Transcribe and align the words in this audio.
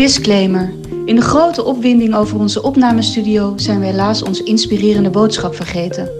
Disclaimer. 0.00 0.72
In 1.04 1.14
de 1.14 1.20
grote 1.20 1.64
opwinding 1.64 2.14
over 2.14 2.38
onze 2.38 2.62
opnamestudio 2.62 3.52
zijn 3.56 3.80
we 3.80 3.86
helaas 3.86 4.22
onze 4.22 4.44
inspirerende 4.44 5.10
boodschap 5.10 5.54
vergeten. 5.54 6.10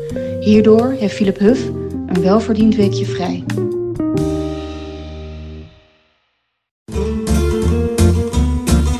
Hierdoor 0.40 0.90
heeft 0.98 1.14
Philip 1.14 1.38
Huff 1.38 1.60
een 2.06 2.20
welverdiend 2.22 2.74
weekje 2.74 3.06
vrij. 3.06 3.44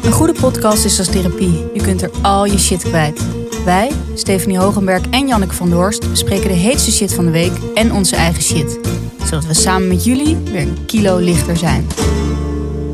Een 0.03 0.13
goede 0.13 0.35
podcast 0.41 0.85
is 0.85 0.99
als 0.99 1.09
therapie. 1.09 1.65
Je 1.75 1.81
kunt 1.83 2.03
er 2.03 2.11
al 2.23 2.45
je 2.45 2.59
shit 2.59 2.83
kwijt. 2.83 3.27
Wij, 3.65 3.91
Stephanie 4.15 4.59
Hogenberg 4.59 5.11
en 5.11 5.27
Janneke 5.27 5.55
van 5.55 5.71
Doorst, 5.71 6.11
bespreken 6.11 6.49
de 6.49 6.55
heetste 6.55 6.93
shit 6.93 7.15
van 7.15 7.25
de 7.25 7.31
week 7.31 7.53
en 7.75 7.93
onze 7.93 8.17
eigen 8.17 8.43
shit. 8.43 8.79
Zodat 9.25 9.47
we 9.47 9.55
samen 9.55 9.89
met 9.89 10.05
jullie 10.05 10.37
weer 10.37 10.63
een 10.63 10.87
kilo 10.87 11.17
lichter 11.17 11.57
zijn. 11.57 11.87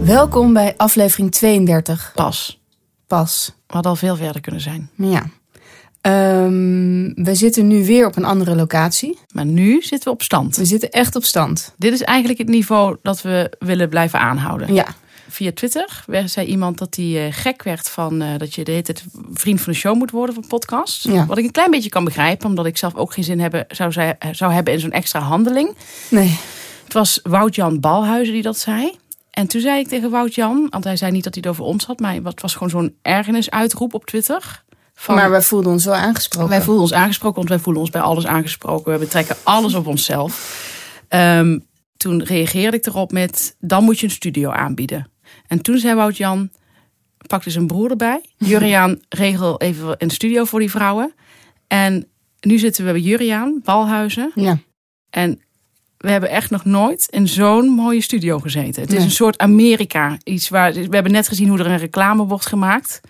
Welkom 0.06 0.52
bij 0.52 0.74
aflevering 0.76 1.32
32. 1.32 2.12
Pas. 2.14 2.60
Pas. 3.06 3.52
We 3.66 3.72
hadden 3.72 3.90
al 3.90 3.96
veel 3.96 4.16
verder 4.16 4.40
kunnen 4.40 4.60
zijn. 4.60 4.90
Ja. 4.94 5.26
Ehm, 6.00 7.24
we 7.24 7.34
zitten 7.34 7.66
nu 7.66 7.86
weer 7.86 8.06
op 8.06 8.16
een 8.16 8.24
andere 8.24 8.54
locatie. 8.56 9.18
Maar 9.32 9.46
nu 9.46 9.82
zitten 9.82 10.08
we 10.08 10.10
op 10.10 10.22
stand. 10.22 10.56
We 10.56 10.64
zitten 10.64 10.90
echt 10.90 11.16
op 11.16 11.24
stand. 11.24 11.74
Dit 11.76 11.92
is 11.92 12.02
eigenlijk 12.02 12.38
het 12.38 12.48
niveau 12.48 12.96
dat 13.02 13.22
we 13.22 13.52
willen 13.58 13.88
blijven 13.88 14.18
aanhouden. 14.18 14.74
Ja. 14.74 14.86
Via 15.28 15.52
Twitter 15.52 16.04
zei 16.24 16.46
iemand 16.46 16.78
dat 16.78 16.96
hij 16.96 17.26
eh, 17.26 17.32
gek 17.32 17.62
werd 17.62 17.88
van 17.88 18.22
eh, 18.22 18.38
dat 18.38 18.54
je 18.54 18.64
de 18.64 18.70
hele 18.70 18.82
tijd 18.82 19.04
vriend 19.32 19.60
van 19.60 19.72
de 19.72 19.78
show 19.78 19.96
moet 19.96 20.10
worden 20.10 20.34
van 20.34 20.46
podcast. 20.46 21.04
Ja. 21.04 21.26
Wat 21.26 21.38
ik 21.38 21.44
een 21.44 21.50
klein 21.50 21.70
beetje 21.70 21.90
kan 21.90 22.04
begrijpen, 22.04 22.48
omdat 22.48 22.66
ik 22.66 22.76
zelf 22.76 22.94
ook 22.94 23.12
geen 23.12 23.24
zin 23.24 23.40
hebben, 23.40 23.64
zou, 23.68 23.92
zou 24.32 24.52
hebben 24.52 24.72
in 24.72 24.80
zo'n 24.80 24.92
extra 24.92 25.20
handeling. 25.20 25.76
Nee. 26.10 26.38
Het 26.84 26.92
was 26.92 27.20
Wout-Jan 27.22 27.80
Balhuizen 27.80 28.34
die 28.34 28.42
dat 28.42 28.58
zei. 28.58 28.92
En 29.36 29.46
toen 29.46 29.60
zei 29.60 29.80
ik 29.80 29.88
tegen 29.88 30.10
Wout-Jan, 30.10 30.66
want 30.70 30.84
hij 30.84 30.96
zei 30.96 31.12
niet 31.12 31.24
dat 31.24 31.34
hij 31.34 31.42
het 31.46 31.52
over 31.52 31.64
ons 31.64 31.84
had, 31.84 32.00
maar 32.00 32.14
het 32.14 32.40
was 32.40 32.52
gewoon 32.52 32.70
zo'n 32.70 32.96
ergernis-uitroep 33.02 33.94
op 33.94 34.04
Twitter. 34.04 34.64
Van, 34.94 35.14
Maar 35.14 35.30
wij 35.30 35.42
voelden 35.42 35.72
ons 35.72 35.84
wel 35.84 35.94
aangesproken. 35.94 36.48
Wij 36.48 36.62
voelen 36.62 36.82
ons 36.82 36.92
aangesproken, 36.92 37.36
want 37.36 37.48
wij 37.48 37.58
voelen 37.58 37.82
ons 37.82 37.90
bij 37.90 38.00
alles 38.00 38.26
aangesproken. 38.26 38.92
We 38.92 38.98
betrekken 38.98 39.36
alles 39.42 39.74
op 39.74 39.86
onszelf. 39.86 40.64
Ehm, 41.08 41.58
toen 41.96 42.22
reageerde 42.24 42.76
ik 42.76 42.86
erop 42.86 43.12
met, 43.12 43.56
dan 43.60 43.84
moet 43.84 43.98
je 43.98 44.06
een 44.06 44.12
studio 44.12 44.50
aanbieden. 44.50 45.10
En 45.46 45.62
toen 45.62 45.78
zei 45.78 45.94
Wout-Jan, 45.94 46.50
pakte 47.26 47.50
zijn 47.50 47.66
broer 47.66 47.90
erbij. 47.90 48.20
Juriaan, 48.36 49.00
regel 49.08 49.60
even 49.60 49.94
een 49.98 50.10
studio 50.10 50.44
voor 50.44 50.60
die 50.60 50.70
vrouwen. 50.70 51.14
En 51.66 52.08
nu 52.40 52.58
zitten 52.58 52.86
we 52.86 52.92
bij 52.92 53.00
Juriaan, 53.00 53.60
Balhuizen. 53.64 54.32
Ja. 54.34 54.58
En 55.10 55.40
we 55.98 56.10
hebben 56.10 56.30
echt 56.30 56.50
nog 56.50 56.64
nooit 56.64 57.06
in 57.10 57.28
zo'n 57.28 57.68
mooie 57.68 58.00
studio 58.00 58.38
gezeten. 58.38 58.82
Het 58.82 58.92
is 58.92 59.04
een 59.04 59.10
soort 59.10 59.38
Amerika. 59.38 60.18
Iets 60.24 60.48
waar, 60.48 60.72
we 60.72 60.88
hebben 60.90 61.12
net 61.12 61.28
gezien 61.28 61.48
hoe 61.48 61.58
er 61.58 61.66
een 61.66 61.78
reclame 61.78 62.24
wordt 62.24 62.46
gemaakt. 62.46 63.00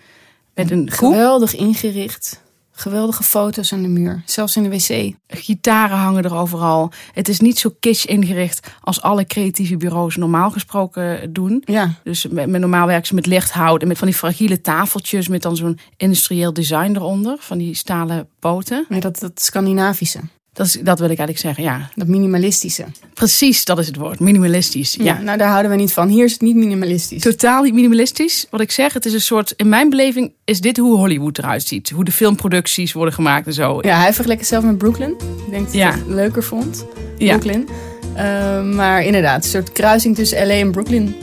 Met 0.53 0.71
een. 0.71 0.91
Geweldig 0.91 1.55
ingericht. 1.55 2.45
Geweldige 2.71 3.23
foto's 3.23 3.73
aan 3.73 3.81
de 3.81 3.87
muur. 3.87 4.21
Zelfs 4.25 4.55
in 4.55 4.63
de 4.63 4.69
wc. 4.69 5.13
Gitaren 5.27 5.97
hangen 5.97 6.23
er 6.23 6.35
overal. 6.35 6.91
Het 7.13 7.27
is 7.27 7.39
niet 7.39 7.59
zo 7.59 7.75
kitsch 7.79 8.05
ingericht 8.05 8.67
als 8.81 9.01
alle 9.01 9.25
creatieve 9.25 9.77
bureaus 9.77 10.15
normaal 10.15 10.51
gesproken 10.51 11.33
doen. 11.33 11.61
Ja. 11.65 11.93
Dus 12.03 12.27
met, 12.27 12.47
met 12.47 12.61
normaal 12.61 12.87
werken 12.87 13.07
ze 13.07 13.15
met 13.15 13.25
lichthout 13.25 13.81
en 13.81 13.87
met 13.87 13.97
van 13.97 14.07
die 14.07 14.17
fragiele 14.17 14.61
tafeltjes 14.61 15.27
met 15.27 15.41
dan 15.41 15.55
zo'n 15.55 15.79
industrieel 15.95 16.53
design 16.53 16.95
eronder. 16.95 17.37
Van 17.39 17.57
die 17.57 17.73
stalen 17.73 18.29
poten. 18.39 18.85
Nee, 18.89 18.99
dat, 18.99 19.19
dat 19.19 19.41
Scandinavische. 19.41 20.19
Dat, 20.57 20.65
is, 20.65 20.71
dat 20.83 20.99
wil 20.99 21.09
ik 21.09 21.17
eigenlijk 21.19 21.39
zeggen, 21.39 21.63
ja. 21.63 21.89
Dat 21.95 22.07
minimalistische. 22.07 22.85
Precies, 23.13 23.65
dat 23.65 23.79
is 23.79 23.87
het 23.87 23.95
woord. 23.95 24.19
Minimalistisch. 24.19 24.93
Ja. 24.93 25.03
Ja. 25.03 25.21
nou 25.21 25.37
daar 25.37 25.49
houden 25.49 25.71
we 25.71 25.77
niet 25.77 25.93
van. 25.93 26.07
Hier 26.07 26.23
is 26.23 26.31
het 26.31 26.41
niet 26.41 26.55
minimalistisch. 26.55 27.21
Totaal 27.21 27.63
niet 27.63 27.73
minimalistisch. 27.73 28.47
Wat 28.49 28.61
ik 28.61 28.71
zeg, 28.71 28.93
het 28.93 29.05
is 29.05 29.13
een 29.13 29.21
soort. 29.21 29.53
In 29.55 29.69
mijn 29.69 29.89
beleving 29.89 30.31
is 30.45 30.61
dit 30.61 30.77
hoe 30.77 30.97
Hollywood 30.97 31.37
eruit 31.37 31.63
ziet. 31.63 31.89
Hoe 31.89 32.03
de 32.03 32.11
filmproducties 32.11 32.93
worden 32.93 33.13
gemaakt 33.13 33.47
en 33.47 33.53
zo. 33.53 33.77
Ja, 33.81 33.97
hij 33.99 34.13
vergelijkt 34.13 34.41
het 34.41 34.49
zelf 34.49 34.63
met 34.63 34.77
Brooklyn. 34.77 35.09
Ik 35.45 35.51
denk 35.51 35.63
dat 35.63 35.71
hij 35.73 35.81
Ja. 35.81 35.91
het 35.91 36.07
leuker 36.07 36.43
vond. 36.43 36.85
Ja. 37.17 37.37
Brooklyn. 37.37 37.67
Eh, 38.15 38.63
maar 38.63 39.03
inderdaad, 39.03 39.43
een 39.43 39.49
soort 39.49 39.71
kruising 39.71 40.15
tussen 40.15 40.47
LA 40.47 40.53
en 40.53 40.71
Brooklyn. 40.71 41.15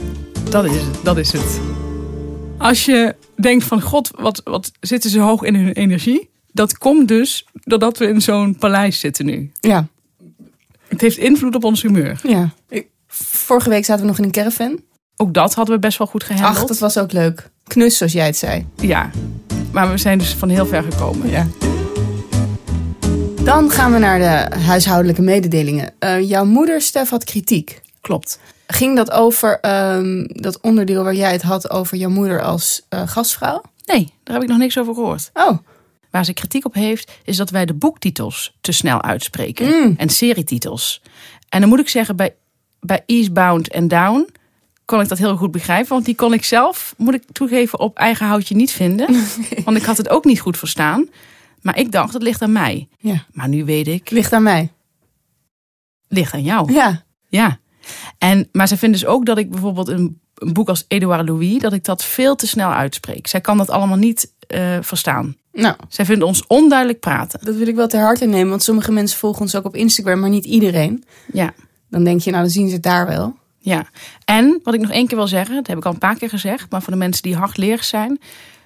Dat 0.49 0.65
is 0.65 0.71
het. 0.71 0.83
Dat 1.03 1.17
is 1.17 1.31
het. 1.31 1.59
Als 2.57 2.85
je 2.85 3.15
denkt 3.35 3.63
van 3.63 3.81
god, 3.81 4.11
wat, 4.15 4.41
wat 4.43 4.71
zitten 4.79 5.09
ze 5.09 5.19
hoog 5.19 5.43
in 5.43 5.55
hun 5.55 5.71
energie? 5.71 6.29
Dat 6.55 6.77
komt 6.77 7.07
dus 7.07 7.45
doordat 7.53 7.97
we 7.97 8.07
in 8.07 8.21
zo'n 8.21 8.55
paleis 8.55 8.99
zitten 8.99 9.25
nu. 9.25 9.51
Ja, 9.59 9.87
Het 10.87 11.01
heeft 11.01 11.17
invloed 11.17 11.55
op 11.55 11.63
ons 11.63 11.81
humeur. 11.81 12.19
ja. 12.23 12.49
Ik- 12.69 12.87
vorige 13.07 13.69
week 13.69 13.85
zaten 13.85 14.01
we 14.01 14.07
nog 14.09 14.17
in 14.17 14.23
een 14.23 14.31
caravan. 14.31 14.79
Ook 15.15 15.33
dat 15.33 15.53
hadden 15.53 15.75
we 15.75 15.81
best 15.81 15.97
wel 15.97 16.07
goed 16.07 16.23
gehandeld. 16.23 16.55
Ach, 16.57 16.63
dat 16.65 16.79
was 16.79 16.97
ook 16.97 17.11
leuk. 17.11 17.49
Knus, 17.67 17.97
zoals 17.97 18.11
jij 18.13 18.25
het 18.25 18.37
zei. 18.37 18.65
Ja. 18.75 19.09
Maar 19.71 19.89
we 19.91 19.97
zijn 19.97 20.17
dus 20.17 20.33
van 20.33 20.49
heel 20.49 20.65
ver 20.65 20.83
gekomen. 20.83 21.29
Ja. 21.29 21.47
Dan 23.43 23.69
gaan 23.71 23.91
we 23.91 23.97
naar 23.99 24.19
de 24.49 24.55
huishoudelijke 24.59 25.21
mededelingen. 25.21 25.93
Eh, 25.99 26.29
jouw 26.29 26.45
moeder, 26.45 26.81
Stef, 26.81 27.09
had 27.09 27.23
kritiek. 27.23 27.81
Klopt. 28.01 28.39
Ging 28.67 28.95
dat 28.95 29.11
over 29.11 29.59
ehm, 29.59 30.23
dat 30.27 30.59
onderdeel 30.61 31.03
waar 31.03 31.15
jij 31.15 31.31
het 31.31 31.41
had 31.41 31.69
over 31.69 31.97
jouw 31.97 32.09
moeder 32.09 32.41
als 32.41 32.85
eh, 32.89 33.01
gastvrouw? 33.05 33.61
Nee, 33.85 34.13
daar 34.23 34.33
heb 34.33 34.43
ik 34.43 34.49
nog 34.49 34.57
niks 34.57 34.77
over 34.77 34.93
gehoord. 34.93 35.29
Oh, 35.33 35.57
Waar 36.15 36.25
ze 36.25 36.33
kritiek 36.33 36.65
op 36.65 36.73
heeft, 36.73 37.11
is 37.23 37.37
dat 37.37 37.49
wij 37.49 37.65
de 37.65 37.73
boektitels 37.73 38.55
te 38.61 38.71
snel 38.71 39.01
uitspreken. 39.01 39.67
Mm. 39.67 39.93
En 39.97 40.09
serietitels. 40.09 41.01
En 41.49 41.59
dan 41.59 41.69
moet 41.69 41.79
ik 41.79 41.89
zeggen, 41.89 42.15
bij, 42.15 42.35
bij 42.79 43.03
Eastbound 43.05 43.67
en 43.69 43.87
Down 43.87 44.29
kon 44.85 45.01
ik 45.01 45.07
dat 45.07 45.17
heel 45.17 45.37
goed 45.37 45.51
begrijpen. 45.51 45.89
Want 45.89 46.05
die 46.05 46.15
kon 46.15 46.33
ik 46.33 46.43
zelf, 46.43 46.93
moet 46.97 47.13
ik 47.13 47.23
toegeven, 47.31 47.79
op 47.79 47.97
eigen 47.97 48.27
houtje 48.27 48.55
niet 48.55 48.71
vinden. 48.71 49.07
Want 49.65 49.77
ik 49.77 49.83
had 49.83 49.97
het 49.97 50.09
ook 50.09 50.25
niet 50.25 50.39
goed 50.39 50.57
verstaan. 50.57 51.09
Maar 51.61 51.77
ik 51.77 51.91
dacht, 51.91 52.13
het 52.13 52.23
ligt 52.23 52.41
aan 52.41 52.51
mij. 52.51 52.87
ja. 52.99 53.25
Maar 53.31 53.49
nu 53.49 53.65
weet 53.65 53.87
ik, 53.87 54.09
Ligt 54.09 54.33
aan 54.33 54.43
mij. 54.43 54.71
ligt 56.07 56.33
aan 56.33 56.43
jou. 56.43 56.73
Ja. 56.73 57.03
Ja. 57.27 57.59
En, 58.17 58.49
maar 58.51 58.67
ze 58.67 58.77
vinden 58.77 58.99
dus 58.99 59.09
ook 59.09 59.25
dat 59.25 59.37
ik 59.37 59.49
bijvoorbeeld 59.51 59.87
een, 59.87 60.21
een 60.35 60.53
boek 60.53 60.69
als 60.69 60.85
Edouard 60.87 61.27
Louis, 61.27 61.57
dat 61.61 61.73
ik 61.73 61.83
dat 61.83 62.03
veel 62.03 62.35
te 62.35 62.47
snel 62.47 62.71
uitspreek. 62.71 63.27
Zij 63.27 63.41
kan 63.41 63.57
dat 63.57 63.69
allemaal 63.69 63.97
niet 63.97 64.33
eh, 64.47 64.77
verstaan. 64.81 65.35
Nou, 65.53 65.75
Zij 65.89 66.05
vinden 66.05 66.27
ons 66.27 66.47
onduidelijk 66.47 66.99
praten. 66.99 67.39
dat 67.43 67.55
wil 67.55 67.67
ik 67.67 67.75
wel 67.75 67.87
ter 67.87 67.99
harte 67.99 68.25
nemen. 68.25 68.49
Want 68.49 68.63
sommige 68.63 68.91
mensen 68.91 69.17
volgen 69.17 69.41
ons 69.41 69.55
ook 69.55 69.65
op 69.65 69.75
Instagram, 69.75 70.19
maar 70.19 70.29
niet 70.29 70.45
iedereen. 70.45 71.03
Ja. 71.33 71.53
Dan 71.89 72.03
denk 72.03 72.21
je, 72.21 72.29
nou, 72.31 72.41
dan 72.43 72.51
zien 72.51 72.67
ze 72.67 72.73
het 72.73 72.83
daar 72.83 73.07
wel. 73.07 73.35
Ja, 73.59 73.85
en 74.25 74.59
wat 74.63 74.73
ik 74.73 74.81
nog 74.81 74.91
één 74.91 75.07
keer 75.07 75.17
wil 75.17 75.27
zeggen, 75.27 75.55
dat 75.55 75.67
heb 75.67 75.77
ik 75.77 75.85
al 75.85 75.91
een 75.93 75.97
paar 75.97 76.17
keer 76.17 76.29
gezegd, 76.29 76.71
maar 76.71 76.81
voor 76.81 76.93
de 76.93 76.99
mensen 76.99 77.23
die 77.23 77.35
hardlerig 77.35 77.83
zijn, 77.83 78.19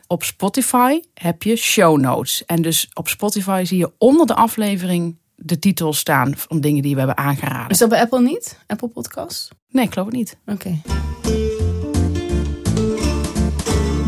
op 0.07 0.23
Spotify 0.23 0.99
heb 1.13 1.43
je 1.43 1.55
show 1.55 1.99
notes. 1.99 2.45
En 2.45 2.61
dus 2.61 2.89
op 2.93 3.07
Spotify 3.07 3.63
zie 3.65 3.77
je 3.77 3.91
onder 3.97 4.27
de 4.27 4.35
aflevering 4.35 5.17
de 5.35 5.59
titel 5.59 5.93
staan 5.93 6.33
van 6.37 6.59
dingen 6.61 6.81
die 6.81 6.91
we 6.93 6.97
hebben 6.97 7.17
aangeraden. 7.17 7.69
Is 7.69 7.77
dat 7.77 7.89
bij 7.89 8.01
Apple 8.01 8.21
niet? 8.21 8.57
Apple 8.67 8.87
Podcasts? 8.87 9.47
Nee, 9.69 9.85
ik 9.85 9.91
geloof 9.93 10.07
het 10.07 10.15
niet. 10.15 10.37
Oké. 10.45 10.81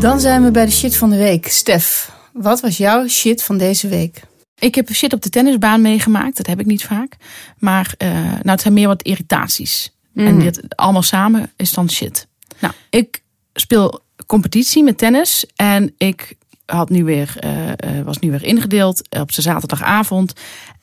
Dan 0.02 0.20
zijn 0.20 0.44
we 0.44 0.50
bij 0.50 0.64
de 0.64 0.70
shit 0.70 0.96
van 0.96 1.10
de 1.10 1.16
week. 1.16 1.48
Stef, 1.48 2.12
wat 2.32 2.60
was 2.60 2.76
jouw 2.76 3.08
shit 3.08 3.42
van 3.42 3.58
deze 3.58 3.88
week? 3.88 4.22
Ik 4.58 4.74
heb 4.74 4.92
shit 4.92 5.12
op 5.12 5.22
de 5.22 5.28
tennisbaan 5.28 5.80
meegemaakt, 5.80 6.36
dat 6.36 6.46
heb 6.46 6.60
ik 6.60 6.66
niet 6.66 6.84
vaak. 6.84 7.16
Maar 7.58 7.94
eh, 7.98 8.08
nou, 8.22 8.50
het 8.50 8.60
zijn 8.60 8.74
meer 8.74 8.86
wat 8.86 9.02
irritaties. 9.02 9.96
En 10.14 10.38
dit 10.38 10.76
allemaal 10.76 11.02
samen 11.02 11.52
is 11.56 11.72
dan 11.72 11.90
shit. 11.90 12.26
Nou, 12.58 12.74
ik 12.90 13.22
speel 13.52 14.00
competitie 14.26 14.82
met 14.82 14.98
tennis 14.98 15.46
en 15.56 15.94
ik 15.96 16.34
had 16.66 16.90
nu 16.90 17.04
weer, 17.04 17.34
eh, 17.38 17.68
eh, 17.70 18.04
was 18.04 18.18
nu 18.18 18.30
weer 18.30 18.44
ingedeeld 18.44 19.18
op 19.18 19.32
de 19.32 19.42
zaterdagavond. 19.42 20.32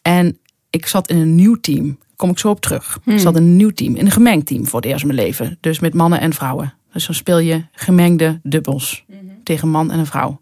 En 0.01 0.39
ik 0.69 0.85
zat 0.87 1.09
in 1.09 1.17
een 1.17 1.35
nieuw 1.35 1.55
team. 1.55 1.97
Kom 2.15 2.29
ik 2.29 2.39
zo 2.39 2.49
op 2.49 2.61
terug. 2.61 2.99
Ik 3.05 3.19
zat 3.19 3.35
in 3.35 3.43
een 3.43 3.55
nieuw 3.55 3.71
team, 3.71 3.95
in 3.95 4.05
een 4.05 4.11
gemengd 4.11 4.45
team 4.45 4.67
voor 4.67 4.79
het 4.81 4.89
eerst 4.89 5.01
in 5.01 5.07
mijn 5.07 5.19
leven. 5.19 5.57
Dus 5.59 5.79
met 5.79 5.93
mannen 5.93 6.19
en 6.19 6.33
vrouwen. 6.33 6.73
Dus 6.93 7.05
dan 7.05 7.15
speel 7.15 7.39
je 7.39 7.65
gemengde 7.71 8.39
dubbels 8.43 9.05
tegen 9.43 9.63
een 9.63 9.73
man 9.73 9.91
en 9.91 9.99
een 9.99 10.05
vrouw. 10.05 10.41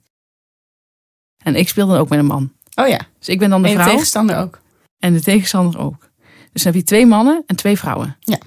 En 1.38 1.56
ik 1.56 1.70
speelde 1.70 1.98
ook 1.98 2.10
met 2.10 2.20
een 2.20 2.26
man. 2.26 2.52
Oh 2.76 2.88
ja, 2.88 3.00
Dus 3.20 3.30
ik 3.30 3.40
ben 3.40 3.50
dan 3.50 3.62
de 3.62 3.68
en 3.68 3.74
de 3.76 3.80
vrouw. 3.82 3.92
tegenstander 3.94 4.38
ook. 4.38 4.60
En 5.00 5.14
de 5.14 5.22
tegenstander 5.22 5.80
ook. 5.80 6.10
Dus 6.54 6.64
dan 6.64 6.72
heb 6.72 6.82
je 6.82 6.88
twee 6.88 7.06
mannen 7.06 7.44
en 7.46 7.56
twee 7.56 7.78
vrouwen. 7.78 8.18
Ja. 8.20 8.38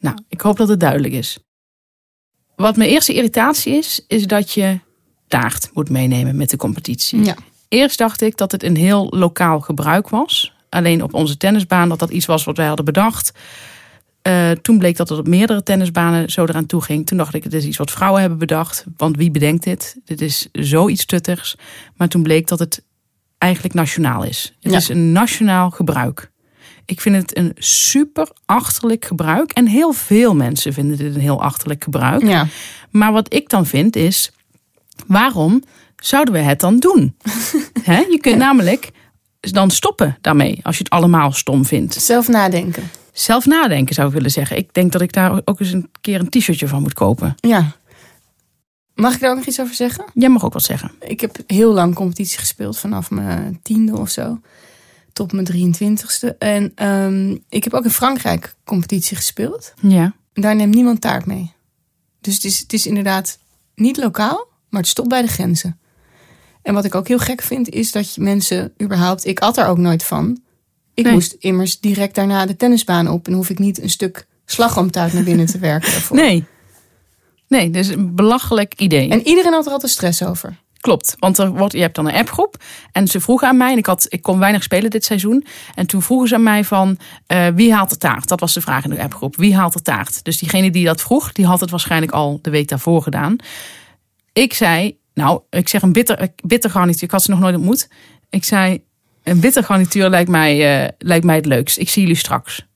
Nou, 0.00 0.16
ik 0.28 0.40
hoop 0.40 0.56
dat 0.56 0.68
het 0.68 0.80
duidelijk 0.80 1.14
is. 1.14 1.38
Wat 2.56 2.76
mijn 2.76 2.90
eerste 2.90 3.14
irritatie 3.14 3.72
is, 3.74 4.04
is 4.08 4.26
dat 4.26 4.52
je 4.52 4.78
taart 5.28 5.70
moet 5.72 5.90
meenemen 5.90 6.36
met 6.36 6.50
de 6.50 6.56
competitie. 6.56 7.24
Ja. 7.24 7.36
Eerst 7.68 7.98
dacht 7.98 8.20
ik 8.20 8.36
dat 8.36 8.52
het 8.52 8.62
een 8.62 8.76
heel 8.76 9.06
lokaal 9.10 9.60
gebruik 9.60 10.08
was. 10.08 10.52
Alleen 10.68 11.02
op 11.02 11.14
onze 11.14 11.36
tennisbaan 11.36 11.88
dat 11.88 11.98
dat 11.98 12.10
iets 12.10 12.26
was 12.26 12.44
wat 12.44 12.56
wij 12.56 12.66
hadden 12.66 12.84
bedacht. 12.84 13.32
Eh, 14.22 14.50
toen 14.50 14.78
bleek 14.78 14.96
dat 14.96 15.08
het 15.08 15.18
op 15.18 15.26
meerdere 15.28 15.62
tennisbanen 15.62 16.30
zo 16.30 16.44
eraan 16.44 16.66
toe 16.66 16.82
ging. 16.82 17.06
Toen 17.06 17.18
dacht 17.18 17.34
ik, 17.34 17.44
het 17.44 17.52
is 17.54 17.64
iets 17.64 17.76
wat 17.76 17.90
vrouwen 17.90 18.20
hebben 18.20 18.38
bedacht. 18.38 18.84
Want 18.96 19.16
wie 19.16 19.30
bedenkt 19.30 19.64
dit? 19.64 19.96
Dit 20.04 20.20
is 20.20 20.48
zoiets 20.52 21.04
tuttigs. 21.06 21.56
Maar 21.96 22.08
toen 22.08 22.22
bleek 22.22 22.46
dat 22.48 22.58
het 22.58 22.82
eigenlijk 23.38 23.74
nationaal 23.74 24.24
is. 24.24 24.54
Het 24.60 24.72
Ja. 24.72 24.78
is 24.78 24.88
een 24.88 25.12
nationaal 25.12 25.70
gebruik. 25.70 26.30
Ik 26.84 27.00
vind 27.00 27.16
het 27.16 27.36
een 27.36 27.52
super 27.58 28.28
achterlijk 28.44 29.04
gebruik. 29.04 29.52
En 29.52 29.66
heel 29.66 29.92
veel 29.92 30.34
mensen 30.34 30.72
vinden 30.72 30.96
dit 30.96 31.14
een 31.14 31.20
heel 31.20 31.42
achterlijk 31.42 31.84
gebruik. 31.84 32.22
Ja. 32.22 32.46
Maar 32.90 33.12
wat 33.12 33.34
ik 33.34 33.48
dan 33.48 33.66
vind 33.66 33.96
is, 33.96 34.30
waarom 35.06 35.62
zouden 35.96 36.34
we 36.34 36.40
het 36.40 36.60
dan 36.60 36.78
doen? 36.78 37.16
Je 38.10 38.18
kunt 38.20 38.36
namelijk 38.36 38.90
dan 39.40 39.70
stoppen 39.70 40.18
daarmee 40.20 40.58
als 40.62 40.76
je 40.76 40.82
het 40.82 40.92
allemaal 40.92 41.32
stom 41.32 41.64
vindt. 41.64 41.94
Zelf 41.94 42.28
nadenken. 42.28 42.90
Zelf 43.12 43.46
nadenken 43.46 43.94
zou 43.94 44.08
ik 44.08 44.14
willen 44.14 44.30
zeggen. 44.30 44.56
Ik 44.56 44.74
denk 44.74 44.92
dat 44.92 45.00
ik 45.00 45.12
daar 45.12 45.40
ook 45.44 45.60
eens 45.60 45.72
een 45.72 45.90
keer 46.00 46.20
een 46.20 46.28
t-shirtje 46.28 46.68
van 46.68 46.82
moet 46.82 46.94
kopen. 46.94 47.34
Ja. 47.36 47.72
Mag 48.94 49.14
ik 49.14 49.20
daar 49.20 49.30
ook 49.30 49.36
nog 49.36 49.46
iets 49.46 49.60
over 49.60 49.74
zeggen? 49.74 50.04
Jij 50.14 50.28
mag 50.28 50.44
ook 50.44 50.52
wat 50.52 50.62
zeggen. 50.62 50.90
Ik 51.00 51.20
heb 51.20 51.38
heel 51.46 51.72
lang 51.72 51.94
competitie 51.94 52.38
gespeeld, 52.38 52.78
vanaf 52.78 53.10
mijn 53.10 53.60
tiende 53.62 53.98
of 53.98 54.10
zo. 54.10 54.40
Tot 55.12 55.32
mijn 55.32 55.46
23ste. 55.46 56.38
En 56.38 56.72
ehm, 56.74 57.36
ik 57.48 57.64
heb 57.64 57.74
ook 57.74 57.84
in 57.84 57.90
Frankrijk 57.90 58.54
competitie 58.64 59.16
gespeeld. 59.16 59.74
Ja. 59.80 60.14
Daar 60.32 60.56
neemt 60.56 60.74
niemand 60.74 61.00
taart 61.00 61.26
mee. 61.26 61.52
Dus 62.20 62.34
het 62.34 62.44
is, 62.44 62.58
het 62.58 62.72
is 62.72 62.86
inderdaad 62.86 63.38
niet 63.74 63.96
lokaal, 63.96 64.46
maar 64.68 64.80
het 64.80 64.90
stopt 64.90 65.08
bij 65.08 65.22
de 65.22 65.28
grenzen. 65.28 65.78
En 66.62 66.74
wat 66.74 66.84
ik 66.84 66.94
ook 66.94 67.08
heel 67.08 67.18
gek 67.18 67.42
vind, 67.42 67.68
is 67.68 67.92
dat 67.92 68.14
je 68.14 68.20
mensen 68.20 68.72
überhaupt... 68.82 69.26
Ik 69.26 69.40
at 69.40 69.56
er 69.56 69.66
ook 69.66 69.78
nooit 69.78 70.04
van. 70.04 70.40
Ik 70.94 71.04
Nee. 71.04 71.12
moest 71.12 71.32
immers 71.38 71.80
direct 71.80 72.14
daarna 72.14 72.46
de 72.46 72.56
tennisbaan 72.56 73.08
op. 73.08 73.26
En 73.26 73.32
hoef 73.32 73.50
ik 73.50 73.58
niet 73.58 73.82
een 73.82 73.90
stuk 73.90 74.26
slagroomtaart 74.44 75.12
naar 75.12 75.22
binnen 75.22 75.46
te 75.46 75.58
werken 75.58 75.90
daarvoor. 75.92 76.16
Nee. 76.16 76.44
Nee, 77.48 77.70
dat 77.70 77.84
is 77.84 77.88
een 77.88 78.14
belachelijk 78.14 78.74
idee. 78.76 79.08
En 79.10 79.26
iedereen 79.26 79.52
had 79.52 79.66
er 79.66 79.72
altijd 79.72 79.92
stress 79.92 80.22
over. 80.24 80.60
Klopt, 80.80 81.16
want 81.18 81.38
er 81.38 81.50
wordt, 81.52 81.72
je 81.74 81.80
hebt 81.80 81.94
dan 81.94 82.08
een 82.08 82.14
appgroep. 82.14 82.56
En 82.92 83.08
ze 83.08 83.20
vroegen 83.20 83.48
aan 83.48 83.56
mij, 83.56 83.72
en 83.72 83.78
ik, 83.78 83.86
had, 83.86 84.06
ik 84.08 84.22
kon 84.22 84.38
weinig 84.38 84.62
spelen 84.62 84.90
dit 84.90 85.04
seizoen. 85.04 85.46
En 85.74 85.86
toen 85.86 86.02
vroegen 86.02 86.28
ze 86.28 86.34
aan 86.34 86.42
mij 86.42 86.64
van, 86.64 86.98
eh, 87.26 87.46
wie 87.54 87.72
haalt 87.74 87.90
de 87.90 87.96
taart? 87.96 88.28
Dat 88.28 88.40
was 88.40 88.52
de 88.54 88.60
vraag 88.60 88.84
in 88.84 88.90
de 88.90 89.02
appgroep. 89.02 89.36
Wie 89.36 89.54
haalt 89.56 89.72
de 89.72 89.82
taart? 89.82 90.24
Dus 90.24 90.38
diegene 90.38 90.70
die 90.70 90.84
dat 90.84 91.00
vroeg, 91.00 91.32
die 91.32 91.46
had 91.46 91.60
het 91.60 91.70
waarschijnlijk 91.70 92.12
al 92.12 92.38
de 92.42 92.50
week 92.50 92.68
daarvoor 92.68 93.02
gedaan. 93.02 93.36
Ik 94.32 94.54
zei, 94.54 94.98
nou, 95.14 95.40
ik 95.50 95.68
zeg 95.68 95.82
een 95.82 95.92
bitter, 95.92 96.28
bitter 96.44 96.70
garnituur. 96.70 97.02
Ik 97.02 97.10
had 97.10 97.22
ze 97.22 97.30
nog 97.30 97.40
nooit 97.40 97.54
ontmoet. 97.56 97.88
Ik 98.30 98.44
zei, 98.44 98.82
een 99.22 99.40
bitter 99.40 99.64
garnituur 99.64 100.08
lijkt 100.08 100.30
mij, 100.30 100.82
eh, 100.84 100.88
lijkt 100.98 101.24
mij 101.24 101.36
het 101.36 101.46
leukst. 101.46 101.78
Ik 101.78 101.88
zie 101.88 102.02
jullie 102.02 102.16
straks. 102.16 102.66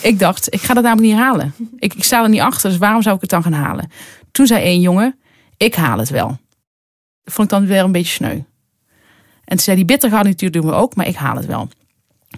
Ik 0.00 0.18
dacht, 0.18 0.54
ik 0.54 0.60
ga 0.60 0.74
dat 0.74 0.82
namelijk 0.82 1.12
niet 1.12 1.22
halen. 1.22 1.54
Ik, 1.76 1.94
ik 1.94 2.04
sta 2.04 2.22
er 2.22 2.28
niet 2.28 2.40
achter, 2.40 2.70
dus 2.70 2.78
waarom 2.78 3.02
zou 3.02 3.14
ik 3.14 3.20
het 3.20 3.30
dan 3.30 3.42
gaan 3.42 3.52
halen? 3.52 3.90
Toen 4.30 4.46
zei 4.46 4.62
één 4.62 4.80
jongen, 4.80 5.18
ik 5.56 5.74
haal 5.74 5.98
het 5.98 6.10
wel. 6.10 6.28
Dat 7.24 7.34
vond 7.34 7.52
ik 7.52 7.58
dan 7.58 7.66
weer 7.66 7.84
een 7.84 7.92
beetje 7.92 8.12
sneu. 8.12 8.40
En 9.44 9.58
toen 9.58 9.58
zei 9.58 9.76
die 9.76 9.84
bittergarnituur 9.84 10.50
doen 10.50 10.66
we 10.66 10.72
ook, 10.72 10.94
maar 10.94 11.06
ik 11.06 11.14
haal 11.14 11.36
het 11.36 11.46
wel. 11.46 11.68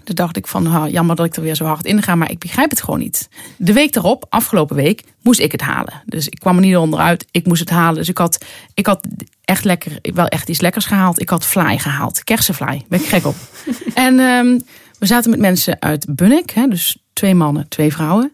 Toen 0.03 0.15
dacht 0.15 0.37
ik 0.37 0.47
van, 0.47 0.65
ha, 0.65 0.87
jammer 0.87 1.15
dat 1.15 1.25
ik 1.25 1.35
er 1.35 1.41
weer 1.41 1.55
zo 1.55 1.65
hard 1.65 1.85
in 1.85 2.01
ga, 2.01 2.15
maar 2.15 2.31
ik 2.31 2.39
begrijp 2.39 2.69
het 2.69 2.81
gewoon 2.81 2.99
niet. 2.99 3.29
De 3.57 3.73
week 3.73 3.95
erop, 3.95 4.25
afgelopen 4.29 4.75
week, 4.75 5.03
moest 5.21 5.39
ik 5.39 5.51
het 5.51 5.61
halen. 5.61 6.01
Dus 6.05 6.27
ik 6.27 6.39
kwam 6.39 6.55
er 6.55 6.61
niet 6.61 6.77
onderuit, 6.77 7.25
ik 7.31 7.45
moest 7.45 7.59
het 7.59 7.69
halen. 7.69 7.95
Dus 7.95 8.09
ik 8.09 8.17
had, 8.17 8.45
ik 8.73 8.85
had 8.85 9.07
echt 9.43 9.63
lekker, 9.63 9.99
wel 10.01 10.27
echt 10.27 10.49
iets 10.49 10.61
lekkers 10.61 10.85
gehaald. 10.85 11.21
Ik 11.21 11.29
had 11.29 11.45
fly 11.45 11.77
gehaald, 11.77 12.23
kersenfly, 12.23 12.85
ben 12.87 12.99
ik 12.99 13.05
gek 13.05 13.25
op. 13.25 13.35
en 13.93 14.19
ehm, 14.19 14.59
we 14.99 15.05
zaten 15.05 15.29
met 15.29 15.39
mensen 15.39 15.81
uit 15.81 16.15
Bunnik, 16.15 16.49
hè, 16.49 16.67
dus 16.67 16.97
twee 17.13 17.35
mannen, 17.35 17.67
twee 17.67 17.93
vrouwen. 17.93 18.31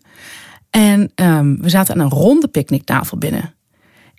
En 0.70 1.12
ehm, 1.16 1.56
we 1.58 1.70
zaten 1.70 1.94
aan 1.94 2.00
een 2.00 2.10
ronde 2.10 2.48
picknicktafel 2.48 3.18
binnen. 3.18 3.54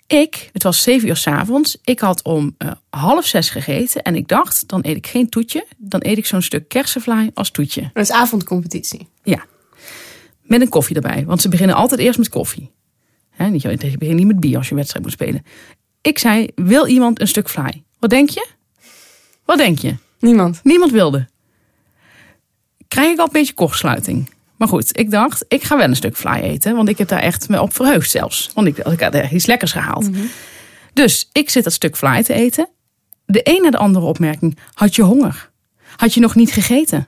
Ik, 0.07 0.49
het 0.53 0.63
was 0.63 0.81
zeven 0.81 1.07
uur 1.07 1.15
's 1.15 1.27
avonds. 1.27 1.77
Ik 1.83 1.99
had 1.99 2.23
om 2.23 2.55
eh, 2.57 2.71
half 2.89 3.25
zes 3.25 3.49
gegeten. 3.49 4.01
En 4.01 4.15
ik 4.15 4.27
dacht, 4.27 4.67
dan 4.67 4.79
eet 4.83 4.95
ik 4.95 5.07
geen 5.07 5.29
toetje. 5.29 5.65
Dan 5.77 5.99
eet 6.03 6.17
ik 6.17 6.25
zo'n 6.25 6.41
stuk 6.41 6.67
kersenvlaai 6.67 7.31
als 7.33 7.51
toetje. 7.51 7.89
Dat 7.93 8.03
is 8.03 8.11
avondcompetitie. 8.11 9.07
Ja. 9.23 9.45
Met 10.41 10.61
een 10.61 10.69
koffie 10.69 10.95
erbij. 10.95 11.25
Want 11.25 11.41
ze 11.41 11.49
beginnen 11.49 11.75
altijd 11.75 11.99
eerst 11.99 12.17
met 12.17 12.29
koffie. 12.29 12.71
Hè, 13.29 13.49
niet, 13.49 13.61
je 13.61 13.77
begint 13.77 14.17
niet 14.17 14.27
met 14.27 14.39
bier 14.39 14.57
als 14.57 14.65
je 14.65 14.71
een 14.71 14.77
wedstrijd 14.77 15.05
moet 15.05 15.13
spelen. 15.13 15.45
Ik 16.01 16.19
zei, 16.19 16.47
wil 16.55 16.87
iemand 16.87 17.21
een 17.21 17.27
stuk 17.27 17.49
vlaai? 17.49 17.83
Wat 17.99 18.09
denk 18.09 18.29
je? 18.29 18.47
Wat 19.45 19.57
denk 19.57 19.79
je? 19.79 19.95
Niemand. 20.19 20.59
Niemand 20.63 20.91
wilde. 20.91 21.27
Krijg 22.87 23.11
ik 23.11 23.19
al 23.19 23.25
een 23.25 23.31
beetje 23.31 23.53
kortsluiting. 23.53 24.32
Maar 24.63 24.71
goed, 24.71 24.99
ik 24.99 25.11
dacht, 25.11 25.45
ik 25.47 25.63
ga 25.63 25.77
wel 25.77 25.87
een 25.87 25.95
stuk 25.95 26.17
fly 26.17 26.39
eten. 26.39 26.75
Want 26.75 26.89
ik 26.89 26.97
heb 26.97 27.07
daar 27.07 27.19
echt 27.19 27.49
me 27.49 27.61
op 27.61 27.73
verheugd 27.73 28.09
zelfs. 28.09 28.49
Want 28.53 28.67
ik, 28.67 28.77
ik 28.77 28.99
had 28.99 29.31
iets 29.31 29.45
lekkers 29.45 29.71
gehaald. 29.71 30.09
Dus 30.93 31.29
ik 31.31 31.49
zit 31.49 31.63
dat 31.63 31.73
stuk 31.73 31.97
fly 31.97 32.23
te 32.23 32.33
eten. 32.33 32.69
De 33.25 33.39
een 33.43 33.61
na 33.61 33.69
de 33.69 33.77
andere 33.77 34.05
opmerking. 34.05 34.57
Had 34.73 34.95
je 34.95 35.01
honger? 35.01 35.51
Had 35.95 36.13
je 36.13 36.19
nog 36.19 36.35
niet 36.35 36.51
gegeten? 36.51 37.07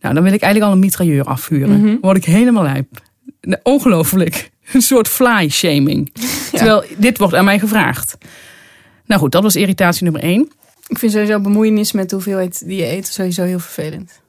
Nou, 0.00 0.14
dan 0.14 0.22
wil 0.22 0.32
ik 0.32 0.40
eigenlijk 0.42 0.72
al 0.72 0.76
een 0.76 0.84
mitrailleur 0.84 1.24
afvuren. 1.24 1.98
Word 2.00 2.16
ik 2.16 2.24
helemaal 2.24 2.62
lijp. 2.62 3.02
Nou, 3.40 3.60
Ongelooflijk. 3.62 4.50
Een 4.72 4.82
soort 4.82 5.08
fly-shaming. 5.08 6.12
Terwijl 6.52 6.84
dit 6.96 7.18
wordt 7.18 7.34
aan 7.34 7.44
mij 7.44 7.58
gevraagd. 7.58 8.18
Nou 9.04 9.20
goed, 9.20 9.32
dat 9.32 9.42
was 9.42 9.56
irritatie 9.56 10.02
nummer 10.04 10.22
één. 10.22 10.50
Ik 10.86 10.98
vind 10.98 11.12
sowieso 11.12 11.40
bemoeienis 11.40 11.92
met 11.92 12.08
de 12.08 12.14
hoeveelheid 12.14 12.66
die 12.66 12.76
je 12.76 12.86
eet 12.86 13.06
sowieso 13.06 13.42
heel 13.42 13.58
vervelend. 13.58 14.20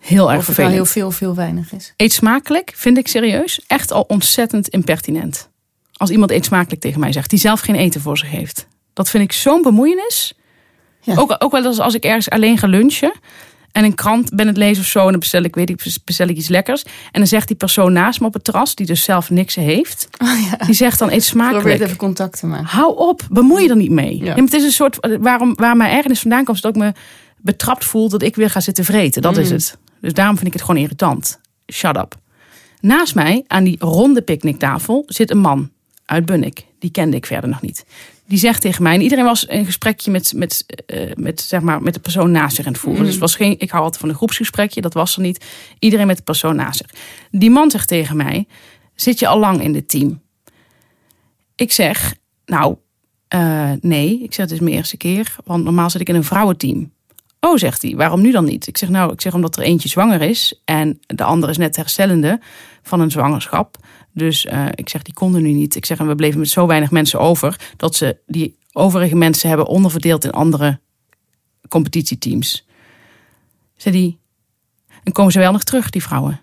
Heel 0.00 0.28
erg 0.30 0.38
Of 0.38 0.44
vervelend. 0.44 0.74
heel 0.74 0.84
veel 0.84 1.06
of 1.06 1.18
heel 1.18 1.34
weinig 1.34 1.72
is. 1.72 1.92
Eet 1.96 2.12
smakelijk 2.12 2.72
vind 2.76 2.98
ik 2.98 3.08
serieus 3.08 3.60
echt 3.66 3.92
al 3.92 4.04
ontzettend 4.08 4.68
impertinent. 4.68 5.48
Als 5.92 6.10
iemand 6.10 6.30
eet 6.30 6.44
smakelijk 6.44 6.80
tegen 6.80 7.00
mij 7.00 7.12
zegt, 7.12 7.30
die 7.30 7.38
zelf 7.38 7.60
geen 7.60 7.74
eten 7.74 8.00
voor 8.00 8.18
zich 8.18 8.30
heeft. 8.30 8.66
Dat 8.92 9.10
vind 9.10 9.24
ik 9.24 9.32
zo'n 9.32 9.62
bemoeienis. 9.62 10.32
Ja. 11.00 11.14
Ook, 11.16 11.36
ook 11.38 11.52
wel 11.52 11.64
eens 11.66 11.78
als 11.78 11.94
ik 11.94 12.04
ergens 12.04 12.30
alleen 12.30 12.58
ga 12.58 12.66
lunchen 12.66 13.12
en 13.72 13.84
een 13.84 13.94
krant 13.94 14.34
ben 14.34 14.46
het 14.46 14.56
lezen 14.56 14.82
of 14.82 14.88
zo, 14.88 15.04
en 15.04 15.10
dan 15.10 15.18
bestel 15.20 15.42
ik, 15.42 15.54
weet 15.54 15.70
ik, 15.70 15.82
bestel 16.04 16.28
ik 16.28 16.36
iets 16.36 16.48
lekkers. 16.48 16.82
En 16.82 16.90
dan 17.12 17.26
zegt 17.26 17.46
die 17.46 17.56
persoon 17.56 17.92
naast 17.92 18.20
me 18.20 18.26
op 18.26 18.34
het 18.34 18.44
terras, 18.44 18.74
die 18.74 18.86
dus 18.86 19.02
zelf 19.02 19.30
niks 19.30 19.54
heeft, 19.54 20.08
die 20.66 20.74
zegt 20.74 20.98
dan 20.98 21.10
eet 21.10 21.28
Probeer 21.30 21.50
smakelijk. 21.50 21.80
even 21.80 21.96
contact 21.96 22.38
te 22.38 22.46
maken. 22.46 22.66
Hou 22.66 22.96
op, 22.96 23.22
bemoei 23.30 23.62
je 23.62 23.68
er 23.68 23.76
niet 23.76 23.90
mee. 23.90 24.18
Ja. 24.18 24.34
Ja, 24.36 24.42
het 24.42 24.52
is 24.52 24.62
een 24.62 24.70
soort, 24.70 24.98
waarom, 25.20 25.54
waar 25.54 25.76
mijn 25.76 25.92
ergernis 25.92 26.20
vandaan 26.20 26.44
komt, 26.44 26.56
is 26.56 26.62
dat 26.62 26.76
ik 26.76 26.82
me 26.82 26.92
betrapt 27.36 27.84
voel 27.84 28.08
dat 28.08 28.22
ik 28.22 28.36
weer 28.36 28.50
ga 28.50 28.60
zitten 28.60 28.84
vreten. 28.84 29.22
Dat 29.22 29.36
is 29.36 29.50
het. 29.50 29.78
Dus 30.00 30.12
daarom 30.12 30.34
vind 30.34 30.46
ik 30.46 30.52
het 30.52 30.62
gewoon 30.62 30.80
irritant. 30.80 31.40
Shut 31.72 31.96
up. 31.96 32.18
Naast 32.80 33.14
mij, 33.14 33.44
aan 33.46 33.64
die 33.64 33.76
ronde 33.78 34.22
picknicktafel, 34.22 35.02
zit 35.06 35.30
een 35.30 35.38
man 35.38 35.70
uit 36.04 36.26
Bunnik. 36.26 36.64
Die 36.78 36.90
kende 36.90 37.16
ik 37.16 37.26
verder 37.26 37.50
nog 37.50 37.60
niet. 37.60 37.84
Die 38.26 38.38
zegt 38.38 38.60
tegen 38.60 38.82
mij, 38.82 38.94
en 38.94 39.00
iedereen 39.00 39.24
was 39.24 39.48
een 39.48 39.64
gesprekje 39.64 40.10
met, 40.10 40.32
met, 40.36 40.64
eh, 40.86 41.14
met, 41.14 41.40
zeg 41.40 41.60
maar, 41.60 41.82
met 41.82 41.94
de 41.94 42.00
persoon 42.00 42.30
naast 42.30 42.56
zich 42.56 42.66
aan 42.66 42.72
het 42.72 42.80
voeren. 42.80 43.02
Dus 43.02 43.12
het 43.12 43.20
was 43.20 43.34
geen, 43.34 43.54
ik 43.58 43.70
hou 43.70 43.82
altijd 43.82 44.00
van 44.00 44.10
een 44.10 44.14
groepsgesprekje, 44.14 44.80
dat 44.80 44.94
was 44.94 45.16
er 45.16 45.22
niet. 45.22 45.44
Iedereen 45.78 46.06
met 46.06 46.16
de 46.16 46.22
persoon 46.22 46.56
naast 46.56 46.78
zich. 46.78 47.00
Die 47.30 47.50
man 47.50 47.70
zegt 47.70 47.88
tegen 47.88 48.16
mij, 48.16 48.46
zit 48.94 49.18
je 49.18 49.26
al 49.26 49.38
lang 49.38 49.62
in 49.62 49.72
dit 49.72 49.88
team? 49.88 50.20
Ik 51.54 51.72
zeg, 51.72 52.14
nou, 52.44 52.76
eh, 53.28 53.72
nee. 53.80 54.22
Ik 54.22 54.34
zeg, 54.34 54.44
het 54.44 54.54
is 54.54 54.60
mijn 54.60 54.76
eerste 54.76 54.96
keer, 54.96 55.36
want 55.44 55.64
normaal 55.64 55.90
zit 55.90 56.00
ik 56.00 56.08
in 56.08 56.14
een 56.14 56.24
vrouwenteam. 56.24 56.92
Oh, 57.40 57.56
zegt 57.56 57.82
hij, 57.82 57.96
waarom 57.96 58.20
nu 58.20 58.30
dan 58.30 58.44
niet? 58.44 58.66
Ik 58.66 58.78
zeg, 58.78 58.88
nou, 58.88 59.12
ik 59.12 59.20
zeg 59.20 59.34
omdat 59.34 59.56
er 59.56 59.62
eentje 59.62 59.88
zwanger 59.88 60.22
is 60.22 60.60
en 60.64 61.00
de 61.06 61.24
andere 61.24 61.52
is 61.52 61.58
net 61.58 61.76
herstellende 61.76 62.40
van 62.82 63.00
een 63.00 63.10
zwangerschap. 63.10 63.76
Dus 64.12 64.46
eh, 64.46 64.66
ik 64.74 64.88
zeg, 64.88 65.02
die 65.02 65.14
konden 65.14 65.42
nu 65.42 65.52
niet. 65.52 65.74
Ik 65.74 65.86
zeg, 65.86 65.98
en 65.98 66.08
we 66.08 66.14
bleven 66.14 66.38
met 66.38 66.48
zo 66.48 66.66
weinig 66.66 66.90
mensen 66.90 67.20
over 67.20 67.60
dat 67.76 67.94
ze 67.94 68.16
die 68.26 68.58
overige 68.72 69.16
mensen 69.16 69.48
hebben 69.48 69.66
onderverdeeld 69.66 70.24
in 70.24 70.30
andere 70.30 70.80
competitieteams. 71.68 72.66
Zei 73.76 73.94
die, 73.94 74.18
en 75.02 75.12
komen 75.12 75.32
ze 75.32 75.38
wel 75.38 75.52
nog 75.52 75.64
terug, 75.64 75.90
die 75.90 76.02
vrouwen? 76.02 76.40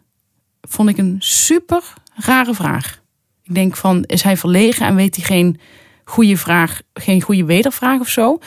Vond 0.62 0.89
ik 0.89 0.98
een 0.98 1.16
super 1.20 1.94
rare 2.16 2.54
vraag. 2.54 3.01
Ik 3.44 3.54
denk 3.54 3.75
van, 3.75 4.04
is 4.04 4.22
hij 4.22 4.38
verlegen 4.38 4.86
en 4.86 4.96
weet 4.96 5.16
hij 5.16 5.25
geen 5.25 5.60
goede 6.04 6.38
vraag, 6.38 6.82
geen 6.94 7.22
goede 7.22 7.46
wedervraag 7.46 8.00
of 8.00 8.10
zo? 8.10 8.39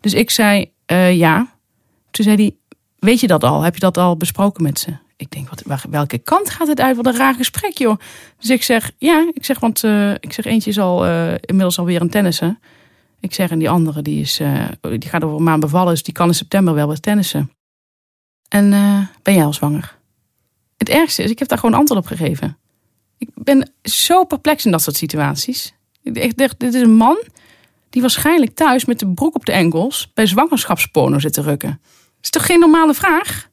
Dus 0.00 0.14
ik 0.14 0.30
zei, 0.30 0.72
eh, 0.86 1.16
ja. 1.16 1.57
Toen 2.10 2.24
zei 2.24 2.36
hij, 2.36 2.56
weet 2.98 3.20
je 3.20 3.26
dat 3.26 3.44
al? 3.44 3.62
Heb 3.62 3.74
je 3.74 3.80
dat 3.80 3.96
al 3.96 4.16
besproken 4.16 4.62
met 4.62 4.78
ze? 4.78 4.96
Ik 5.16 5.30
denk, 5.30 5.48
wat, 5.48 5.84
welke 5.90 6.18
kant 6.18 6.50
gaat 6.50 6.68
het 6.68 6.80
uit? 6.80 6.96
Wat 6.96 7.06
een 7.06 7.16
raar 7.16 7.34
gesprek, 7.34 7.78
joh. 7.78 7.98
Dus 8.38 8.50
ik 8.50 8.62
zeg, 8.62 8.92
ja. 8.98 9.30
Ik 9.32 9.44
zeg, 9.44 9.58
want 9.58 9.84
eh, 9.84 10.12
ik 10.12 10.32
zeg, 10.32 10.44
eentje 10.44 10.70
is 10.70 10.78
al 10.78 11.06
eh, 11.06 11.30
inmiddels 11.30 11.78
alweer 11.78 12.00
een 12.00 12.10
tennissen. 12.10 12.60
Ik 13.20 13.34
zeg, 13.34 13.50
en 13.50 13.58
die 13.58 13.70
andere, 13.70 14.02
die, 14.02 14.20
is, 14.20 14.40
eh, 14.40 14.64
die 14.80 15.08
gaat 15.08 15.24
over 15.24 15.36
een 15.36 15.42
maand 15.42 15.60
bevallen. 15.60 15.92
Dus 15.92 16.02
die 16.02 16.14
kan 16.14 16.28
in 16.28 16.34
september 16.34 16.74
wel 16.74 16.88
weer 16.88 17.00
tennissen. 17.00 17.52
En 18.48 18.70
ben 19.22 19.34
jij 19.34 19.44
al 19.44 19.52
zwanger? 19.52 19.96
Het 20.76 20.88
ergste 20.88 21.22
is, 21.22 21.30
ik 21.30 21.38
heb 21.38 21.48
daar 21.48 21.58
gewoon 21.58 21.78
antwoord 21.78 22.00
op 22.00 22.06
gegeven. 22.06 22.58
Ik 23.18 23.28
ben 23.34 23.70
zo 23.82 24.24
perplex 24.24 24.64
in 24.64 24.70
dat 24.70 24.82
soort 24.82 24.96
situaties. 24.96 25.74
Ik 26.02 26.14
denk, 26.14 26.34
echt, 26.40 26.58
Dit 26.58 26.74
is 26.74 26.80
een 26.80 26.96
man 26.96 27.18
die 27.90 28.00
waarschijnlijk 28.00 28.54
thuis 28.54 28.84
met 28.84 28.98
de 28.98 29.08
broek 29.08 29.34
op 29.34 29.44
de 29.44 29.52
enkels 29.52 30.10
bij 30.14 30.26
zwangerschapsporno 30.26 31.18
zit 31.18 31.32
te 31.32 31.42
rukken. 31.42 31.80
Is 32.22 32.30
toch 32.30 32.46
geen 32.46 32.58
normale 32.58 32.94
vraag? 32.94 33.48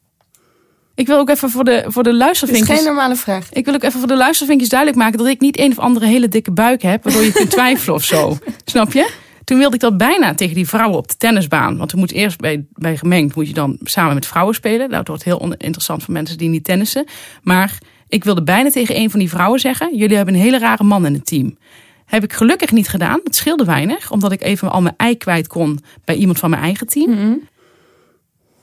Ik 0.95 1.07
wil 1.07 1.17
ook 1.17 1.29
even 1.29 1.49
voor 1.49 1.63
de, 1.63 1.83
voor 1.87 2.03
de 2.03 2.09
Dat 2.09 2.19
is 2.19 2.25
luistervinkjes... 2.25 2.75
geen 2.75 2.85
normale 2.85 3.15
vraag. 3.15 3.53
Ik 3.53 3.65
wil 3.65 3.73
ook 3.73 3.83
even 3.83 3.99
voor 3.99 4.07
de 4.07 4.17
luistervinkjes 4.17 4.69
duidelijk 4.69 4.99
maken 4.99 5.17
dat 5.17 5.27
ik 5.27 5.39
niet 5.39 5.59
een 5.59 5.71
of 5.71 5.79
andere 5.79 6.05
hele 6.05 6.27
dikke 6.27 6.51
buik 6.51 6.81
heb, 6.81 7.03
waardoor 7.03 7.23
je 7.23 7.31
kunt 7.31 7.51
twijfelen 7.59 7.95
of 7.95 8.03
zo. 8.03 8.37
Snap 8.65 8.93
je? 8.93 9.11
Toen 9.43 9.57
wilde 9.57 9.75
ik 9.75 9.81
dat 9.81 9.97
bijna 9.97 10.33
tegen 10.33 10.55
die 10.55 10.67
vrouwen 10.67 10.97
op 10.97 11.07
de 11.07 11.17
tennisbaan. 11.17 11.77
Want 11.77 11.91
je 11.91 11.97
moet 11.97 12.11
eerst 12.11 12.39
bij, 12.39 12.65
bij 12.73 12.97
gemengd, 12.97 13.35
moet 13.35 13.47
je 13.47 13.53
dan 13.53 13.77
samen 13.83 14.13
met 14.13 14.25
vrouwen 14.25 14.55
spelen. 14.55 14.79
Nou, 14.79 14.91
dat 14.91 15.07
wordt 15.07 15.23
heel 15.23 15.53
interessant 15.57 16.03
voor 16.03 16.13
mensen 16.13 16.37
die 16.37 16.49
niet 16.49 16.63
tennissen. 16.63 17.05
Maar 17.43 17.77
ik 18.07 18.23
wilde 18.23 18.43
bijna 18.43 18.69
tegen 18.69 18.97
een 18.97 19.09
van 19.09 19.19
die 19.19 19.29
vrouwen 19.29 19.59
zeggen: 19.59 19.97
Jullie 19.97 20.15
hebben 20.15 20.33
een 20.33 20.39
hele 20.39 20.59
rare 20.59 20.83
man 20.83 21.05
in 21.05 21.13
het 21.13 21.25
team. 21.25 21.57
Heb 22.05 22.23
ik 22.23 22.33
gelukkig 22.33 22.71
niet 22.71 22.87
gedaan. 22.87 23.19
Het 23.23 23.35
scheelde 23.35 23.65
weinig, 23.65 24.11
omdat 24.11 24.31
ik 24.31 24.41
even 24.41 24.71
al 24.71 24.81
mijn 24.81 24.95
ei 24.97 25.17
kwijt 25.17 25.47
kon 25.47 25.79
bij 26.05 26.15
iemand 26.15 26.39
van 26.39 26.49
mijn 26.49 26.61
eigen 26.61 26.87
team. 26.87 27.11
Mhm. 27.11 27.33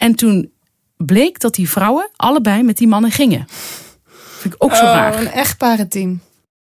En 0.02 0.14
toen 0.14 0.52
bleek 0.96 1.40
dat 1.40 1.54
die 1.54 1.68
vrouwen 1.70 2.10
allebei 2.16 2.62
met 2.62 2.76
die 2.76 2.88
mannen 2.88 3.10
gingen. 3.10 3.44
Vind 4.38 4.54
ik 4.54 4.64
ook 4.64 4.74
zo 4.74 4.84
Oh, 4.84 4.90
raar. 4.90 5.20
een 5.20 5.30
echtparenteam. 5.30 6.20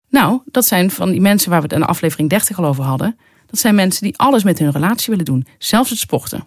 Nou, 0.08 0.40
dat 0.44 0.66
zijn 0.66 0.90
van 0.90 1.10
die 1.10 1.20
mensen 1.20 1.50
waar 1.50 1.60
we 1.60 1.66
het 1.66 1.76
in 1.76 1.84
aflevering 1.84 2.30
30 2.30 2.58
al 2.58 2.64
over 2.64 2.84
hadden. 2.84 3.18
Dat 3.46 3.60
zijn 3.60 3.74
mensen 3.74 4.02
die 4.02 4.18
alles 4.18 4.42
met 4.42 4.58
hun 4.58 4.70
relatie 4.70 5.10
willen 5.10 5.24
doen, 5.24 5.46
zelfs 5.58 5.90
het 5.90 5.98
sporten. 5.98 6.46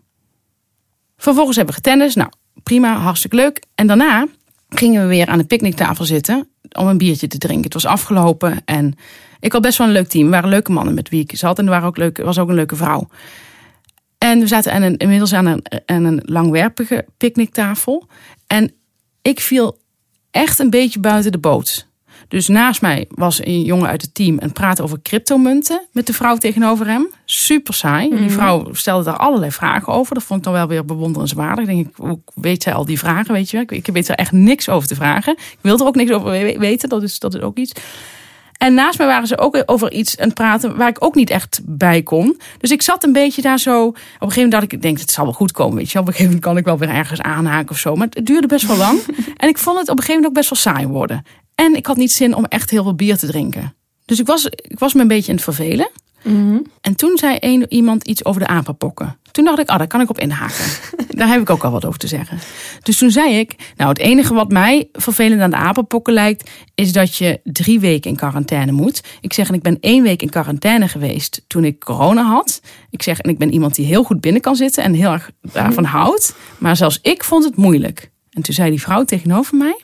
Vervolgens 1.17 1.55
hebben 1.55 1.75
we 1.75 1.81
getennis. 1.83 2.15
Nou, 2.15 2.29
prima, 2.63 2.95
hartstikke 2.97 3.35
leuk. 3.35 3.63
En 3.75 3.87
daarna 3.87 4.27
gingen 4.69 5.01
we 5.01 5.07
weer 5.07 5.27
aan 5.27 5.37
de 5.37 5.43
picknicktafel 5.45 6.05
zitten 6.05 6.47
om 6.71 6.87
een 6.87 6.97
biertje 6.97 7.27
te 7.27 7.37
drinken. 7.37 7.63
Het 7.63 7.73
was 7.73 7.85
afgelopen 7.85 8.61
en 8.65 8.93
ik 9.39 9.51
had 9.51 9.61
best 9.61 9.77
wel 9.77 9.87
een 9.87 9.93
leuk 9.93 10.07
team. 10.07 10.25
Er 10.25 10.31
waren 10.31 10.49
leuke 10.49 10.71
mannen 10.71 10.93
met 10.93 11.09
wie 11.09 11.21
ik 11.21 11.37
zat 11.37 11.59
en 11.59 11.63
er 11.65 11.71
waren 11.71 11.87
ook 11.87 11.97
leuke, 11.97 12.23
was 12.23 12.37
ook 12.39 12.49
een 12.49 12.55
leuke 12.55 12.75
vrouw. 12.75 13.07
En 14.23 14.39
we 14.39 14.47
zaten 14.47 14.73
aan 14.73 14.81
een, 14.81 14.97
inmiddels 14.97 15.33
aan 15.33 15.45
een, 15.45 15.63
aan 15.85 16.03
een 16.03 16.21
langwerpige 16.25 17.05
picknicktafel. 17.17 18.07
En 18.47 18.71
ik 19.21 19.39
viel 19.39 19.77
echt 20.31 20.59
een 20.59 20.69
beetje 20.69 20.99
buiten 20.99 21.31
de 21.31 21.37
boot. 21.37 21.89
Dus 22.27 22.47
naast 22.47 22.81
mij 22.81 23.05
was 23.09 23.45
een 23.45 23.61
jongen 23.61 23.89
uit 23.89 24.01
het 24.01 24.13
team 24.13 24.37
en 24.39 24.51
praatte 24.51 24.83
over 24.83 25.01
cryptomunten 25.01 25.81
met 25.91 26.07
de 26.07 26.13
vrouw 26.13 26.37
tegenover 26.37 26.87
hem. 26.87 27.07
Super 27.25 27.73
saai. 27.73 28.09
Die 28.09 28.29
vrouw 28.29 28.73
stelde 28.73 29.03
daar 29.03 29.17
allerlei 29.17 29.51
vragen 29.51 29.93
over. 29.93 30.13
Dat 30.13 30.23
vond 30.23 30.39
ik 30.39 30.45
dan 30.45 30.53
wel 30.53 30.67
weer 30.67 30.85
bewonderenswaardig. 30.85 31.65
Denk 31.65 31.87
ik, 31.87 31.93
hoe 31.95 32.19
weet 32.35 32.63
zij 32.63 32.73
al 32.73 32.85
die 32.85 32.99
vragen? 32.99 33.33
Weet 33.33 33.49
je 33.49 33.57
wel? 33.57 33.77
Ik- 33.77 33.87
weet 33.87 34.07
er 34.09 34.15
echt 34.15 34.31
niks 34.31 34.69
over 34.69 34.87
te 34.87 34.95
vragen. 34.95 35.33
Ik 35.37 35.57
wil 35.61 35.79
er 35.79 35.85
ook 35.85 35.95
niks 35.95 36.11
over 36.11 36.31
we- 36.31 36.55
weten. 36.59 36.89
Dat 36.89 37.03
is, 37.03 37.19
dat 37.19 37.33
is 37.35 37.41
ook 37.41 37.57
iets. 37.57 37.71
En 38.61 38.73
naast 38.73 38.97
mij 38.97 39.07
waren 39.07 39.27
ze 39.27 39.37
ook 39.37 39.63
over 39.65 39.91
iets 39.91 40.17
aan 40.17 40.25
het 40.25 40.33
praten 40.33 40.77
waar 40.77 40.87
ik 40.87 41.03
ook 41.03 41.15
niet 41.15 41.29
echt 41.29 41.61
bij 41.63 42.01
kon. 42.01 42.39
Dus 42.57 42.71
ik 42.71 42.81
zat 42.81 43.03
een 43.03 43.13
beetje 43.13 43.41
daar 43.41 43.59
zo. 43.59 43.87
Op 43.87 43.95
een 43.95 44.01
gegeven 44.19 44.35
moment 44.35 44.51
dacht 44.51 44.63
ik, 44.63 44.73
ik 44.73 44.81
denk, 44.81 44.99
het 44.99 45.11
zal 45.11 45.23
wel 45.23 45.33
goed 45.33 45.51
komen. 45.51 45.77
Weet 45.77 45.87
je. 45.87 45.93
wel. 45.93 46.01
Op 46.01 46.07
een 46.07 46.13
gegeven 46.13 46.35
moment 46.35 46.51
kan 46.51 46.57
ik 46.57 46.65
wel 46.65 46.77
weer 46.77 46.97
ergens 46.97 47.21
aanhaken 47.21 47.69
of 47.69 47.77
zo. 47.77 47.95
Maar 47.95 48.07
het 48.09 48.25
duurde 48.25 48.47
best 48.47 48.67
wel 48.67 48.77
lang. 48.77 48.99
en 49.37 49.49
ik 49.49 49.57
vond 49.57 49.79
het 49.79 49.89
op 49.89 49.97
een 49.97 50.03
gegeven 50.03 50.21
moment 50.21 50.25
ook 50.25 50.33
best 50.33 50.49
wel 50.49 50.73
saai 50.73 50.87
worden. 50.87 51.25
En 51.55 51.75
ik 51.75 51.85
had 51.85 51.97
niet 51.97 52.11
zin 52.11 52.35
om 52.35 52.45
echt 52.45 52.69
heel 52.69 52.83
veel 52.83 52.95
bier 52.95 53.17
te 53.17 53.27
drinken. 53.27 53.75
Dus 54.05 54.19
ik 54.19 54.25
was, 54.25 54.45
ik 54.45 54.79
was 54.79 54.93
me 54.93 55.01
een 55.01 55.07
beetje 55.07 55.29
aan 55.29 55.35
het 55.35 55.43
vervelen. 55.43 55.89
En 56.81 56.95
toen 56.95 57.17
zei 57.17 57.37
een, 57.39 57.65
iemand 57.69 58.07
iets 58.07 58.25
over 58.25 58.41
de 58.41 58.47
apenpokken. 58.47 59.17
Toen 59.31 59.45
dacht 59.45 59.59
ik, 59.59 59.69
ah, 59.69 59.77
daar 59.77 59.87
kan 59.87 60.01
ik 60.01 60.09
op 60.09 60.19
inhaken. 60.19 60.65
daar 61.19 61.27
heb 61.27 61.41
ik 61.41 61.49
ook 61.49 61.63
al 61.63 61.71
wat 61.71 61.85
over 61.85 61.99
te 61.99 62.07
zeggen. 62.07 62.39
Dus 62.83 62.97
toen 62.97 63.11
zei 63.11 63.39
ik, 63.39 63.55
nou, 63.77 63.89
het 63.89 63.97
enige 63.97 64.33
wat 64.33 64.51
mij 64.51 64.89
vervelend 64.93 65.41
aan 65.41 65.49
de 65.49 65.55
apenpokken 65.55 66.13
lijkt, 66.13 66.49
is 66.75 66.91
dat 66.91 67.15
je 67.15 67.39
drie 67.43 67.79
weken 67.79 68.09
in 68.09 68.15
quarantaine 68.15 68.71
moet. 68.71 69.01
Ik 69.21 69.33
zeg, 69.33 69.47
en 69.47 69.53
ik 69.53 69.61
ben 69.61 69.77
één 69.79 70.03
week 70.03 70.21
in 70.21 70.29
quarantaine 70.29 70.87
geweest 70.87 71.43
toen 71.47 71.63
ik 71.63 71.79
corona 71.79 72.23
had. 72.23 72.61
Ik 72.89 73.03
zeg, 73.03 73.19
en 73.19 73.29
ik 73.29 73.37
ben 73.37 73.53
iemand 73.53 73.75
die 73.75 73.85
heel 73.85 74.03
goed 74.03 74.21
binnen 74.21 74.41
kan 74.41 74.55
zitten 74.55 74.83
en 74.83 74.93
heel 74.93 75.11
erg 75.11 75.31
daarvan 75.41 75.83
houdt. 75.83 76.35
Maar 76.57 76.75
zelfs 76.75 76.99
ik 77.01 77.23
vond 77.23 77.43
het 77.43 77.55
moeilijk. 77.55 78.11
En 78.29 78.41
toen 78.41 78.53
zei 78.53 78.69
die 78.69 78.81
vrouw 78.81 79.03
tegenover 79.03 79.57
mij, 79.57 79.81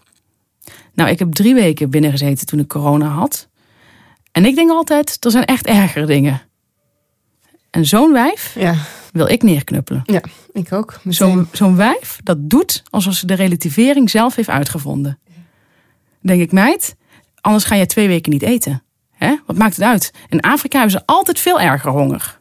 nou, 0.93 1.09
ik 1.09 1.19
heb 1.19 1.33
drie 1.33 1.53
weken 1.53 1.89
binnen 1.89 2.11
gezeten 2.11 2.45
toen 2.45 2.59
ik 2.59 2.67
corona 2.67 3.07
had. 3.07 3.47
En 4.31 4.45
ik 4.45 4.55
denk 4.55 4.69
altijd, 4.69 5.17
er 5.25 5.31
zijn 5.31 5.45
echt 5.45 5.65
ergere 5.65 6.05
dingen. 6.05 6.41
En 7.69 7.85
zo'n 7.85 8.13
wijf 8.13 8.55
Ja, 8.59 8.75
wil 9.13 9.27
ik 9.27 9.43
neerknuppelen. 9.43 10.01
ja 10.05 10.21
ik 10.51 10.73
ook. 10.73 10.99
Zo'n 11.07 11.47
zo'n 11.51 11.75
wijf, 11.75 12.19
dat 12.23 12.37
doet 12.39 12.83
alsof 12.89 13.13
ze 13.13 13.25
de 13.25 13.33
relativering 13.33 14.09
zelf 14.09 14.35
heeft 14.35 14.49
uitgevonden. 14.49 15.19
Denk 16.21 16.41
ik, 16.41 16.51
meid, 16.51 16.95
anders 17.41 17.63
ga 17.63 17.75
je 17.75 17.85
twee 17.85 18.07
weken 18.07 18.31
niet 18.31 18.41
eten. 18.41 18.83
Hè? 19.11 19.35
Wat 19.45 19.57
maakt 19.57 19.75
het 19.75 19.85
uit? 19.85 20.11
In 20.29 20.41
Afrika 20.41 20.79
hebben 20.79 20.99
ze 20.99 21.05
altijd 21.05 21.39
veel 21.39 21.59
erger 21.59 21.91
honger. 21.91 22.39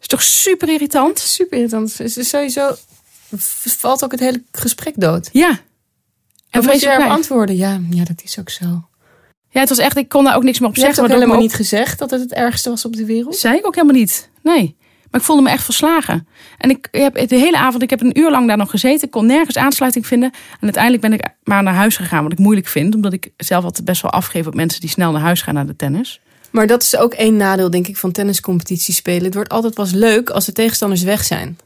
Is 0.00 0.06
toch 0.06 0.22
super 0.22 0.68
irritant? 0.68 1.18
Super 1.18 1.56
irritant. 1.56 2.00
Is 2.00 2.28
sowieso 2.28 2.74
valt 3.36 4.04
ook 4.04 4.10
het 4.10 4.20
hele 4.20 4.42
gesprek 4.52 4.94
dood. 4.96 5.28
Ja. 5.32 5.58
En 6.50 6.64
wat 6.64 6.80
je 6.80 6.86
daarop 6.86 7.08
antwoorden, 7.08 7.56
ja, 7.56 7.80
ja, 7.90 8.04
dat 8.04 8.22
is 8.24 8.38
ook 8.38 8.50
zo. 8.50 8.88
Ja, 9.50 9.60
het 9.60 9.68
was 9.68 9.78
echt, 9.78 9.96
ik 9.96 10.08
kon 10.08 10.24
daar 10.24 10.36
ook 10.36 10.42
niks 10.42 10.58
meer 10.58 10.68
op 10.68 10.74
Je 10.74 10.80
zeggen. 10.80 11.02
ook 11.02 11.08
waardoor 11.08 11.26
helemaal 11.26 11.44
ik 11.46 11.50
niet 11.50 11.60
gezegd 11.68 11.98
dat 11.98 12.10
het 12.10 12.20
het 12.20 12.32
ergste 12.32 12.70
was 12.70 12.84
op 12.84 12.96
de 12.96 13.04
wereld? 13.04 13.36
Zei 13.36 13.56
ik 13.56 13.66
ook 13.66 13.74
helemaal 13.74 13.96
niet. 13.96 14.30
Nee. 14.42 14.76
Maar 15.10 15.20
ik 15.20 15.26
voelde 15.26 15.42
me 15.42 15.50
echt 15.50 15.64
verslagen. 15.64 16.28
En 16.58 16.70
ik 16.70 16.88
heb 16.90 17.28
de 17.28 17.36
hele 17.36 17.58
avond, 17.58 17.82
ik 17.82 17.90
heb 17.90 18.00
een 18.00 18.18
uur 18.18 18.30
lang 18.30 18.46
daar 18.48 18.56
nog 18.56 18.70
gezeten. 18.70 19.04
Ik 19.06 19.10
kon 19.10 19.26
nergens 19.26 19.56
aansluiting 19.56 20.06
vinden. 20.06 20.30
En 20.32 20.58
uiteindelijk 20.60 21.02
ben 21.02 21.12
ik 21.12 21.28
maar 21.44 21.62
naar 21.62 21.74
huis 21.74 21.96
gegaan. 21.96 22.22
Wat 22.22 22.32
ik 22.32 22.38
moeilijk 22.38 22.66
vind. 22.66 22.94
Omdat 22.94 23.12
ik 23.12 23.30
zelf 23.36 23.64
altijd 23.64 23.84
best 23.84 24.02
wel 24.02 24.10
afgeef 24.10 24.46
op 24.46 24.54
mensen 24.54 24.80
die 24.80 24.90
snel 24.90 25.12
naar 25.12 25.20
huis 25.20 25.42
gaan 25.42 25.54
naar 25.54 25.66
de 25.66 25.76
tennis. 25.76 26.20
Maar 26.50 26.66
dat 26.66 26.82
is 26.82 26.96
ook 26.96 27.12
één 27.14 27.36
nadeel, 27.36 27.70
denk 27.70 27.86
ik, 27.86 27.96
van 27.96 28.12
tenniscompetitie 28.12 28.94
spelen. 28.94 29.24
Het 29.24 29.34
wordt 29.34 29.50
altijd 29.50 29.74
pas 29.74 29.92
leuk 29.92 30.30
als 30.30 30.44
de 30.44 30.52
tegenstanders 30.52 31.02
weg 31.02 31.24
zijn. 31.24 31.58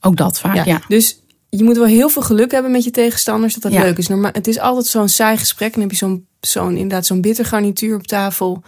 Ook 0.00 0.16
dat 0.16 0.38
vaak, 0.40 0.64
ja. 0.64 0.80
Dus 0.88 1.20
je 1.48 1.64
moet 1.64 1.76
wel 1.76 1.86
heel 1.86 2.08
veel 2.08 2.22
geluk 2.22 2.50
hebben 2.50 2.70
met 2.70 2.84
je 2.84 2.90
tegenstanders 2.90 3.54
dat 3.54 3.62
dat 3.62 3.72
Ja. 3.72 3.82
leuk 3.82 3.98
is. 3.98 4.08
Normaal, 4.08 4.30
het 4.32 4.46
is 4.46 4.58
altijd 4.58 4.86
zo'n 4.86 5.08
saai 5.08 5.36
gesprek. 5.36 5.68
En 5.74 5.80
dan 5.80 5.82
heb 5.82 5.90
je 5.90 5.96
zo'n, 5.96 6.26
zo'n, 6.40 6.70
inderdaad 6.74 7.06
zo'n 7.06 7.20
bitter 7.20 7.44
garnituur 7.44 7.94
op 7.96 8.06
tafel. 8.06 8.62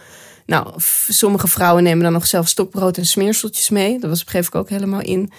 Nou, 0.45 0.73
sommige 1.07 1.47
vrouwen 1.47 1.83
nemen 1.83 2.03
dan 2.03 2.13
nog 2.13 2.27
zelf 2.27 2.47
stokbrood 2.47 2.97
en 2.97 3.05
smeerseltjes 3.05 3.69
mee. 3.69 3.99
Dat 3.99 4.09
was 4.09 4.23
begreep 4.23 4.45
ik 4.45 4.55
ook 4.55 4.69
helemaal 4.69 5.01
in. 5.01 5.31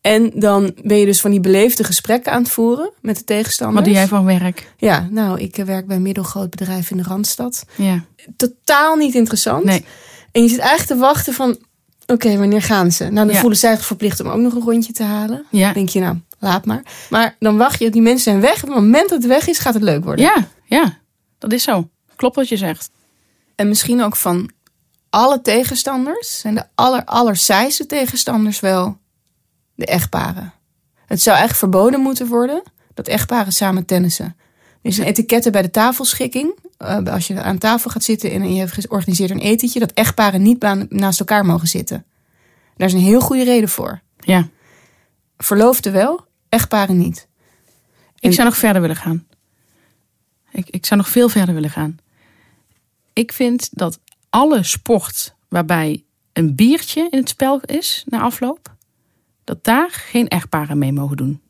En 0.00 0.30
dan 0.34 0.74
ben 0.82 0.96
je 0.96 1.04
dus 1.04 1.20
van 1.20 1.30
die 1.30 1.40
beleefde 1.40 1.84
gesprekken 1.84 2.32
aan 2.32 2.42
het 2.42 2.50
voeren 2.50 2.90
met 3.00 3.16
de 3.16 3.24
tegenstanders. 3.24 3.76
Wat 3.78 3.84
doe 3.88 3.94
jij 3.94 4.08
van 4.08 4.24
werk? 4.24 4.72
Ja, 4.76 5.08
nou, 5.10 5.40
ik 5.40 5.58
eh, 5.58 5.64
werk 5.64 5.86
bij 5.86 5.96
een 5.96 6.02
middelgroot 6.02 6.50
bedrijf 6.50 6.90
in 6.90 6.96
de 6.96 7.02
Randstad. 7.02 7.64
Ja. 7.76 8.04
Totaal 8.36 8.96
niet 8.96 9.14
interessant. 9.14 9.64
Nee. 9.64 9.84
En 10.32 10.42
je 10.42 10.48
zit 10.48 10.58
eigenlijk 10.58 10.88
te 11.00 11.06
wachten 11.06 11.34
van, 11.34 11.58
oké, 12.06 12.36
wanneer 12.38 12.62
gaan 12.62 12.92
ze? 12.92 13.04
Nou, 13.04 13.14
dan 13.26 13.34
Ja. 13.34 13.40
voelen 13.40 13.58
zij 13.58 13.74
zich 13.76 13.84
verplicht 13.86 14.20
om 14.20 14.28
ook 14.28 14.40
nog 14.40 14.54
een 14.54 14.62
rondje 14.62 14.92
te 14.92 15.02
halen. 15.02 15.44
Ja. 15.50 15.64
Dan 15.64 15.72
denk 15.74 15.88
je, 15.88 16.00
nou, 16.00 16.16
laat 16.38 16.64
maar. 16.64 16.82
Maar 17.10 17.36
dan 17.38 17.56
wacht 17.56 17.78
je, 17.78 17.90
die 17.90 18.02
mensen 18.02 18.22
zijn 18.24 18.40
weg. 18.40 18.54
Op 18.54 18.68
het 18.68 18.78
moment 18.78 19.08
dat 19.08 19.18
het 19.18 19.26
weg 19.26 19.48
is, 19.48 19.58
gaat 19.58 19.74
het 19.74 19.82
leuk 19.82 20.04
worden. 20.04 20.24
Ja, 20.24 20.46
ja. 20.64 20.98
Dat 21.38 21.52
is 21.52 21.62
zo. 21.62 21.88
Klopt 22.16 22.36
wat 22.36 22.48
je 22.48 22.56
zegt. 22.56 22.90
En 23.60 23.68
misschien 23.68 24.02
ook 24.02 24.16
van 24.16 24.50
alle 25.10 25.40
tegenstanders, 25.40 26.38
zijn 26.40 26.54
de 26.54 26.64
aller, 26.74 27.04
allersaaiste 27.04 27.86
tegenstanders 27.86 28.60
wel 28.60 28.98
de 29.74 29.86
echtparen. 29.86 30.52
Het 31.06 31.22
zou 31.22 31.38
echt 31.38 31.56
verboden 31.56 32.00
moeten 32.00 32.26
worden 32.26 32.62
dat 32.94 33.08
echtparen 33.08 33.52
samen 33.52 33.84
tennissen. 33.84 34.24
Er 34.82 34.90
is 34.90 34.98
een 34.98 35.04
etikette 35.04 35.50
bij 35.50 35.62
de 35.62 35.70
tafelschikking. 35.70 36.58
eh, 36.76 37.04
als 37.04 37.26
je 37.26 37.42
aan 37.42 37.58
tafel 37.58 37.90
gaat 37.90 38.04
zitten 38.04 38.30
en 38.30 38.54
je 38.54 38.86
organiseert 38.88 39.30
een 39.30 39.38
etentje, 39.38 39.80
dat 39.80 39.92
echtparen 39.92 40.42
niet 40.42 40.60
naast 40.88 41.20
elkaar 41.20 41.46
mogen 41.46 41.68
zitten. 41.68 42.04
Daar 42.76 42.88
is 42.88 42.94
een 42.94 43.00
heel 43.00 43.20
goede 43.20 43.44
reden 43.44 43.68
voor. 43.68 44.00
Ja. 44.18 44.48
Verloofden 45.38 45.92
wel, 45.92 46.26
echtparen 46.48 46.98
niet. 46.98 47.28
Ik 48.18 48.32
zou 48.32 48.48
nog 48.48 48.56
verder 48.56 48.80
willen 48.80 48.96
gaan. 48.96 49.26
Ik, 50.50 50.68
ik 50.70 50.86
zou 50.86 51.00
nog 51.00 51.08
veel 51.08 51.28
verder 51.28 51.54
willen 51.54 51.70
gaan. 51.70 51.98
Ik 53.12 53.32
vind 53.32 53.68
dat 53.72 53.98
alle 54.30 54.62
sport 54.62 55.34
waarbij 55.48 56.04
een 56.32 56.54
biertje 56.54 57.06
in 57.10 57.18
het 57.18 57.28
spel 57.28 57.60
is 57.64 58.04
na 58.08 58.20
afloop, 58.20 58.74
dat 59.44 59.64
daar 59.64 59.90
geen 59.90 60.28
echtparen 60.28 60.78
mee 60.78 60.92
mogen 60.92 61.16
doen. 61.16 61.40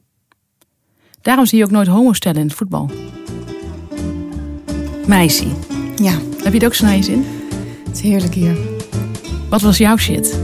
Daarom 1.22 1.46
zie 1.46 1.58
je 1.58 1.64
ook 1.64 1.70
nooit 1.70 1.86
homostellen 1.88 2.40
in 2.40 2.46
het 2.46 2.56
voetbal. 2.56 2.90
Meisje, 5.06 5.46
Ja, 5.96 6.10
heb 6.42 6.52
je 6.52 6.58
het 6.58 6.64
ook 6.64 6.74
zo 6.74 6.84
naar 6.84 6.96
je 6.96 7.02
zin? 7.02 7.24
het 7.86 7.96
is 7.96 8.00
heerlijk 8.00 8.34
hier. 8.34 8.56
Wat 9.48 9.60
was 9.60 9.78
jouw 9.78 9.96
shit? 9.96 10.38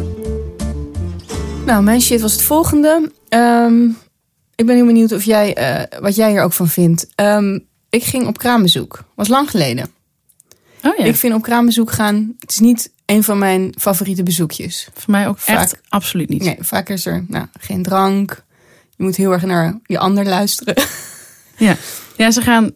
Nou, 1.67 1.83
mijn 1.83 2.01
shit 2.01 2.21
was 2.21 2.33
het 2.33 2.43
volgende. 2.43 3.13
Ehm, 3.29 3.85
ik 4.55 4.67
ben 4.67 4.77
heel 4.77 4.87
benieuwd 4.87 5.13
of 5.13 5.23
jij, 5.23 5.55
eh, 5.55 6.01
wat 6.01 6.17
jij 6.17 6.31
hier 6.31 6.43
ook 6.43 6.53
van 6.53 6.69
vindt. 6.69 7.07
Ehm, 7.15 7.59
ik 7.89 8.05
ging 8.05 8.27
op 8.27 8.39
kraambezoek. 8.39 9.05
Was 9.15 9.29
lang 9.29 9.51
geleden. 9.51 9.91
Oh 10.83 10.97
ja, 10.97 11.05
Ik 11.05 11.17
vind 11.17 11.35
op 11.35 11.43
kraambezoek 11.43 11.93
gaan. 11.93 12.35
Het 12.39 12.51
is 12.51 12.59
niet 12.59 12.93
een 13.07 13.25
van 13.25 13.39
mijn 13.39 13.75
favoriete 13.79 14.23
bezoekjes. 14.23 14.89
voor 14.95 15.11
mij 15.11 15.29
ook 15.29 15.39
Vaak. 15.39 15.57
echt 15.57 15.81
absoluut 15.89 16.29
niet. 16.29 16.43
Nee, 16.43 16.57
vaak 16.61 16.89
is 16.89 17.07
er 17.07 17.25
nou, 17.29 17.47
geen 17.61 17.83
drank. 17.83 18.45
Je 18.97 19.03
moet 19.05 19.17
heel 19.17 19.33
erg 19.33 19.43
naar 19.43 19.79
je 19.85 19.99
ander 19.99 20.25
luisteren. 20.25 20.75
Ja. 21.59 21.77
ja, 22.17 22.31
ze 22.31 22.41
gaan 22.43 22.71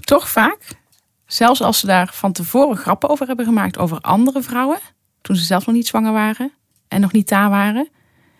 toch 0.00 0.28
vaak, 0.28 0.58
zelfs 1.26 1.62
als 1.62 1.78
ze 1.78 1.86
daar 1.86 2.10
van 2.12 2.32
tevoren 2.32 2.76
grappen 2.76 3.08
over 3.08 3.26
hebben 3.26 3.44
gemaakt 3.44 3.78
over 3.78 4.00
andere 4.00 4.42
vrouwen, 4.42 4.78
toen 5.20 5.36
ze 5.36 5.44
zelf 5.44 5.66
nog 5.66 5.74
niet 5.74 5.86
zwanger 5.86 6.12
waren 6.12 6.52
en 6.88 7.00
nog 7.00 7.12
niet 7.12 7.28
daar 7.28 7.50
waren, 7.50 7.88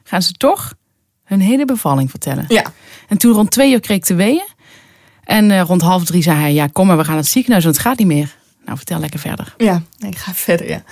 gaan 0.04 0.22
ze 0.22 0.32
toch 0.32 0.74
hun 1.24 1.40
hele 1.40 1.64
bevalling 1.64 2.10
vertellen. 2.10 2.44
Ja. 2.48 2.72
En 3.08 3.18
toen 3.18 3.32
rond 3.32 3.50
twee 3.50 3.72
uur 3.72 3.80
kreeg 3.80 3.96
ik 3.96 4.04
te 4.04 4.14
weeën. 4.14 4.46
En 5.24 5.50
eh, 5.50 5.60
rond 5.60 5.82
half 5.82 6.04
drie 6.04 6.22
zei 6.22 6.38
hij, 6.38 6.52
ja 6.52 6.66
kom 6.66 6.86
maar, 6.86 6.96
we 6.96 7.02
gaan 7.04 7.14
naar 7.14 7.22
het 7.22 7.32
ziekenhuis, 7.32 7.64
want 7.64 7.76
het 7.76 7.86
gaat 7.86 7.98
niet 7.98 8.06
meer. 8.06 8.36
Nou, 8.64 8.76
vertel 8.76 8.98
lekker 8.98 9.20
verder. 9.20 9.54
Ja, 9.56 9.82
ik 9.98 10.16
ga 10.16 10.34
verder, 10.48 10.68
ja. 10.68 10.82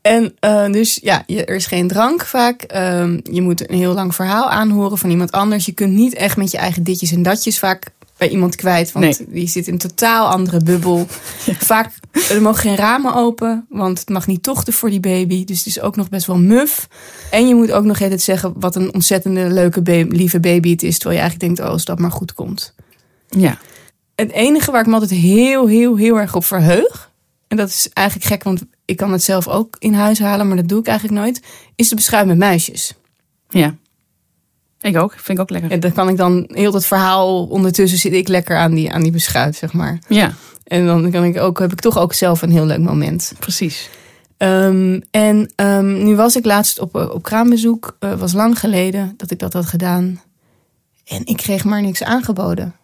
En 0.00 0.36
uh, 0.40 0.66
dus 0.72 0.98
ja, 1.02 1.22
je, 1.26 1.44
er 1.44 1.54
is 1.56 1.66
geen 1.66 1.88
drank 1.88 2.24
vaak. 2.24 2.64
Um, 2.74 3.20
je 3.30 3.42
moet 3.42 3.70
een 3.70 3.76
heel 3.76 3.94
lang 3.94 4.14
verhaal 4.14 4.50
aanhoren 4.50 4.98
van 4.98 5.10
iemand 5.10 5.32
anders. 5.32 5.66
Je 5.66 5.72
kunt 5.72 5.92
niet 5.92 6.14
echt 6.14 6.36
met 6.36 6.50
je 6.50 6.58
eigen 6.58 6.82
ditjes 6.82 7.12
en 7.12 7.22
datjes 7.22 7.58
vaak 7.58 7.90
bij 8.16 8.28
iemand 8.28 8.56
kwijt. 8.56 8.92
Want 8.92 9.04
Nee. 9.04 9.28
die 9.28 9.48
zit 9.48 9.66
in 9.66 9.72
een 9.72 9.78
totaal 9.78 10.28
andere 10.28 10.62
bubbel. 10.62 11.06
Vaak, 11.72 11.90
er 12.30 12.42
mogen 12.42 12.60
geen 12.60 12.76
ramen 12.76 13.14
open. 13.14 13.66
Want 13.68 13.98
het 13.98 14.08
mag 14.08 14.26
niet 14.26 14.42
tochten 14.42 14.72
voor 14.72 14.90
die 14.90 15.00
baby. 15.00 15.44
Dus 15.44 15.58
het 15.58 15.66
is 15.66 15.80
ook 15.80 15.96
nog 15.96 16.08
best 16.08 16.26
wel 16.26 16.38
muf. 16.38 16.88
En 17.30 17.48
je 17.48 17.54
moet 17.54 17.72
ook 17.72 17.84
nog 17.84 18.02
altijd 18.02 18.22
zeggen 18.22 18.52
wat 18.56 18.76
een 18.76 18.94
ontzettende 18.94 19.50
leuke, 19.50 20.06
lieve 20.08 20.40
baby 20.40 20.70
het 20.70 20.82
is. 20.82 20.98
Terwijl 20.98 21.16
je 21.20 21.22
eigenlijk 21.22 21.40
denkt, 21.40 21.60
oh, 21.70 21.74
als 21.76 21.84
dat 21.84 21.98
maar 21.98 22.12
goed 22.12 22.34
komt. 22.34 22.74
Ja. 23.28 23.58
Het 24.14 24.32
enige 24.32 24.70
waar 24.70 24.80
ik 24.80 24.86
me 24.86 24.92
altijd 24.92 25.10
heel, 25.10 25.66
heel, 25.66 25.96
heel 25.96 26.16
erg 26.16 26.34
op 26.34 26.44
verheug. 26.44 27.10
En 27.48 27.56
dat 27.56 27.68
is 27.68 27.88
eigenlijk 27.92 28.26
gek, 28.26 28.42
want 28.42 28.62
ik 28.84 28.96
kan 28.96 29.12
het 29.12 29.22
zelf 29.22 29.48
ook 29.48 29.76
in 29.78 29.94
huis 29.94 30.18
halen, 30.18 30.48
maar 30.48 30.56
dat 30.56 30.68
doe 30.68 30.80
ik 30.80 30.86
eigenlijk 30.86 31.20
nooit. 31.20 31.42
Is 31.74 31.88
de 31.88 31.94
beschuit 31.94 32.26
met 32.26 32.38
muisjes. 32.38 32.94
Ja. 33.48 33.74
Ik 34.80 34.96
ook. 34.96 35.12
Vind 35.12 35.38
ik 35.38 35.40
ook 35.40 35.50
lekker. 35.50 35.70
En 35.70 35.80
dan 35.80 35.92
kan 35.92 36.08
ik 36.08 36.16
dan 36.16 36.44
heel 36.48 36.72
dat 36.72 36.86
verhaal 36.86 37.44
ondertussen 37.44 37.98
zit 37.98 38.12
ik 38.12 38.28
lekker 38.28 38.56
aan 38.56 38.74
die, 38.74 38.92
aan 38.92 39.02
die 39.02 39.12
beschuit, 39.12 39.56
zeg 39.56 39.72
maar. 39.72 39.98
Ja, 40.08 40.34
En 40.64 40.86
dan 40.86 41.10
kan 41.10 41.24
ik 41.24 41.38
ook, 41.38 41.58
heb 41.58 41.72
ik 41.72 41.80
toch 41.80 41.98
ook 41.98 42.12
zelf 42.12 42.42
een 42.42 42.50
heel 42.50 42.66
leuk 42.66 42.78
moment. 42.78 43.32
precies. 43.38 43.90
Ehm, 44.36 45.00
en 45.10 45.52
ehm, 45.54 46.04
nu 46.04 46.16
was 46.16 46.36
ik 46.36 46.44
laatst 46.44 46.78
op, 46.78 46.96
eh, 46.96 47.10
op 47.10 47.22
kraambezoek. 47.22 47.96
Het 47.98 48.18
was 48.18 48.32
lang 48.32 48.58
geleden 48.58 49.14
dat 49.16 49.30
ik 49.30 49.38
dat 49.38 49.52
had 49.52 49.66
gedaan. 49.66 50.20
En 51.04 51.26
ik 51.26 51.36
kreeg 51.36 51.64
maar 51.64 51.82
niks 51.82 52.02
aangeboden. 52.02 52.74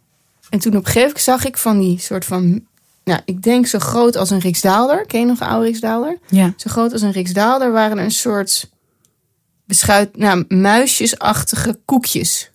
En 0.51 0.59
toen 0.59 0.73
op 0.73 0.79
een 0.79 0.85
gegeven 0.85 1.07
moment 1.07 1.21
zag 1.21 1.45
ik 1.45 1.57
van 1.57 1.79
die 1.79 1.99
soort 1.99 2.25
van... 2.25 2.69
Nou, 3.05 3.21
ik 3.25 3.43
denk 3.43 3.67
zo 3.67 3.79
groot 3.79 4.17
als 4.17 4.31
een 4.31 4.39
Riksdaalder. 4.39 5.07
Ken 5.07 5.21
je 5.21 5.27
nog 5.27 5.41
een 5.41 5.47
oude 5.47 5.67
Riksdaalder? 5.67 6.19
Ja. 6.29 6.53
Zo 6.57 6.71
groot 6.71 6.93
als 6.93 7.03
een 7.03 7.13
Riksdaalder 7.13 7.73
waren 7.73 7.99
een 7.99 8.11
soort 8.11 8.71
beschuit... 9.65 10.17
Nou, 10.17 10.45
muisjesachtige 10.49 11.79
koekjes. 11.85 12.51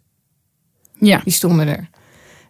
Ja. 1.00 1.22
Die 1.24 1.34
stonden 1.34 1.68
er. 1.68 1.90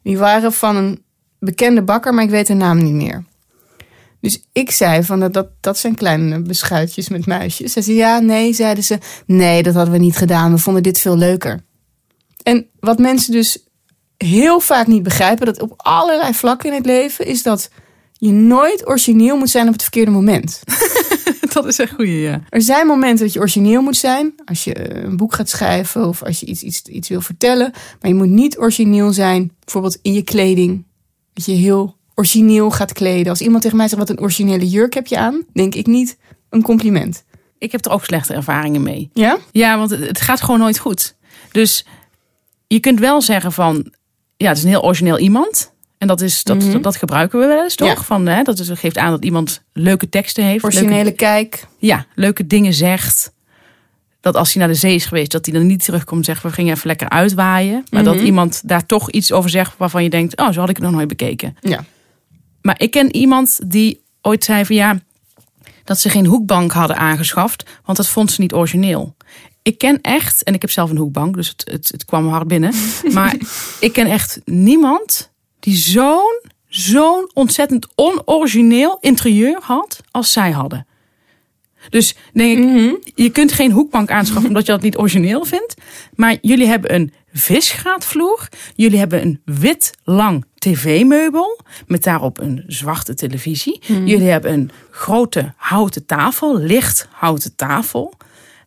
Die 0.04 0.18
waren 0.18 0.54
van 0.54 0.76
een 0.76 1.04
bekende 1.40 1.84
bakker, 1.84 2.14
maar 2.14 2.24
ik 2.24 2.30
weet 2.30 2.48
de 2.48 2.54
naam 2.54 2.84
niet 2.84 2.94
meer. 2.94 3.24
Dus 4.20 4.44
ik 4.52 4.72
zei 4.72 5.04
van 5.04 5.20
dat, 5.20 5.34
dat, 5.34 5.48
dat 5.60 5.78
zijn 5.78 5.96
kleine 5.96 6.42
beschuitjes 6.42 7.10
met 7.10 7.26
muisjes. 7.26 7.72
Ze 7.74 7.82
zei 7.82 7.98
ja, 7.98 8.20
nee, 8.20 8.54
zeiden 8.54 8.84
ze. 8.84 8.98
Nee, 9.26 9.64
dat 9.64 9.74
hadden 9.74 9.94
we 9.94 10.00
niet 10.00 10.18
gedaan. 10.18 10.52
We 10.52 10.58
vonden 10.58 10.84
dit 10.84 11.00
veel 11.00 11.18
leuker. 11.18 11.64
En 12.44 12.68
wat 12.80 13.00
mensen 13.00 13.32
dus 13.32 13.65
heel 14.18 14.60
vaak 14.60 14.88
niet 14.88 15.04
begrijpen, 15.04 15.46
dat 15.46 15.62
op 15.62 15.74
allerlei 15.78 16.34
vlakken 16.34 16.70
in 16.70 16.76
het 16.76 16.86
leven, 16.86 17.26
is 17.26 17.44
dat 17.44 17.70
je 18.14 18.32
nooit 18.32 18.88
origineel 18.88 19.38
moet 19.38 19.50
zijn 19.50 19.68
op 19.68 19.74
het 19.74 19.82
verkeerde 19.82 20.12
moment. 20.12 20.62
Dat 21.54 21.66
is 21.66 21.78
een 21.78 21.90
goeie, 21.90 22.20
ja. 22.20 22.42
Er 22.50 22.62
zijn 22.62 22.88
momenten 22.88 23.26
dat 23.26 23.34
je 23.34 23.40
origineel 23.40 23.82
moet 23.82 23.96
zijn. 23.96 24.34
Als 24.46 24.64
je 24.64 25.04
een 25.04 25.18
boek 25.18 25.34
gaat 25.34 25.50
schrijven 25.50 26.08
of 26.08 26.24
als 26.24 26.40
je 26.40 26.46
iets, 26.46 26.62
iets, 26.62 26.82
iets 26.82 27.10
wil 27.10 27.22
vertellen. 27.22 27.72
Maar 27.72 28.12
je 28.12 28.16
moet 28.16 28.30
niet 28.30 28.58
origineel 28.58 29.14
zijn, 29.14 29.52
bijvoorbeeld 29.60 30.00
in 30.02 30.14
je 30.14 30.24
kleding. 30.24 30.86
Dat 31.34 31.46
je 31.46 31.52
heel 31.52 31.98
origineel 32.16 32.72
gaat 32.72 32.94
kleden. 32.94 33.30
Als 33.30 33.42
iemand 33.42 33.62
tegen 33.62 33.78
mij 33.78 33.88
zegt, 33.88 34.00
wat 34.00 34.10
een 34.10 34.20
originele 34.20 34.68
jurk 34.68 34.94
heb 34.94 35.08
je 35.08 35.18
aan? 35.18 35.44
Denk 35.54 35.76
ik 35.76 35.86
niet 35.86 36.18
een 36.50 36.62
compliment. 36.62 37.24
Ik 37.58 37.72
heb 37.72 37.86
er 37.86 37.92
ook 37.92 38.06
slechte 38.06 38.34
ervaringen 38.34 38.84
mee. 38.84 39.10
Ja? 39.14 39.38
Ja, 39.52 39.78
want 39.78 39.90
het 39.90 40.08
het 40.08 40.22
gaat 40.22 40.42
gewoon 40.42 40.60
nooit 40.60 40.78
goed. 40.78 41.16
Dus 41.52 41.86
je 42.68 42.80
kunt 42.80 43.00
wel 43.00 43.22
zeggen 43.22 43.52
van, 43.52 43.94
ja, 44.38 44.48
het 44.48 44.58
is 44.58 44.64
een 44.64 44.70
heel 44.70 44.84
origineel 44.84 45.20
iemand. 45.20 45.74
En 45.98 46.08
dat, 46.08 46.22
is, 46.22 46.44
dat, 46.44 46.62
dat, 46.62 46.84
dat 46.84 46.96
gebruiken 46.96 47.40
we 47.40 47.46
wel 47.46 47.64
eens, 47.64 47.76
toch? 47.76 47.88
Mhm. 47.88 47.98
Ja. 47.98 48.04
Van, 48.04 48.26
hè, 48.26 48.42
dat 48.44 48.60
is, 48.60 48.70
geeft 48.74 48.98
aan 48.98 49.12
dat 49.12 49.24
iemand 49.26 49.62
leuke 49.74 50.10
teksten 50.10 50.44
heeft. 50.44 50.64
Originele 50.64 51.04
Leuke, 51.04 51.12
kijk. 51.12 51.68
ja, 51.80 52.06
leuke 52.16 52.48
dingen 52.48 52.74
zegt. 52.74 53.34
Dat 54.22 54.36
als 54.36 54.54
hij 54.54 54.64
naar 54.64 54.72
de 54.74 54.80
zee 54.80 54.96
is 54.96 55.06
geweest, 55.06 55.32
dat 55.32 55.46
hij 55.46 55.56
dan 55.56 55.68
niet 55.68 55.84
terugkomt 55.86 56.20
en 56.20 56.26
zegt, 56.26 56.44
we 56.44 56.52
gingen 56.52 56.74
even 56.74 56.88
lekker 56.88 57.10
uitwaaien. 57.10 57.84
Maar 57.90 58.04
dat 58.04 58.16
Mhm. 58.16 58.26
iemand 58.26 58.62
daar 58.68 58.86
toch 58.86 59.12
iets 59.12 59.32
over 59.32 59.50
zegt 59.50 59.78
waarvan 59.78 60.04
je 60.04 60.10
denkt, 60.10 60.38
oh, 60.40 60.52
zo 60.52 60.60
had 60.60 60.70
ik 60.70 60.76
het 60.76 60.86
nog 60.86 60.94
nooit 60.94 61.08
bekeken. 61.08 61.58
Ja. 61.62 61.84
Maar 62.62 62.76
ik 62.82 62.92
ken 62.92 63.16
iemand 63.16 63.60
die 63.72 64.02
ooit 64.22 64.44
zei 64.44 64.66
van 64.66 64.76
ja, 64.76 65.00
dat 65.84 66.00
ze 66.00 66.10
geen 66.10 66.26
hoekbank 66.26 66.72
hadden 66.72 66.98
aangeschaft, 66.98 67.64
want 67.86 67.98
dat 67.98 68.08
vond 68.08 68.32
ze 68.32 68.42
niet 68.42 68.54
origineel. 68.54 69.15
Ik 69.66 69.78
ken 69.78 70.02
echt, 70.02 70.44
en 70.44 70.54
ik 70.54 70.62
heb 70.62 70.72
zelf 70.72 70.90
een 70.90 70.98
hoekbank, 70.98 71.36
dus 71.36 71.48
het, 71.48 71.70
het, 71.72 71.88
het 71.92 72.06
kwam 72.06 72.28
hard 72.28 72.48
binnen. 72.48 72.74
Maar 73.14 73.36
ik 73.80 73.94
ken 73.94 74.08
echt 74.08 74.40
niemand 74.44 75.32
die 75.60 75.76
zo'n, 75.76 76.42
zo'n 76.68 77.30
ontzettend 77.34 77.88
onorigineel 77.96 78.98
interieur 79.02 79.60
had 79.62 80.02
als 80.12 80.32
zij 80.32 80.52
hadden. 80.52 80.88
Dus 81.90 82.16
denk 82.34 82.58
ik, 82.58 83.12
je 83.16 83.30
kunt 83.30 83.52
geen 83.52 83.72
hoekbank 83.72 84.12
aanschaffen 84.12 84.48
omdat 84.48 84.66
je 84.66 84.72
dat 84.72 84.82
niet 84.82 84.98
origineel 84.98 85.46
vindt. 85.46 85.76
Maar 86.16 86.38
jullie 86.42 86.68
hebben 86.68 86.94
een 86.94 87.14
visgraatvloer. 87.34 88.50
Jullie 88.76 89.00
hebben 89.00 89.22
een 89.22 89.42
wit 89.46 89.92
lang 90.04 90.46
tv-meubel 90.58 91.60
met 91.88 92.04
daarop 92.04 92.40
een 92.40 92.64
zwarte 92.68 93.14
televisie. 93.14 93.82
Jullie 93.88 94.30
hebben 94.30 94.54
een 94.54 94.72
grote 94.92 95.54
houten 95.56 96.06
tafel, 96.06 96.58
licht 96.58 97.08
houten 97.12 97.56
tafel. 97.56 98.14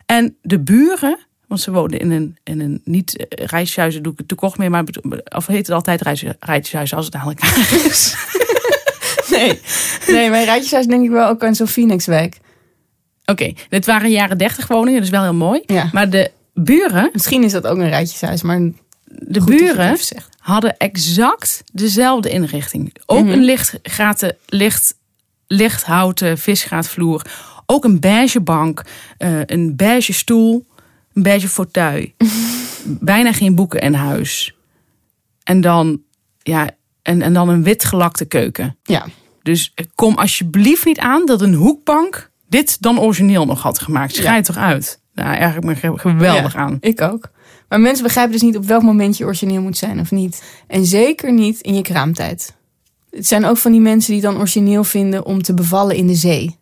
En 0.08 0.36
de 0.42 0.58
buren, 0.60 1.18
want 1.46 1.60
ze 1.60 1.70
woonden 1.70 2.00
in 2.00 2.10
een, 2.10 2.36
in 2.44 2.60
een 2.60 2.80
niet 2.84 3.16
eh, 3.16 3.46
rijtjeshuizen, 3.46 4.02
doe 4.02 4.12
ik 4.12 4.18
het 4.18 4.28
te 4.28 4.34
kort 4.34 4.58
mee, 4.58 4.70
maar 4.70 4.84
of 5.36 5.46
heet 5.46 5.66
het 5.66 5.70
altijd 5.70 6.00
rijtjes- 6.02 6.34
rijtjeshuizen 6.40 6.96
als 6.96 7.06
het 7.06 7.14
aan 7.14 7.28
elkaar 7.28 7.58
is. 7.86 8.14
Nee. 9.30 9.60
Nee, 10.06 10.30
mijn 10.30 10.44
rijtjeshuis 10.44 10.86
denk 10.86 11.04
ik 11.04 11.10
wel 11.10 11.28
ook 11.28 11.44
aan 11.44 11.54
zo'n 11.54 11.66
Phoenixwijk. 11.66 12.38
Oké, 13.24 13.52
dit 13.68 13.86
waren 13.86 14.10
jaren 14.10 14.38
30 14.38 14.66
woningen, 14.66 15.00
dus 15.00 15.10
wel 15.10 15.22
heel 15.22 15.34
mooi. 15.34 15.62
Ja. 15.66 15.88
Maar 15.92 16.10
de 16.10 16.30
buren, 16.54 17.10
Misschien 17.12 17.42
is 17.42 17.52
dat 17.52 17.66
ook 17.66 17.78
een 17.78 17.88
rijtjeshuis, 17.88 18.42
maar 18.42 18.60
de 19.04 19.44
buren 19.44 19.96
hadden 20.38 20.76
exact 20.76 21.62
dezelfde 21.72 22.28
inrichting. 22.30 22.94
Ook 23.06 23.24
Mhm. 23.24 23.32
een 23.32 23.44
lichtgraten, 23.44 24.36
licht, 24.46 24.94
lichthouten 25.46 26.38
visgraatvloer. 26.38 27.22
Ook 27.70 27.84
een 27.84 28.00
beige 28.00 28.40
bank, 28.40 28.84
eh, 29.18 29.40
een 29.46 29.76
beige 29.76 30.12
stoel, 30.12 30.66
een 31.12 31.22
beige 31.22 31.48
fauteuil. 31.48 32.06
Bijna 32.84 33.32
geen 33.32 33.54
boeken 33.54 33.80
in 33.80 33.94
huis. 33.94 34.56
En 35.42 35.60
dan, 35.60 36.00
ja, 36.42 36.70
en, 37.02 37.22
en 37.22 37.32
dan 37.32 37.48
een 37.48 37.62
wit 37.62 37.84
gelakte 37.84 38.24
keuken. 38.24 38.78
Ja. 38.82 39.06
Dus 39.42 39.74
kom 39.94 40.14
alsjeblieft 40.14 40.84
niet 40.84 40.98
aan 40.98 41.26
dat 41.26 41.40
een 41.40 41.54
hoekbank 41.54 42.30
dit 42.48 42.82
dan 42.82 43.00
origineel 43.00 43.46
nog 43.46 43.62
had 43.62 43.78
gemaakt. 43.78 44.14
Schrijf 44.14 44.36
Ja. 44.36 44.42
toch 44.42 44.56
uit. 44.56 45.00
Nou, 45.14 45.36
erg 45.36 45.60
me 45.60 45.74
ge- 45.74 45.98
geweldig 45.98 46.52
Ja, 46.52 46.58
aan. 46.58 46.76
Ik 46.80 47.00
ook. 47.00 47.30
Maar 47.68 47.80
mensen 47.80 48.04
begrijpen 48.04 48.32
dus 48.32 48.42
niet 48.42 48.56
op 48.56 48.64
welk 48.64 48.82
moment 48.82 49.16
je 49.16 49.24
origineel 49.24 49.62
moet 49.62 49.76
zijn 49.76 50.00
of 50.00 50.10
niet. 50.10 50.42
En 50.66 50.84
zeker 50.86 51.32
niet 51.32 51.60
in 51.60 51.74
je 51.74 51.82
kraamtijd. 51.82 52.56
Het 53.10 53.26
zijn 53.26 53.44
ook 53.44 53.56
van 53.56 53.72
die 53.72 53.80
mensen 53.80 54.12
die 54.12 54.22
dan 54.22 54.36
origineel 54.36 54.84
vinden 54.84 55.24
om 55.26 55.42
te 55.42 55.54
bevallen 55.54 55.96
in 55.96 56.06
de 56.06 56.14
zee. 56.14 56.56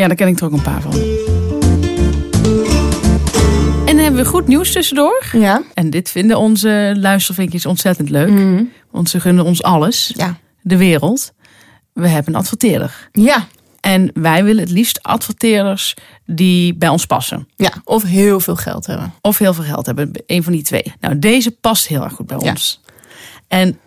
Ja, 0.00 0.06
daar 0.06 0.16
ken 0.16 0.28
ik 0.28 0.38
er 0.38 0.44
ook 0.44 0.52
een 0.52 0.62
paar 0.62 0.82
van. 0.82 0.92
En 3.86 3.96
dan 3.96 4.04
hebben 4.04 4.22
we 4.22 4.24
goed 4.24 4.46
nieuws 4.46 4.72
tussendoor. 4.72 5.24
Ja. 5.32 5.62
En 5.74 5.90
dit 5.90 6.10
vinden 6.10 6.38
onze 6.38 6.94
luistervinkjes 6.98 7.66
ontzettend 7.66 8.10
leuk. 8.10 8.28
Mhm. 8.30 8.62
Want 8.90 9.08
ze 9.10 9.20
gunnen 9.20 9.44
ons 9.44 9.62
alles. 9.62 10.12
Ja. 10.16 10.36
De 10.62 10.76
wereld. 10.76 11.32
We 11.92 12.08
hebben 12.08 12.34
een 12.34 12.40
adverteerder. 12.40 13.08
Ja. 13.12 13.46
En 13.80 14.10
wij 14.14 14.44
willen 14.44 14.62
het 14.62 14.70
liefst 14.72 15.02
adverteerders 15.02 15.94
die 16.26 16.74
bij 16.74 16.88
ons 16.88 17.06
passen. 17.06 17.48
Ja. 17.56 17.72
Of 17.84 18.02
heel 18.02 18.40
veel 18.40 18.56
geld 18.56 18.86
hebben. 18.86 19.12
Of 19.20 19.38
heel 19.38 19.54
veel 19.54 19.64
geld 19.64 19.86
hebben. 19.86 20.10
Een 20.26 20.42
van 20.42 20.52
die 20.52 20.62
twee. 20.62 20.92
Nou, 21.00 21.18
deze 21.18 21.50
past 21.50 21.86
heel 21.86 22.02
erg 22.04 22.12
goed 22.12 22.26
bij 22.26 22.38
Ja. 22.40 22.50
ons. 22.50 22.80
En 23.48 23.78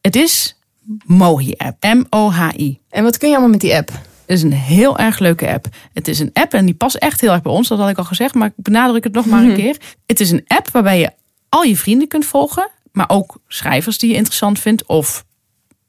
het 0.00 0.16
is 0.16 0.56
Mohi-app. 1.04 1.82
M-O-H-I. 1.84 2.80
En 2.90 3.02
wat 3.02 3.18
kun 3.18 3.28
je 3.28 3.34
allemaal 3.34 3.52
met 3.52 3.60
die 3.60 3.76
app? 3.76 3.90
Het 4.26 4.36
is 4.36 4.42
een 4.42 4.52
heel 4.52 4.98
erg 4.98 5.18
leuke 5.18 5.52
app. 5.52 5.66
Het 5.92 6.08
is 6.08 6.18
een 6.18 6.30
app 6.32 6.54
en 6.54 6.64
die 6.64 6.74
past 6.74 6.94
echt 6.96 7.20
heel 7.20 7.32
erg 7.32 7.42
bij 7.42 7.52
ons. 7.52 7.68
Dat 7.68 7.78
had 7.78 7.88
ik 7.88 7.98
al 7.98 8.04
gezegd, 8.04 8.34
maar 8.34 8.46
ik 8.46 8.52
benadruk 8.56 9.04
het 9.04 9.12
nog 9.12 9.26
maar 9.26 9.42
een 9.42 9.54
keer. 9.54 9.76
Het 10.06 10.20
is 10.20 10.30
een 10.30 10.44
app 10.46 10.70
waarbij 10.70 10.98
je 10.98 11.10
al 11.48 11.62
je 11.62 11.76
vrienden 11.76 12.08
kunt 12.08 12.24
volgen. 12.24 12.70
Maar 12.92 13.08
ook 13.08 13.38
schrijvers 13.48 13.98
die 13.98 14.10
je 14.10 14.16
interessant 14.16 14.58
vindt. 14.58 14.86
Of 14.86 15.24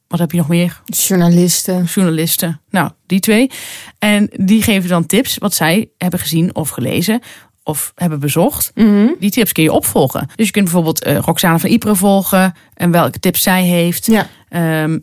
wat 0.07 0.19
heb 0.19 0.31
je 0.31 0.37
nog 0.37 0.47
meer? 0.47 0.81
Journalisten. 0.85 1.83
Journalisten. 1.83 2.61
Nou, 2.69 2.91
die 3.05 3.19
twee. 3.19 3.51
En 3.99 4.29
die 4.33 4.61
geven 4.61 4.89
dan 4.89 5.05
tips 5.05 5.37
wat 5.37 5.53
zij 5.53 5.89
hebben 5.97 6.19
gezien 6.19 6.55
of 6.55 6.69
gelezen. 6.69 7.21
Of 7.63 7.91
hebben 7.95 8.19
bezocht. 8.19 8.71
Die 9.19 9.31
tips 9.31 9.51
kun 9.51 9.63
je 9.63 9.71
opvolgen. 9.71 10.29
Dus 10.35 10.45
je 10.45 10.51
kunt 10.51 10.65
bijvoorbeeld 10.65 11.03
eh, 11.03 11.17
Roxane 11.17 11.59
van 11.59 11.69
Ypres 11.69 11.97
volgen. 11.97 12.53
En 12.73 12.91
welke 12.91 13.19
tips 13.19 13.41
zij 13.41 13.63
heeft. 13.63 14.05
Ja. 14.05 14.27
Ehm, 14.49 14.99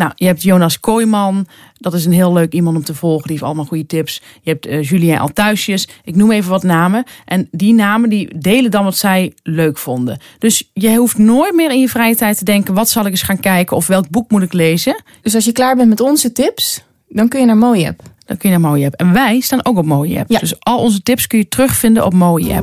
nou, 0.00 0.12
je 0.14 0.26
hebt 0.26 0.42
Jonas 0.42 0.80
Kooijman. 0.80 1.46
Dat 1.78 1.94
is 1.94 2.04
een 2.04 2.12
heel 2.12 2.32
leuk 2.32 2.52
iemand 2.52 2.76
om 2.76 2.84
te 2.84 2.94
volgen. 2.94 3.22
Die 3.22 3.32
heeft 3.32 3.42
allemaal 3.42 3.64
goede 3.64 3.86
tips. 3.86 4.22
Je 4.42 4.50
hebt 4.50 4.66
eh, 4.66 4.82
Julien 4.82 5.18
Altuisjes. 5.18 5.88
Ik 6.04 6.16
noem 6.16 6.30
even 6.30 6.50
wat 6.50 6.62
namen. 6.62 7.04
En 7.24 7.48
die 7.50 7.74
namen 7.74 8.08
die 8.08 8.38
delen 8.38 8.70
dan 8.70 8.84
wat 8.84 8.96
zij 8.96 9.32
leuk 9.42 9.78
vonden. 9.78 10.18
Dus 10.38 10.70
je 10.72 10.96
hoeft 10.96 11.18
nooit 11.18 11.54
meer 11.54 11.70
in 11.70 11.80
je 11.80 11.88
vrije 11.88 12.16
tijd 12.16 12.38
te 12.38 12.44
denken... 12.44 12.74
wat 12.74 12.90
zal 12.90 13.04
ik 13.04 13.10
eens 13.10 13.22
gaan 13.22 13.40
kijken 13.40 13.76
of 13.76 13.86
welk 13.86 14.08
boek 14.10 14.30
moet 14.30 14.42
ik 14.42 14.52
lezen. 14.52 15.02
Dus 15.22 15.34
als 15.34 15.44
je 15.44 15.52
klaar 15.52 15.76
bent 15.76 15.88
met 15.88 16.00
onze 16.00 16.32
tips, 16.32 16.82
dan 17.08 17.28
kun 17.28 17.40
je 17.40 17.46
naar 17.46 17.56
Mooi 17.56 17.86
app. 17.86 18.02
Dan 18.26 18.36
kun 18.36 18.50
je 18.50 18.58
naar 18.58 18.70
Mooie 18.70 18.86
App. 18.86 18.94
En 18.94 19.12
wij 19.12 19.40
staan 19.40 19.64
ook 19.64 19.76
op 19.76 19.84
Mooie 19.84 20.18
App. 20.18 20.30
Ja. 20.30 20.38
Dus 20.38 20.54
al 20.58 20.78
onze 20.78 21.02
tips 21.02 21.26
kun 21.26 21.38
je 21.38 21.48
terugvinden 21.48 22.04
op 22.04 22.12
Mooie 22.12 22.54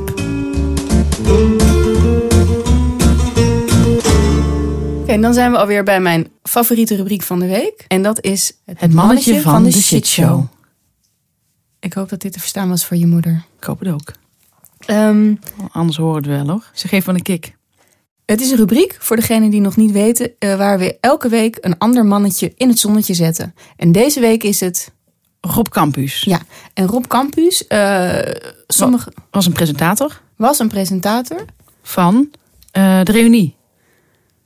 en 5.18 5.24
dan 5.24 5.34
zijn 5.34 5.50
we 5.50 5.58
alweer 5.58 5.82
bij 5.82 6.00
mijn 6.00 6.28
favoriete 6.42 6.96
rubriek 6.96 7.22
van 7.22 7.38
de 7.38 7.46
week. 7.46 7.84
En 7.88 8.02
dat 8.02 8.24
is 8.24 8.52
Het 8.64 8.92
mannetje 8.92 9.40
van, 9.40 9.64
de 9.64 9.72
shitshow. 9.72 10.44
Ik 11.80 11.92
hoop 11.92 12.08
dat 12.08 12.20
dit 12.20 12.32
te 12.32 12.40
verstaan 12.40 12.68
was 12.68 12.84
voor 12.84 12.96
je 12.96 13.06
moeder. 13.06 13.44
Ik 13.58 13.64
hoop 13.64 13.78
het 13.78 13.88
ook. 13.88 14.12
Ehm, 14.78 15.34
Anders 15.72 15.96
horen 15.96 16.22
we 16.22 16.28
het 16.30 16.46
wel 16.46 16.54
hoor. 16.54 16.70
Ze 16.72 16.88
geeft 16.88 17.06
wel 17.06 17.14
een 17.14 17.22
kick. 17.22 17.56
het 18.24 18.40
is 18.40 18.50
een 18.50 18.56
rubriek, 18.56 18.96
voor 18.98 19.16
degenen 19.16 19.50
die 19.50 19.60
nog 19.60 19.76
niet 19.76 19.90
weten, 19.90 20.32
eh, 20.38 20.56
waar 20.56 20.78
we 20.78 20.96
elke 21.00 21.28
week 21.28 21.58
een 21.60 21.78
ander 21.78 22.06
mannetje 22.06 22.52
in 22.56 22.68
het 22.68 22.78
zonnetje 22.78 23.14
zetten. 23.14 23.54
En 23.76 23.92
deze 23.92 24.20
week 24.20 24.42
is 24.42 24.60
het, 24.60 24.92
Rob 25.40 25.66
Campus 25.66 26.20
ja, 26.20 26.40
en 26.74 26.86
Rob 26.86 27.06
Campus, 27.06 27.66
eh 27.66 28.18
sommige, 28.66 29.12
was 29.30 29.46
een 29.46 29.52
presentator 29.52 30.20
was 30.36 30.58
een 30.58 30.68
presentator. 30.68 31.44
van 31.82 32.30
eh, 32.70 33.02
de 33.02 33.12
reunie. 33.12 33.56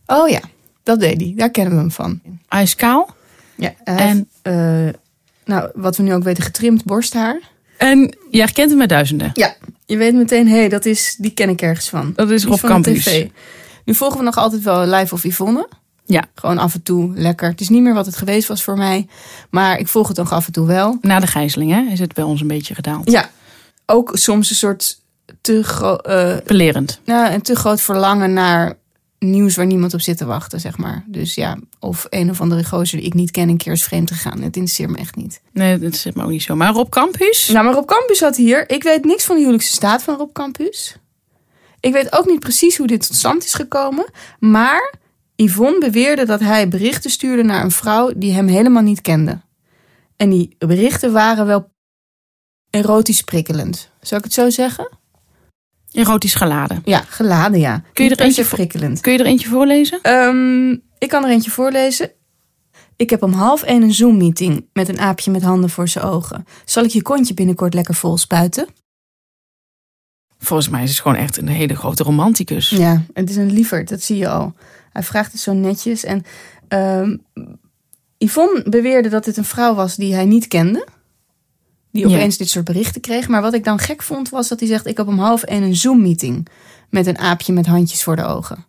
Oh 0.06 0.28
ja, 0.28 0.40
dat 0.83 1.01
deed 1.01 1.21
hij, 1.21 1.33
daar 1.37 1.51
kennen 1.51 1.73
we 1.75 1.79
hem 1.79 1.90
van. 1.90 2.21
Hij 2.49 2.62
is 2.62 2.75
kaal. 2.75 3.14
Ja, 3.57 3.73
En- 3.85 4.29
eh, 4.42 4.88
nou, 5.45 5.71
wat 5.75 5.97
we 5.97 6.03
nu 6.03 6.14
ook 6.14 6.23
weten, 6.23 6.42
getrimd 6.42 6.85
borsthaar. 6.85 7.40
En 7.77 8.16
je 8.31 8.38
herkent 8.38 8.68
hem 8.71 8.79
met 8.79 8.88
duizenden. 8.88 9.31
Ja, 9.35 9.55
je 9.87 9.97
weet 9.97 10.14
meteen, 10.14 10.49
hé, 10.49 10.57
hey, 10.57 10.68
dat 10.68 10.85
is, 10.85 11.16
die 11.18 11.31
ken 11.31 11.49
ik 11.49 11.62
ergens 11.62 11.88
van. 11.88 12.12
Dat 12.16 12.31
is 12.31 12.45
Rob 12.45 12.61
Campus. 12.61 13.05
TV. 13.05 13.29
Nu 13.85 13.95
volgen 13.95 14.18
we 14.18 14.25
nog 14.25 14.37
altijd 14.37 14.62
wel 14.62 14.87
Live 14.87 15.14
of 15.14 15.23
Yvonne. 15.25 15.68
Ja, 16.05 16.25
Gewoon 16.35 16.59
af 16.59 16.75
en 16.75 16.83
toe 16.83 17.12
lekker. 17.14 17.49
Het 17.51 17.61
is 17.61 17.68
niet 17.68 17.83
meer 17.83 17.95
wat 17.95 18.07
het 18.07 18.16
geweest 18.16 18.49
was 18.49 18.62
voor 18.64 18.77
mij. 18.77 19.07
Maar 19.51 19.79
ik 19.79 19.88
volg 19.88 20.09
het 20.09 20.16
nog 20.16 20.33
af 20.33 20.47
en 20.47 20.53
toe 20.53 20.66
wel. 20.66 20.99
na 21.01 21.21
de 21.21 21.27
gijzeling 21.27 21.71
hè, 21.71 21.81
is 21.92 21.99
het 21.99 22.14
bij 22.14 22.25
ons 22.25 22.40
een 22.40 22.47
beetje 22.47 22.75
gedaald. 22.75 23.11
Ja, 23.11 23.31
ook 23.87 24.11
soms 24.14 24.51
een 24.51 24.57
soort 24.57 25.01
te, 25.40 25.62
gro- 25.62 25.97
eh, 25.97 26.37
Belerend. 26.47 27.01
nou, 27.05 27.33
een 27.33 27.42
te 27.42 27.57
groot 27.57 27.81
verlangen 27.81 28.33
naar 28.33 28.75
nieuws 29.22 29.56
waar 29.56 29.66
niemand 29.66 29.94
op 29.94 30.00
zit 30.00 30.16
te 30.16 30.24
wachten, 30.24 30.61
zeg 30.61 30.78
maar. 30.78 31.04
Dus 31.06 31.35
ja, 31.35 31.58
of 31.78 32.06
een 32.08 32.30
of 32.30 32.40
andere 32.40 32.64
gozer 32.64 32.98
die 32.98 33.06
ik 33.06 33.14
niet 33.14 33.30
ken 33.30 33.48
een 33.48 33.56
keer 33.56 33.72
is 33.72 33.85
vreemd 33.85 34.11
gegaan. 34.11 34.42
Het 34.42 34.56
interesseert 34.56 34.90
me 34.90 34.96
echt 34.98 35.16
niet. 35.16 35.40
Nee, 35.52 35.78
dat 35.78 35.96
zit 35.96 36.14
me 36.14 36.22
ook 36.22 36.30
niet 36.30 36.42
zo. 36.42 36.56
Maar 36.56 36.72
Rob 36.72 36.88
Campus? 36.88 37.48
Nou, 37.48 37.64
maar 37.64 37.74
Rob 37.74 37.87
Campus 37.87 38.18
zat 38.18 38.37
hier. 38.37 38.70
Ik 38.70 38.82
weet 38.82 39.04
niks 39.04 39.24
van 39.24 39.35
de 39.35 39.40
huwelijkse 39.40 39.72
staat 39.72 40.02
van 40.02 40.16
Rob 40.16 40.32
Campus. 40.32 40.96
Ik 41.80 41.92
weet 41.92 42.12
ook 42.12 42.26
niet 42.26 42.40
precies 42.40 42.76
hoe 42.76 42.87
dit 42.87 43.06
tot 43.06 43.16
stand 43.16 43.44
is 43.44 43.54
gekomen. 43.54 44.04
Maar 44.38 44.94
Yvonne 45.37 45.78
beweerde 45.78 46.24
dat 46.24 46.40
hij 46.40 46.68
berichten 46.68 47.11
stuurde 47.11 47.42
naar 47.42 47.64
een 47.64 47.70
vrouw 47.70 48.12
die 48.16 48.32
hem 48.32 48.46
helemaal 48.46 48.82
niet 48.82 49.00
kende. 49.00 49.40
En 50.16 50.30
die 50.30 50.56
berichten 50.58 51.12
waren 51.12 51.46
wel 51.46 51.70
erotisch 52.70 53.22
prikkelend. 53.22 53.90
Zou 54.00 54.20
ik 54.20 54.26
het 54.26 54.35
zo 54.35 54.50
zeggen? 54.50 54.88
Erotisch 55.92 56.35
geladen. 56.35 56.83
Ja, 56.85 57.05
geladen 57.09 57.61
ja. 57.61 57.83
Kun 57.92 58.05
je 58.05 58.11
er 58.11 58.20
eentje 58.20 58.44
prikkelend? 58.44 59.00
Kun 59.00 59.12
je 59.12 59.18
er 59.18 59.26
eentje 59.26 59.48
voorlezen? 59.48 59.98
Ehm, 60.02 60.70
ik 60.98 61.09
kan 61.09 61.24
er 61.24 61.31
eentje 61.31 61.50
voorlezen. 61.50 62.11
Ik 62.96 63.11
heb 63.11 63.22
om 63.22 63.33
half 63.33 63.62
één 63.62 63.83
een 63.83 63.94
Zoom-meeting 63.94 64.66
met 64.72 64.88
een 64.88 65.00
aapje 65.00 65.31
met 65.31 65.42
handen 65.42 65.70
voor 65.70 65.88
zijn 65.88 66.05
ogen. 66.05 66.44
Zal 66.64 66.85
ik 66.85 66.90
je 66.90 67.02
kontje 67.02 67.35
binnenkort 67.35 67.74
lekker 67.74 67.94
vol 67.94 68.18
spuiten? 68.18 68.66
Volgens 70.38 70.68
mij 70.68 70.83
is 70.83 70.90
het 70.90 71.00
gewoon 71.00 71.16
echt 71.16 71.37
een 71.37 71.48
hele 71.48 71.76
grote 71.76 72.02
romanticus. 72.02 72.68
Ja, 72.68 73.02
het 73.12 73.31
is 73.31 73.37
een 73.37 73.52
lieverd, 73.52 73.88
dat 73.88 74.02
zie 74.02 74.16
je 74.16 74.28
al. 74.28 74.55
Hij 74.92 75.02
vraagt 75.02 75.33
het 75.33 75.40
zo 75.40 75.52
netjes. 75.52 76.05
En 76.05 76.24
ehm, 76.68 77.16
Yvonne 78.18 78.64
beweerde 78.68 79.09
dat 79.09 79.26
het 79.26 79.37
een 79.37 79.44
vrouw 79.44 79.74
was 79.74 79.96
die 79.96 80.14
hij 80.14 80.24
niet 80.24 80.48
kende. 80.48 80.87
Die 81.92 82.09
Ja. 82.09 82.14
opeens 82.16 82.37
dit 82.37 82.48
soort 82.50 82.64
berichten 82.64 83.00
kreeg. 83.00 83.28
Maar 83.28 83.42
wat 83.42 83.55
ik 83.55 83.64
dan 83.64 83.78
gek 83.78 84.02
vond, 84.02 84.28
was 84.28 84.48
dat 84.48 84.59
hij 84.61 84.68
zegt... 84.68 84.87
ik 84.87 84.96
heb 84.96 85.07
om 85.07 85.18
half 85.18 85.42
één 85.42 85.62
een 85.62 85.76
Zoom-meeting 85.76 86.46
met 86.90 87.07
een 87.07 87.18
aapje 87.18 87.52
met 87.52 87.66
handjes 87.66 88.02
voor 88.02 88.16
de 88.16 88.24
ogen. 88.24 88.64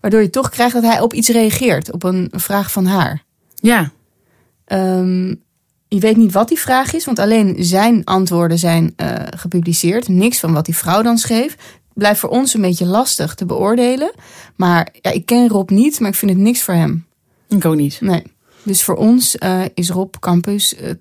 Waardoor 0.00 0.20
je 0.20 0.30
toch 0.30 0.48
krijgt 0.50 0.74
dat 0.74 0.82
hij 0.82 1.00
op 1.00 1.12
iets 1.12 1.28
reageert. 1.28 1.92
Op 1.92 2.02
een 2.02 2.28
vraag 2.34 2.72
van 2.72 2.86
haar. 2.86 3.22
Ja, 3.54 3.90
Ehm, 4.64 5.28
je 5.88 5.98
weet 5.98 6.16
niet 6.16 6.32
wat 6.32 6.48
die 6.48 6.58
vraag 6.58 6.92
is, 6.94 7.04
want 7.04 7.18
alleen 7.18 7.56
zijn 7.58 8.04
antwoorden 8.04 8.58
zijn 8.58 8.92
eh, 8.96 9.14
gepubliceerd. 9.36 10.08
Niks 10.08 10.38
van 10.38 10.52
wat 10.52 10.64
die 10.64 10.76
vrouw 10.76 11.02
dan 11.02 11.18
schreef. 11.18 11.56
Blijft 11.94 12.20
voor 12.20 12.28
ons 12.30 12.54
een 12.54 12.60
beetje 12.60 12.86
lastig 12.86 13.34
te 13.34 13.46
beoordelen. 13.46 14.12
Maar 14.56 14.88
ja, 15.00 15.10
ik 15.10 15.26
ken 15.26 15.48
Rob 15.48 15.70
niet, 15.70 16.00
maar 16.00 16.08
ik 16.10 16.14
vind 16.16 16.30
het 16.30 16.40
niks 16.40 16.62
voor 16.62 16.74
hem. 16.74 17.06
ik 17.48 17.64
ook 17.64 17.76
niet. 17.76 18.00
Nee. 18.00 18.22
Dus 18.62 18.82
voor 18.82 18.96
ons 18.96 19.38
eh, 19.38 19.60
is 19.74 19.90
Rob 19.90 20.14
Campus, 20.20 20.74
het- 20.80 20.98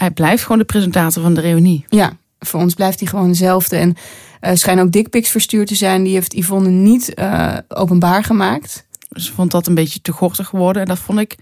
Hij 0.00 0.10
blijft 0.10 0.42
gewoon 0.42 0.58
de 0.58 0.64
presentator 0.64 1.22
van 1.22 1.34
de 1.34 1.40
reunie. 1.40 1.84
ja, 1.88 2.12
voor 2.38 2.60
ons 2.60 2.74
blijft 2.74 3.00
hij 3.00 3.08
gewoon 3.08 3.28
dezelfde. 3.28 3.76
En 3.76 3.96
eh 4.40 4.54
schijnen 4.54 4.84
ook 4.84 4.92
dickpics 4.92 5.30
verstuurd 5.30 5.66
te 5.66 5.74
zijn. 5.74 6.02
Die 6.02 6.12
heeft 6.12 6.32
Yvonne 6.34 6.68
niet 6.68 7.14
eh, 7.14 7.56
openbaar 7.68 8.24
gemaakt. 8.24 8.86
Ze 9.10 9.32
vond 9.32 9.50
dat 9.50 9.66
een 9.66 9.74
beetje 9.74 10.00
te 10.00 10.12
gortig 10.12 10.46
geworden. 10.46 10.82
En 10.82 10.88
dat 10.88 10.98
vond 10.98 11.18
ik, 11.18 11.36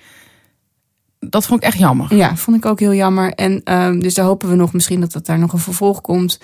dat 1.18 1.46
vond 1.46 1.60
ik 1.60 1.66
echt 1.66 1.78
jammer. 1.78 2.14
Ja, 2.14 2.36
vond 2.36 2.56
ik 2.56 2.66
ook 2.66 2.80
heel 2.80 2.94
jammer. 2.94 3.32
En 3.32 3.60
ehm, 3.64 3.98
dus 3.98 4.14
daar 4.14 4.24
hopen 4.24 4.48
we 4.48 4.54
nog 4.54 4.72
misschien 4.72 5.00
dat, 5.00 5.12
dat 5.12 5.26
daar 5.26 5.38
nog 5.38 5.52
een 5.52 5.58
vervolg 5.58 6.00
komt. 6.00 6.40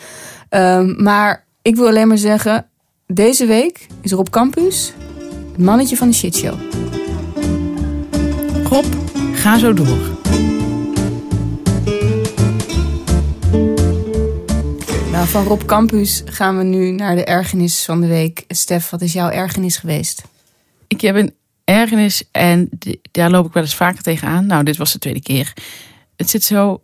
Ehm, 0.48 1.02
maar 1.02 1.44
ik 1.62 1.76
wil 1.76 1.86
alleen 1.86 2.08
maar 2.08 2.18
zeggen, 2.18 2.66
deze 3.06 3.46
week 3.46 3.86
is 4.00 4.12
Rob 4.12 4.28
Campus 4.28 4.92
het 5.52 5.60
mannetje 5.60 5.96
van 5.96 6.08
de 6.08 6.14
shitshow. 6.14 6.58
Rob, 8.64 8.84
ga 9.32 9.58
zo 9.58 9.72
door. 9.72 10.21
Nou, 15.12 15.28
van 15.28 15.44
Rob 15.44 15.62
Campus 15.64 16.22
gaan 16.24 16.58
we 16.58 16.64
nu 16.64 16.90
naar 16.90 17.14
de 17.14 17.24
ergernis 17.24 17.84
van 17.84 18.00
de 18.00 18.06
week. 18.06 18.44
Stef, 18.48 18.90
wat 18.90 19.00
is 19.02 19.12
jouw 19.12 19.30
ergernis 19.30 19.76
geweest? 19.76 20.22
Ik 20.88 21.00
heb 21.00 21.16
een 21.16 21.34
ergernis 21.64 22.22
en 22.30 22.68
daar 23.10 23.30
loop 23.30 23.46
ik 23.46 23.52
wel 23.52 23.62
eens 23.62 23.74
vaker 23.74 24.02
tegenaan. 24.02 24.46
Nou, 24.46 24.64
dit 24.64 24.76
was 24.76 24.92
de 24.92 24.98
tweede 24.98 25.22
keer. 25.22 25.52
Het 26.16 26.30
zit 26.30 26.44
zo... 26.44 26.82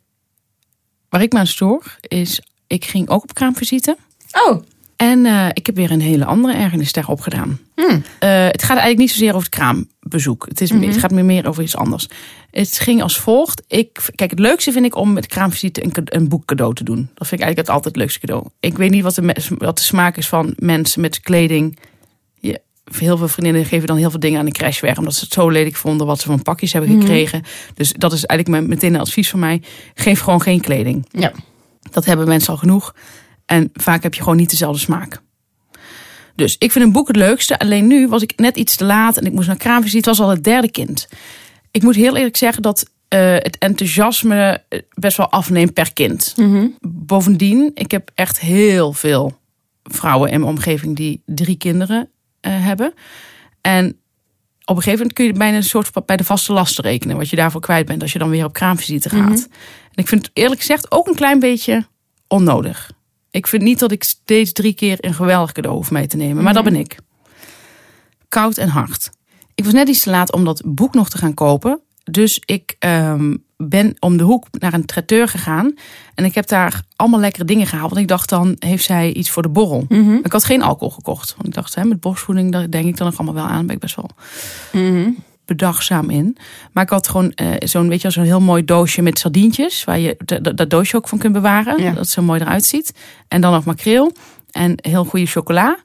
Waar 1.08 1.22
ik 1.22 1.32
me 1.32 1.38
aan 1.38 1.46
stoor 1.46 1.96
is... 2.00 2.40
Ik 2.66 2.84
ging 2.84 3.08
ook 3.08 3.22
op 3.22 3.34
kraamvisite. 3.34 3.96
Oh, 4.46 4.62
En 4.96 5.26
eh, 5.26 5.48
ik 5.52 5.66
heb 5.66 5.76
weer 5.76 5.90
een 5.90 6.00
hele 6.00 6.24
andere 6.24 6.54
ergernis 6.54 6.92
daarop 6.92 7.20
gedaan. 7.20 7.60
Hmm. 7.78 8.02
Eh, 8.18 8.44
het 8.44 8.62
gaat 8.62 8.76
eigenlijk 8.76 8.98
niet 8.98 9.10
zozeer 9.10 9.34
over 9.34 9.48
het 9.50 9.58
kraambezoek. 9.58 10.46
Het, 10.48 10.60
is, 10.60 10.70
het 10.70 10.96
gaat 10.96 11.10
meer, 11.10 11.48
over 11.48 11.62
iets 11.62 11.76
anders. 11.76 12.08
Het 12.50 12.78
ging 12.78 13.02
als 13.02 13.18
volgt. 13.18 13.62
Ik, 13.66 14.10
kijk, 14.14 14.30
het 14.30 14.38
leukste 14.38 14.72
vind 14.72 14.84
ik 14.84 14.96
om 14.96 15.12
met 15.12 15.26
kraamvisite 15.26 15.84
een, 15.84 15.92
een 16.04 16.28
boek 16.28 16.44
cadeau 16.44 16.74
te 16.74 16.84
doen. 16.84 17.10
Dat 17.14 17.28
vind 17.28 17.40
ik 17.40 17.46
eigenlijk 17.46 17.58
het 17.58 17.68
altijd 17.68 17.94
het 17.94 17.96
leukste 17.96 18.20
cadeau. 18.20 18.46
Ik 18.60 18.76
weet 18.76 18.90
niet 18.90 19.02
wat 19.02 19.14
de, 19.14 19.34
wat 19.58 19.76
de 19.76 19.82
smaak 19.82 20.16
is 20.16 20.28
van 20.28 20.52
mensen 20.56 21.00
met 21.00 21.20
kleding. 21.20 21.78
Je, 22.34 22.60
heel 22.92 23.16
veel 23.16 23.28
vriendinnen 23.28 23.64
geven 23.64 23.86
dan 23.86 23.96
heel 23.96 24.10
veel 24.10 24.20
dingen 24.20 24.38
aan 24.38 24.46
de 24.46 24.52
crash 24.52 24.80
weg. 24.80 24.98
Omdat 24.98 25.14
ze 25.14 25.24
het 25.24 25.32
zo 25.32 25.48
lelijk 25.48 25.76
vonden 25.76 26.06
wat 26.06 26.20
ze 26.20 26.26
van 26.26 26.42
pakjes 26.42 26.72
hebben 26.72 27.00
gekregen. 27.00 27.42
Dus 27.74 27.92
dat 27.92 28.12
is 28.12 28.24
eigenlijk 28.24 28.66
meteen 28.66 28.94
een 28.94 29.00
advies 29.00 29.30
van 29.30 29.38
mij. 29.38 29.62
Geef 29.94 30.20
gewoon 30.20 30.42
geen 30.42 30.60
kleding. 30.60 31.06
ja. 31.10 31.32
Dat 31.90 32.04
hebben 32.04 32.28
mensen 32.28 32.52
al 32.52 32.58
genoeg. 32.58 32.94
En 33.46 33.70
vaak 33.72 34.02
heb 34.02 34.14
je 34.14 34.22
gewoon 34.22 34.36
niet 34.36 34.50
dezelfde 34.50 34.80
smaak. 34.80 35.20
Dus 36.38 36.56
ik 36.58 36.72
vind 36.72 36.84
een 36.84 36.92
boek 36.92 37.06
het 37.06 37.16
leukste. 37.16 37.58
Alleen 37.58 37.86
nu 37.86 38.08
was 38.08 38.22
ik 38.22 38.32
net 38.36 38.56
iets 38.56 38.76
te 38.76 38.84
laat 38.84 39.16
en 39.16 39.26
ik 39.26 39.32
moest 39.32 39.46
naar 39.46 39.56
kraamvisite. 39.56 39.96
Het 39.96 40.06
was 40.06 40.20
al 40.20 40.28
het 40.28 40.44
derde 40.44 40.70
kind. 40.70 41.08
Ik 41.70 41.82
moet 41.82 41.94
heel 41.94 42.16
eerlijk 42.16 42.36
zeggen 42.36 42.62
dat 42.62 42.90
eh, 43.08 43.32
het 43.32 43.58
enthousiasme 43.58 44.62
eh, 44.68 44.80
best 44.94 45.16
wel 45.16 45.30
afneemt 45.30 45.72
per 45.72 45.92
kind. 45.92 46.34
Bovendien, 46.80 47.70
ik 47.74 47.90
heb 47.90 48.10
echt 48.14 48.40
heel 48.40 48.92
veel 48.92 49.38
vrouwen 49.82 50.30
in 50.30 50.40
mijn 50.40 50.52
omgeving 50.52 50.96
die 50.96 51.22
drie 51.26 51.56
kinderen 51.56 52.08
eh, 52.40 52.64
hebben. 52.64 52.94
En 53.60 53.86
op 54.64 54.76
een 54.76 54.82
gegeven 54.82 54.98
moment 54.98 55.12
kun 55.12 55.24
je 55.24 55.32
bijna 55.32 55.56
een 55.56 55.62
soort 55.62 55.88
van 55.88 56.02
bij 56.06 56.16
de 56.16 56.24
vaste 56.24 56.52
lasten 56.52 56.84
rekenen. 56.84 57.16
Wat 57.16 57.28
je 57.28 57.36
daarvoor 57.36 57.60
kwijt 57.60 57.86
bent 57.86 58.02
als 58.02 58.12
je 58.12 58.18
dan 58.18 58.30
weer 58.30 58.44
op 58.44 58.52
kraamvisite 58.52 59.08
gaat. 59.08 59.48
En 59.94 60.02
ik 60.02 60.08
vind 60.08 60.26
het 60.26 60.30
eerlijk 60.34 60.60
gezegd 60.60 60.92
ook 60.92 61.06
een 61.06 61.14
klein 61.14 61.38
beetje 61.38 61.86
onnodig. 62.28 62.96
Ik 63.38 63.46
vind 63.46 63.62
niet 63.62 63.78
dat 63.78 63.92
ik 63.92 64.04
steeds 64.04 64.52
drie 64.52 64.72
keer 64.72 64.96
een 65.00 65.14
geweldig 65.14 65.52
cadeau 65.52 65.76
hoef 65.76 65.90
mee 65.90 66.06
te 66.06 66.16
nemen. 66.16 66.42
Maar 66.44 66.54
dat 66.54 66.64
ben 66.64 66.76
ik. 66.76 66.98
Koud 68.28 68.56
en 68.56 68.68
hard. 68.68 69.10
Ik 69.54 69.64
was 69.64 69.72
net 69.72 69.88
iets 69.88 70.02
te 70.02 70.10
laat 70.10 70.32
om 70.32 70.44
dat 70.44 70.62
boek 70.64 70.94
nog 70.94 71.10
te 71.10 71.18
gaan 71.18 71.34
kopen. 71.34 71.80
Dus 72.04 72.42
ik 72.44 72.76
ehm, 72.78 73.36
ben 73.56 73.96
om 73.98 74.16
de 74.16 74.24
hoek 74.24 74.46
naar 74.50 74.74
een 74.74 74.84
traiteur 74.84 75.28
gegaan. 75.28 75.74
En 76.14 76.24
ik 76.24 76.34
heb 76.34 76.46
daar 76.46 76.82
allemaal 76.96 77.20
lekkere 77.20 77.44
dingen 77.44 77.66
gehaald. 77.66 77.90
Want 77.90 78.02
ik 78.02 78.08
dacht 78.08 78.28
dan, 78.28 78.56
heeft 78.58 78.84
zij 78.84 79.12
iets 79.12 79.30
voor 79.30 79.42
de 79.42 79.48
borrel. 79.48 79.84
Ik 80.22 80.32
had 80.32 80.44
geen 80.44 80.62
alcohol 80.62 80.90
gekocht. 80.90 81.34
Want 81.34 81.48
ik 81.48 81.54
dacht, 81.54 81.74
hè, 81.74 81.84
met 81.84 82.00
borstvoeding, 82.00 82.52
daar 82.52 82.70
denk 82.70 82.86
ik 82.86 82.96
dan 82.96 83.06
nog 83.06 83.18
allemaal 83.18 83.42
wel 83.42 83.52
aan. 83.52 83.66
Ben 83.66 83.74
ik 83.74 83.80
best 83.80 83.96
wel 83.96 84.10
bedachtzaam 85.48 86.10
in. 86.10 86.36
Maar 86.72 86.84
ik 86.84 86.90
had 86.90 87.08
gewoon 87.08 87.32
eh, 87.32 87.54
zo'n, 87.58 87.88
weet 87.88 88.02
je, 88.02 88.10
zo'n 88.10 88.24
heel 88.24 88.40
mooi 88.40 88.64
doosje 88.64 89.02
met 89.02 89.18
sardientjes. 89.18 89.84
Waar 89.84 89.98
je 89.98 90.16
dat 90.54 90.70
doosje 90.70 90.96
ook 90.96 91.08
van 91.08 91.18
kunt 91.18 91.32
bewaren. 91.32 91.82
Ja. 91.82 91.88
Dat 91.88 91.98
het 91.98 92.08
zo 92.08 92.22
mooi 92.22 92.40
eruit 92.40 92.64
ziet. 92.64 92.94
En 93.28 93.40
dan 93.40 93.52
nog 93.52 93.64
makreel. 93.64 94.12
En 94.50 94.74
heel 94.76 95.04
goede 95.04 95.26
chocola. 95.26 95.78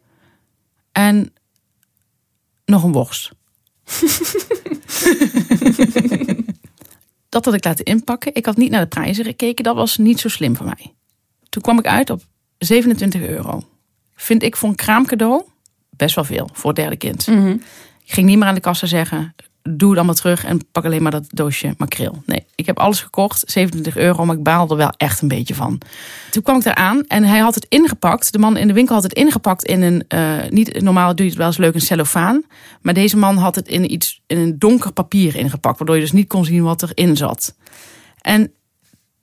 En 0.91 1.34
nog 2.65 2.84
een 2.84 2.91
worst. 2.91 3.32
dat 7.30 7.45
had 7.45 7.54
ik 7.54 7.63
laten 7.63 7.86
inpakken. 7.86 8.36
Ik 8.36 8.45
had 8.45 8.58
niet 8.58 8.71
naar 8.71 8.82
de 8.82 8.88
prijzen 8.88 9.26
gekeken. 9.26 9.63
Dat 9.63 9.76
was 9.76 9.97
niet 9.97 10.19
zo 10.19 10.30
slim 10.30 10.56
voor 10.56 10.65
mij. 10.65 10.93
Toen 11.49 11.62
kwam 11.62 11.80
ik 11.80 11.88
uit 11.88 12.10
op 12.10 12.21
27 12.58 13.21
euro. 13.21 13.63
Vind 14.15 14.43
ik 14.43 14.56
voor 14.56 14.69
een 14.69 14.76
kraamcadeau 14.76 15.43
best 15.89 16.15
wel 16.15 16.23
veel 16.23 16.49
voor 16.54 16.69
het 16.69 16.80
derde 16.80 16.95
kind. 16.95 17.28
Ik 18.06 18.13
ging 18.13 18.28
niet 18.28 18.38
meer 18.38 18.47
aan 18.47 18.56
de 18.56 18.62
kassa 18.62 18.88
zeggen: 18.88 19.36
doe 19.63 19.89
het 19.89 19.97
allemaal 19.97 20.15
terug 20.15 20.45
en 20.45 20.60
pak 20.71 20.86
alleen 20.86 21.02
maar 21.02 21.12
dat 21.12 21.26
doosje 21.30 21.73
makreel. 21.78 22.23
Nee, 22.26 22.45
ik 22.56 22.65
heb 22.65 22.80
alles 22.80 23.02
gekocht, 23.02 23.43
27 23.45 23.97
euro, 23.97 24.26
maar 24.26 24.36
ik 24.36 24.43
baalde 24.43 24.73
er 24.73 24.80
wel 24.80 24.93
echt 24.97 25.21
een 25.21 25.28
beetje 25.28 25.56
van. 25.56 25.82
Toen 26.32 26.43
kwam 26.43 26.58
ik 26.58 26.65
eraan 26.65 27.04
en 27.08 27.23
hij 27.23 27.39
had 27.39 27.56
het 27.56 27.65
ingepakt. 27.69 28.32
De 28.32 28.39
man 28.39 28.58
in 28.58 28.67
de 28.67 28.73
winkel 28.73 28.95
had 28.95 29.04
het 29.04 29.13
ingepakt 29.13 29.63
in 29.63 29.82
een, 29.82 30.06
eh, 30.08 30.49
niet 30.49 30.82
normaal 30.82 31.15
doe 31.15 31.26
je 31.26 31.32
het 31.32 31.39
wel 31.39 31.47
eens 31.47 31.58
leuk, 31.58 31.73
een 31.73 31.82
cellofaan. 31.82 32.43
Maar 32.82 32.93
deze 32.93 33.17
man 33.17 33.38
had 33.38 33.56
het 33.56 33.67
in 33.67 33.91
iets, 33.91 34.21
in 34.28 34.38
een 34.38 34.60
donker 34.60 34.91
papier 34.91 35.36
ingepakt, 35.36 35.78
waardoor 35.78 35.95
je 35.95 36.02
dus 36.02 36.12
niet 36.12 36.28
kon 36.28 36.45
zien 36.45 36.63
wat 36.63 36.84
erin 36.84 37.17
zat. 37.17 37.56
En 38.21 38.52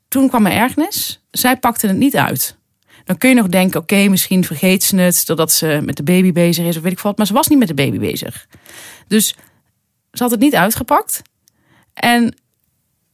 toen 0.09 0.29
kwam 0.29 0.47
er 0.47 0.53
ergernis. 0.53 1.25
Zij 1.31 1.57
pakte 1.57 1.87
het 1.87 1.97
niet 1.97 2.17
uit. 2.17 2.59
Dan 3.05 3.19
kun 3.19 3.29
je 3.29 3.35
nog 3.35 3.49
denken, 3.49 3.81
oké, 3.81 4.09
misschien 4.09 4.45
vergeet 4.45 4.83
ze 4.83 4.97
het 4.97 5.27
doordat 5.27 5.53
ze 5.53 5.81
met 5.85 5.97
de 5.97 6.03
baby 6.03 6.33
bezig 6.33 6.67
is 6.67 6.77
of 6.77 6.83
weet 6.83 6.93
ik 6.93 7.01
wat. 7.01 7.17
Maar 7.17 7.27
ze 7.27 7.33
was 7.33 7.49
niet 7.49 7.59
met 7.59 7.69
de 7.69 7.75
baby 7.75 7.99
bezig. 7.99 8.47
Dus 9.07 9.37
ze 10.13 10.23
had 10.23 10.31
het 10.31 10.41
niet 10.41 10.55
uitgepakt. 10.55 11.23
En 11.95 12.35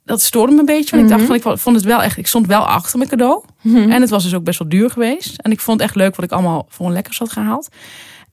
dat 0.04 0.22
stoorde 0.22 0.52
me 0.52 0.59
een 0.59 0.66
beetje. 0.66 0.96
Want 0.96 1.02
ik 1.02 1.16
dacht 1.16 1.26
van, 1.26 1.52
ik 1.52 1.59
vond 1.61 1.76
het 1.76 1.85
wel 1.85 2.02
echt, 2.02 2.16
ik 2.16 2.26
stond 2.26 2.46
wel 2.46 2.66
achter 2.66 2.98
mijn 2.98 3.11
cadeau. 3.11 3.44
En 3.62 4.00
het 4.00 4.11
was 4.11 4.22
dus 4.22 4.35
ook 4.35 4.44
best 4.44 4.59
wel 4.59 4.68
duur 4.68 4.90
geweest. 4.90 5.40
En 5.40 5.50
ik 5.50 5.61
vond 5.61 5.80
het 5.80 5.88
echt 5.88 5.98
leuk 5.98 6.16
wat 6.16 6.24
ik 6.24 6.32
allemaal 6.32 6.66
voor 6.68 6.87
een 6.87 6.92
lekkers 6.92 7.18
had 7.18 7.32
gehaald. 7.32 7.68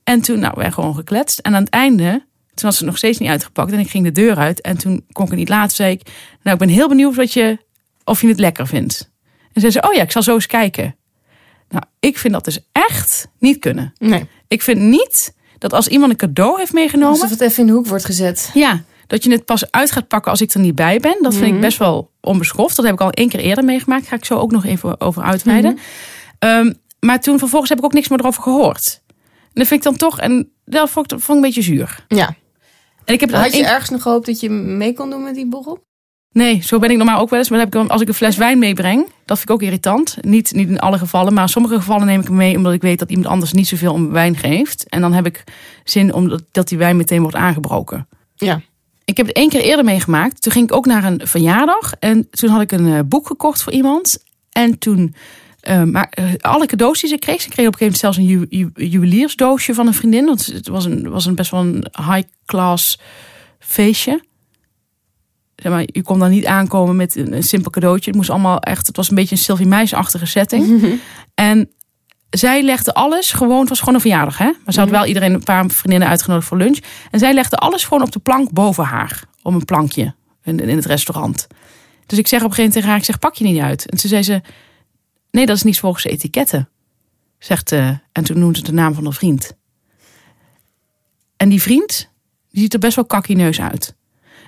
En 0.04 0.20
toen, 0.20 0.38
nou, 0.38 0.54
werd 0.56 0.74
gewoon 0.74 0.94
gekletst. 0.94 1.38
En 1.38 1.54
aan 1.54 1.62
het 1.62 1.72
einde, 1.72 2.10
toen 2.54 2.68
was 2.68 2.78
het 2.78 2.86
nog 2.86 2.96
steeds 2.96 3.18
niet 3.18 3.28
uitgepakt. 3.28 3.72
En 3.72 3.78
ik 3.78 3.90
ging 3.90 4.04
de 4.04 4.12
deur 4.12 4.36
uit. 4.36 4.60
En 4.60 4.78
toen 4.78 5.04
kon 5.12 5.24
ik 5.24 5.30
het 5.30 5.38
niet 5.38 5.48
laten. 5.48 5.76
Zei 5.76 5.92
ik, 5.92 6.10
nou, 6.42 6.56
ik 6.56 6.66
ben 6.66 6.74
heel 6.74 6.88
benieuwd 6.88 7.14
wat 7.14 7.32
je, 7.32 7.58
of 8.04 8.20
je 8.20 8.28
het 8.28 8.40
lekker 8.40 8.66
vindt. 8.66 9.10
En 9.52 9.60
zei 9.60 9.72
ze, 9.72 9.82
oh 9.82 9.94
ja, 9.94 10.02
ik 10.02 10.12
zal 10.12 10.22
zo 10.22 10.34
eens 10.34 10.46
kijken. 10.46 10.96
Nou, 11.68 11.84
ik 12.00 12.18
vind 12.18 12.32
dat 12.32 12.44
dus 12.44 12.68
echt 12.72 13.28
niet 13.38 13.58
kunnen. 13.58 13.92
Nee. 13.98 14.28
Ik 14.48 14.62
vind 14.62 14.80
niet 14.80 15.34
dat 15.64 15.72
als 15.72 15.88
iemand 15.88 16.10
een 16.10 16.16
cadeau 16.16 16.58
heeft 16.58 16.72
meegenomen. 16.72 17.20
Alsof 17.20 17.30
het 17.30 17.40
even 17.40 17.60
in 17.60 17.66
de 17.66 17.72
hoek 17.72 17.86
wordt 17.86 18.04
gezet. 18.04 18.50
Ja, 18.54 18.82
dat 19.06 19.24
je 19.24 19.30
het 19.30 19.44
pas 19.44 19.70
uit 19.70 19.90
gaat 19.90 20.08
pakken 20.08 20.30
als 20.30 20.40
ik 20.40 20.52
er 20.52 20.60
niet 20.60 20.74
bij 20.74 21.00
ben. 21.00 21.16
Dat 21.20 21.34
vind 21.34 21.54
ik 21.54 21.60
best 21.60 21.78
wel 21.78 22.10
onbeschoft. 22.20 22.76
Dat 22.76 22.84
heb 22.84 22.94
ik 22.94 23.00
al 23.00 23.10
één 23.10 23.28
keer 23.28 23.40
eerder 23.40 23.64
meegemaakt. 23.64 24.06
Ga 24.06 24.16
ik 24.16 24.24
zo 24.24 24.34
ook 24.34 24.50
nog 24.50 24.64
even 24.64 25.00
over 25.00 25.22
uitweiden. 25.22 25.78
Ehm, 26.38 26.72
maar 27.00 27.20
toen 27.20 27.38
vervolgens 27.38 27.70
heb 27.70 27.78
ik 27.78 27.84
ook 27.84 27.92
niks 27.92 28.08
meer 28.08 28.18
erover 28.18 28.42
gehoord. 28.42 29.02
En 29.08 29.50
dat 29.52 29.66
vind 29.66 29.84
ik 29.84 29.90
dan 29.90 29.96
toch, 29.96 30.20
en 30.20 30.52
dat 30.64 30.90
vond 30.90 31.12
ik, 31.12 31.18
vond 31.18 31.28
ik 31.28 31.34
een 31.34 31.40
beetje 31.40 31.72
zuur. 31.72 32.04
Ja. 32.08 32.34
En 33.04 33.14
ik 33.14 33.20
heb 33.20 33.30
Had 33.30 33.54
je 33.54 33.66
ergens 33.66 33.90
nog 33.90 34.02
gehoopt 34.02 34.26
dat 34.26 34.40
je 34.40 34.50
mee 34.50 34.92
kon 34.92 35.10
doen 35.10 35.22
met 35.22 35.34
die 35.34 35.48
borrel? 35.48 35.84
Nee, 36.34 36.60
zo 36.62 36.78
ben 36.78 36.90
ik 36.90 36.96
normaal 36.96 37.20
ook 37.20 37.30
wel 37.30 37.38
eens. 37.38 37.48
Maar 37.48 37.58
heb 37.58 37.74
ik, 37.74 37.90
als 37.90 38.00
ik 38.00 38.08
een 38.08 38.14
fles 38.14 38.36
wijn 38.36 38.58
meebreng, 38.58 39.06
dat 39.24 39.36
vind 39.38 39.48
ik 39.48 39.54
ook 39.54 39.62
irritant. 39.62 40.16
Niet, 40.20 40.52
niet 40.52 40.68
in 40.68 40.78
alle 40.78 40.98
gevallen, 40.98 41.34
maar 41.34 41.42
in 41.42 41.48
sommige 41.48 41.74
gevallen 41.74 42.06
neem 42.06 42.20
ik 42.20 42.26
hem 42.26 42.36
mee 42.36 42.56
omdat 42.56 42.72
ik 42.72 42.82
weet 42.82 42.98
dat 42.98 43.10
iemand 43.10 43.26
anders 43.28 43.52
niet 43.52 43.68
zoveel 43.68 43.92
om 43.92 44.10
wijn 44.10 44.36
geeft. 44.36 44.88
En 44.88 45.00
dan 45.00 45.12
heb 45.12 45.26
ik 45.26 45.44
zin 45.84 46.12
om 46.14 46.38
dat 46.52 46.68
die 46.68 46.78
wijn 46.78 46.96
meteen 46.96 47.20
wordt 47.20 47.36
aangebroken. 47.36 48.08
Ja. 48.34 48.60
Ik 49.04 49.16
heb 49.16 49.26
het 49.26 49.36
één 49.36 49.48
keer 49.48 49.60
eerder 49.60 49.84
meegemaakt. 49.84 50.42
Toen 50.42 50.52
ging 50.52 50.68
ik 50.68 50.74
ook 50.76 50.86
naar 50.86 51.04
een 51.04 51.20
verjaardag. 51.24 51.92
En 51.98 52.30
toen 52.30 52.50
had 52.50 52.60
ik 52.60 52.72
een 52.72 52.92
eh, 52.94 53.00
boek 53.06 53.26
gekocht 53.26 53.62
voor 53.62 53.72
iemand. 53.72 54.18
En 54.52 54.78
toen, 54.78 55.14
eh, 55.60 55.82
maar 55.82 56.06
eh, 56.10 56.24
alle 56.40 56.66
cadeaus 56.66 57.00
die 57.00 57.08
ze 57.08 57.18
kreeg. 57.18 57.40
Ze 57.40 57.48
kreeg 57.48 57.66
op 57.66 57.72
een 57.72 57.78
gegeven 57.78 58.00
moment 58.00 58.16
zelfs 58.16 58.16
een 58.16 58.48
ju 58.48 58.70
ju- 58.74 58.90
juweliersdoosje 58.90 59.74
van 59.74 59.86
een 59.86 59.94
vriendin. 59.94 60.24
Want 60.24 60.46
het 60.46 60.68
was, 60.68 60.84
een, 60.84 61.10
was 61.10 61.26
een 61.26 61.34
best 61.34 61.50
wel 61.50 61.60
een 61.60 61.84
high-class 62.10 62.98
feestje. 63.58 64.22
Zeg 65.56 65.72
maar, 65.72 65.84
je 65.86 66.02
kon 66.02 66.18
dan 66.18 66.30
niet 66.30 66.46
aankomen 66.46 66.96
met 66.96 67.16
een, 67.16 67.32
een 67.32 67.42
simpel 67.42 67.70
cadeautje. 67.70 68.10
Het 68.10 68.18
moest 68.18 68.30
allemaal 68.30 68.60
echt, 68.60 68.86
het 68.86 68.96
was 68.96 69.08
een 69.08 69.14
beetje 69.14 69.34
een 69.34 69.42
Sylvie 69.42 69.66
Meis-achtige 69.66 70.26
setting. 70.26 70.82
En 71.34 71.70
zij 72.30 72.62
legde 72.62 72.94
alles 72.94 73.32
gewoon, 73.32 73.60
het 73.60 73.68
was 73.68 73.78
gewoon 73.78 73.94
een 73.94 74.00
verjaardag, 74.00 74.38
hè? 74.38 74.44
Maar 74.44 74.74
ze 74.74 74.80
had 74.80 74.90
wel 74.90 75.04
iedereen, 75.04 75.34
een 75.34 75.42
paar 75.42 75.70
vriendinnen 75.70 76.08
uitgenodigd 76.08 76.48
voor 76.48 76.56
lunch. 76.56 76.78
En 77.10 77.18
zij 77.18 77.34
legde 77.34 77.56
alles 77.56 77.84
gewoon 77.84 78.02
op 78.02 78.12
de 78.12 78.18
plank 78.18 78.50
boven 78.52 78.84
haar. 78.84 79.24
Om 79.42 79.54
een 79.54 79.64
plankje 79.64 80.14
in, 80.42 80.60
in 80.60 80.76
het 80.76 80.84
restaurant. 80.84 81.46
Dus 82.06 82.18
ik 82.18 82.26
zeg 82.26 82.42
op 82.42 82.48
een 82.48 82.54
gegeven 82.54 82.56
moment 82.56 82.72
tegen 82.72 82.88
haar, 82.88 82.98
ik 82.98 83.04
zeg, 83.04 83.18
pak 83.18 83.34
je 83.34 83.44
niet 83.44 83.62
uit. 83.62 83.90
En 83.90 83.98
toen 83.98 84.10
zei 84.10 84.22
ze, 84.22 84.42
nee, 85.30 85.46
dat 85.46 85.56
is 85.56 85.62
niet 85.62 85.78
volgens 85.78 86.02
de 86.02 86.10
etiketten. 86.10 86.68
Zegt, 87.38 87.72
eh, 87.72 87.88
en 88.12 88.24
toen 88.24 88.38
noemde 88.38 88.58
ze 88.58 88.64
de 88.64 88.72
naam 88.72 88.94
van 88.94 89.06
een 89.06 89.12
vriend. 89.12 89.56
En 91.36 91.48
die 91.48 91.62
vriend, 91.62 92.10
die 92.50 92.62
ziet 92.62 92.72
er 92.72 92.78
best 92.78 92.96
wel 92.96 93.04
kakkineus 93.04 93.60
uit. 93.60 93.94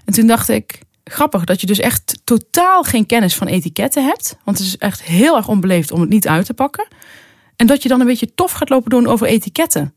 En 0.05 0.13
toen 0.13 0.27
dacht 0.27 0.49
ik, 0.49 0.81
grappig 1.11 1.45
dat 1.45 1.61
je 1.61 1.67
dus 1.67 1.79
echt 1.79 2.21
totaal 2.25 2.83
geen 2.83 3.07
kennis 3.07 3.35
van 3.35 3.47
etiketten 3.47 4.05
hebt. 4.05 4.37
Want 4.45 4.59
het 4.59 4.67
is 4.67 4.79
echt 4.79 5.03
heel 5.03 5.37
erg 5.37 5.49
onbeleefd 5.49 5.91
om 5.91 6.01
het 6.01 6.09
niet 6.09 6.29
uit 6.29 6.47
te 6.47 6.55
pakken. 6.55 6.87
En 7.57 7.67
dat 7.67 7.83
je 7.83 7.89
dan 7.89 8.01
een 8.01 8.07
beetje 8.07 8.35
tof 8.35 8.53
gaat 8.53 8.69
lopen 8.69 8.91
doen 8.91 9.07
over 9.07 9.27
etiketten. 9.27 9.95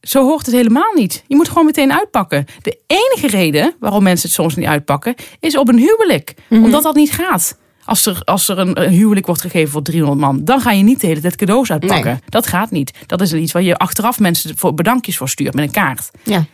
Zo 0.00 0.24
hoort 0.24 0.46
het 0.46 0.54
helemaal 0.54 0.92
niet. 0.94 1.24
Je 1.26 1.36
moet 1.36 1.48
gewoon 1.48 1.64
meteen 1.64 1.92
uitpakken. 1.92 2.44
De 2.62 2.78
enige 2.86 3.26
reden 3.26 3.74
waarom 3.78 4.02
mensen 4.02 4.26
het 4.26 4.36
soms 4.36 4.54
niet 4.54 4.66
uitpakken, 4.66 5.14
is 5.40 5.56
op 5.56 5.68
een 5.68 5.78
huwelijk. 5.78 6.34
Omdat 6.50 6.82
dat 6.82 6.94
niet 6.94 7.12
gaat. 7.12 7.58
Als 7.84 8.06
er, 8.06 8.22
als 8.24 8.48
er 8.48 8.58
een, 8.58 8.82
een 8.82 8.90
huwelijk 8.92 9.26
wordt 9.26 9.40
gegeven 9.40 9.70
voor 9.70 9.82
300 9.82 10.20
man, 10.20 10.44
dan 10.44 10.60
ga 10.60 10.70
je 10.70 10.82
niet 10.82 11.00
de 11.00 11.06
hele 11.06 11.20
tijd 11.20 11.36
cadeaus 11.36 11.70
uitpakken. 11.70 12.10
Nee. 12.10 12.20
Dat 12.28 12.46
gaat 12.46 12.70
niet. 12.70 12.98
Dat 13.06 13.20
is 13.20 13.32
iets 13.32 13.52
waar 13.52 13.62
je 13.62 13.76
achteraf 13.76 14.20
mensen 14.20 14.58
voor 14.58 14.74
bedankjes 14.74 15.16
voor 15.16 15.28
stuurt 15.28 15.54
met 15.54 15.64
een 15.64 15.70
kaart. 15.70 16.10
Ja. 16.22 16.44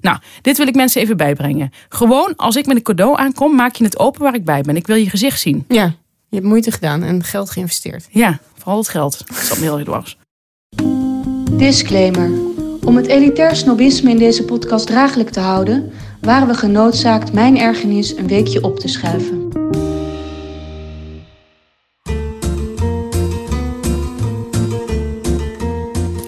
Nou, 0.00 0.18
dit 0.42 0.56
wil 0.56 0.66
ik 0.66 0.74
mensen 0.74 1.00
even 1.00 1.16
bijbrengen. 1.16 1.70
Gewoon 1.88 2.32
als 2.36 2.56
ik 2.56 2.66
met 2.66 2.76
een 2.76 2.82
cadeau 2.82 3.18
aankom, 3.18 3.54
maak 3.54 3.74
je 3.74 3.84
het 3.84 3.98
open 3.98 4.22
waar 4.22 4.34
ik 4.34 4.44
bij 4.44 4.62
ben. 4.62 4.76
Ik 4.76 4.86
wil 4.86 4.96
je 4.96 5.10
gezicht 5.10 5.40
zien. 5.40 5.64
Ja. 5.68 5.84
Je 6.28 6.36
hebt 6.36 6.46
moeite 6.46 6.70
gedaan 6.70 7.02
en 7.02 7.24
geld 7.24 7.50
geïnvesteerd. 7.50 8.06
Ja, 8.10 8.38
vooral 8.54 8.78
het 8.78 8.88
geld. 8.88 9.26
Dat 9.26 9.36
zat 9.36 9.58
me 9.58 9.62
heel 9.62 9.78
erg 9.78 9.84
dwars. 9.84 10.18
Disclaimer. 11.50 12.30
Om 12.84 12.96
het 12.96 13.06
elitair 13.06 13.56
snobisme 13.56 14.10
in 14.10 14.18
deze 14.18 14.44
podcast 14.44 14.86
draaglijk 14.86 15.30
te 15.30 15.40
houden, 15.40 15.92
waren 16.20 16.48
we 16.48 16.54
genoodzaakt 16.54 17.32
mijn 17.32 17.58
ergernis 17.58 18.16
een 18.16 18.26
weekje 18.26 18.62
op 18.62 18.78
te 18.78 18.88
schuiven. 18.88 19.44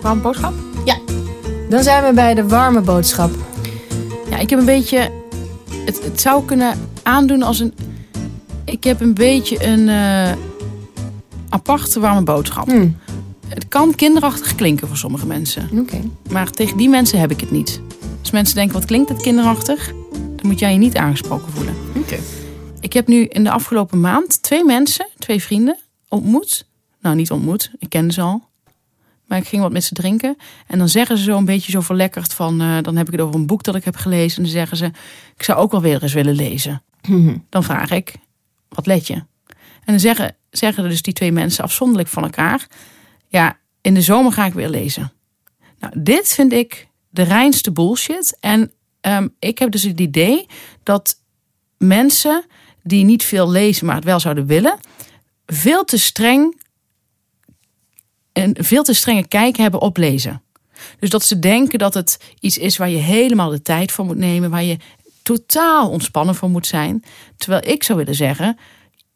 Warme 0.03 0.21
boodschap? 0.21 0.55
Dan 1.69 1.83
zijn 1.83 2.05
we 2.05 2.13
bij 2.13 2.35
de 2.35 2.49
warme 2.49 2.81
boodschap. 2.81 3.31
Ja, 4.39 4.45
ik 4.45 4.51
heb 4.51 4.59
een 4.59 4.65
beetje. 4.65 5.11
Het, 5.85 6.05
het 6.05 6.21
zou 6.21 6.45
kunnen 6.45 6.79
aandoen 7.03 7.43
als 7.43 7.61
een. 7.61 7.75
Ik 8.65 8.85
heb 8.85 9.01
een 9.01 9.15
beetje 9.15 9.65
een 9.67 9.89
eh, 9.89 10.33
aparte 11.49 12.01
warme 12.01 12.23
boodschap. 12.23 12.67
Hm. 12.67 12.89
Het 13.49 13.69
kan 13.69 13.95
kinderachtig 13.95 14.55
klinken 14.55 14.89
voor 14.89 14.97
sommige 14.97 15.27
mensen. 15.27 15.69
Oké. 15.79 16.01
Maar 16.31 16.51
tegen 16.51 16.77
die 16.77 16.89
mensen 16.89 17.21
heb 17.21 17.31
ik 17.31 17.41
het 17.41 17.51
niet. 17.51 17.81
Als 18.21 18.31
mensen 18.31 18.55
denken, 18.55 18.75
wat 18.75 18.85
klinkt 18.85 19.09
het 19.09 19.23
kinderachtig? 19.23 19.93
Dan 20.13 20.47
moet 20.47 20.59
jij 20.59 20.73
je 20.73 20.79
niet 20.79 20.97
aangesproken 20.97 21.53
voelen. 21.53 21.75
Oké. 21.97 22.19
Ik 22.81 22.93
heb 22.93 23.07
nu 23.07 23.25
in 23.25 23.45
de 23.45 23.51
afgelopen 23.51 24.01
maand 24.01 24.43
twee 24.43 24.65
mensen, 24.65 25.09
twee 25.19 25.43
vrienden, 25.43 25.79
ontmoet. 26.09 26.67
Nou, 27.01 27.17
niet 27.17 27.31
ontmoet, 27.31 27.71
ik 27.79 27.89
ken 27.89 28.11
ze 28.11 28.21
al. 28.21 28.48
Maar 29.29 29.39
ik 29.39 29.49
ging 29.49 29.63
wat 29.63 29.73
met 29.73 29.85
ze 29.85 29.95
drinken. 29.95 30.37
En 30.67 30.79
dan 30.79 30.89
zeggen 30.89 31.19
ze 31.19 31.25
zo 31.25 31.37
een 31.37 31.45
beetje 31.45 31.71
zo 31.71 31.81
verlekkerd 31.81 32.35
van... 32.35 32.61
eh, 32.61 32.77
dan 32.83 32.97
heb 32.97 33.07
ik 33.07 33.13
het 33.13 33.21
over 33.21 33.35
een 33.35 33.47
boek 33.47 33.63
dat 33.63 33.75
ik 33.75 33.85
heb 33.85 33.97
gelezen. 33.97 34.37
En 34.37 34.43
dan 34.43 34.53
zeggen 34.53 34.77
ze, 34.77 34.85
ik 35.37 35.43
zou 35.43 35.59
ook 35.59 35.71
wel 35.71 35.81
weer 35.81 36.03
eens 36.03 36.13
willen 36.13 36.35
lezen. 36.35 36.83
Dan 37.49 37.65
vraag 37.65 37.91
ik, 37.91 38.15
wat 38.69 38.87
let 38.87 39.07
je? 39.07 39.15
En 39.15 39.95
dan 39.95 40.01
zeggen, 40.01 40.37
zeggen 40.51 40.89
dus 40.89 41.03
die 41.03 41.13
twee 41.13 41.33
mensen 41.33 41.65
afzonderlijk 41.65 42.09
van 42.09 42.23
elkaar... 42.23 42.67
ja, 43.29 43.59
in 43.81 43.95
de 43.95 44.03
zomer 44.03 44.33
ga 44.33 44.47
ik 44.47 44.53
weer 44.53 44.69
lezen. 44.69 45.13
Nou, 45.79 46.03
dit 46.03 46.29
vind 46.29 46.53
ik 46.53 46.89
de 47.11 47.23
reinste 47.23 47.73
bullshit. 47.73 48.37
En 48.41 48.73
ehm, 49.01 49.29
ik 49.39 49.59
heb 49.59 49.71
dus 49.71 49.83
het 49.83 50.01
idee 50.01 50.47
dat 50.83 51.21
mensen 51.79 52.45
die 52.83 53.05
niet 53.05 53.25
veel 53.25 53.51
lezen, 53.51 53.87
maar 53.87 53.95
het 53.95 54.05
wel 54.05 54.21
zouden 54.21 54.47
willen, 54.47 54.79
veel 55.47 55.85
te 55.85 55.99
streng 55.99 56.61
en 58.43 58.65
veel 58.65 58.83
te 58.83 58.95
strenge 58.95 59.27
kijk 59.29 59.57
hebben 59.57 59.81
op 59.81 59.97
lezen. 59.97 60.43
Dus 60.99 61.11
dat 61.11 61.25
ze 61.25 61.39
denken 61.39 61.79
dat 61.79 61.95
het 61.95 62.19
iets 62.41 62.59
is 62.59 62.77
waar 62.77 62.89
je 62.89 62.97
helemaal 62.97 63.51
de 63.51 63.63
tijd 63.63 63.93
voor 63.93 64.05
moet 64.05 64.17
nemen, 64.17 64.51
waar 64.51 64.65
je 64.65 64.77
totaal 65.23 65.91
ontspannen 65.91 66.35
voor 66.35 66.51
moet 66.51 66.67
zijn. 66.67 67.05
Terwijl 67.37 67.73
ik 67.73 67.83
zou 67.83 67.99
willen 67.99 68.15
zeggen, 68.15 68.59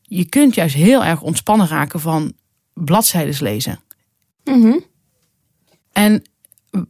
je 0.02 0.24
kunt 0.24 0.54
juist 0.54 0.74
heel 0.74 1.04
erg 1.04 1.20
ontspannen 1.20 1.68
raken 1.68 2.00
van 2.00 2.32
bladzijdes 2.74 3.40
lezen. 3.40 3.80
En 5.92 6.22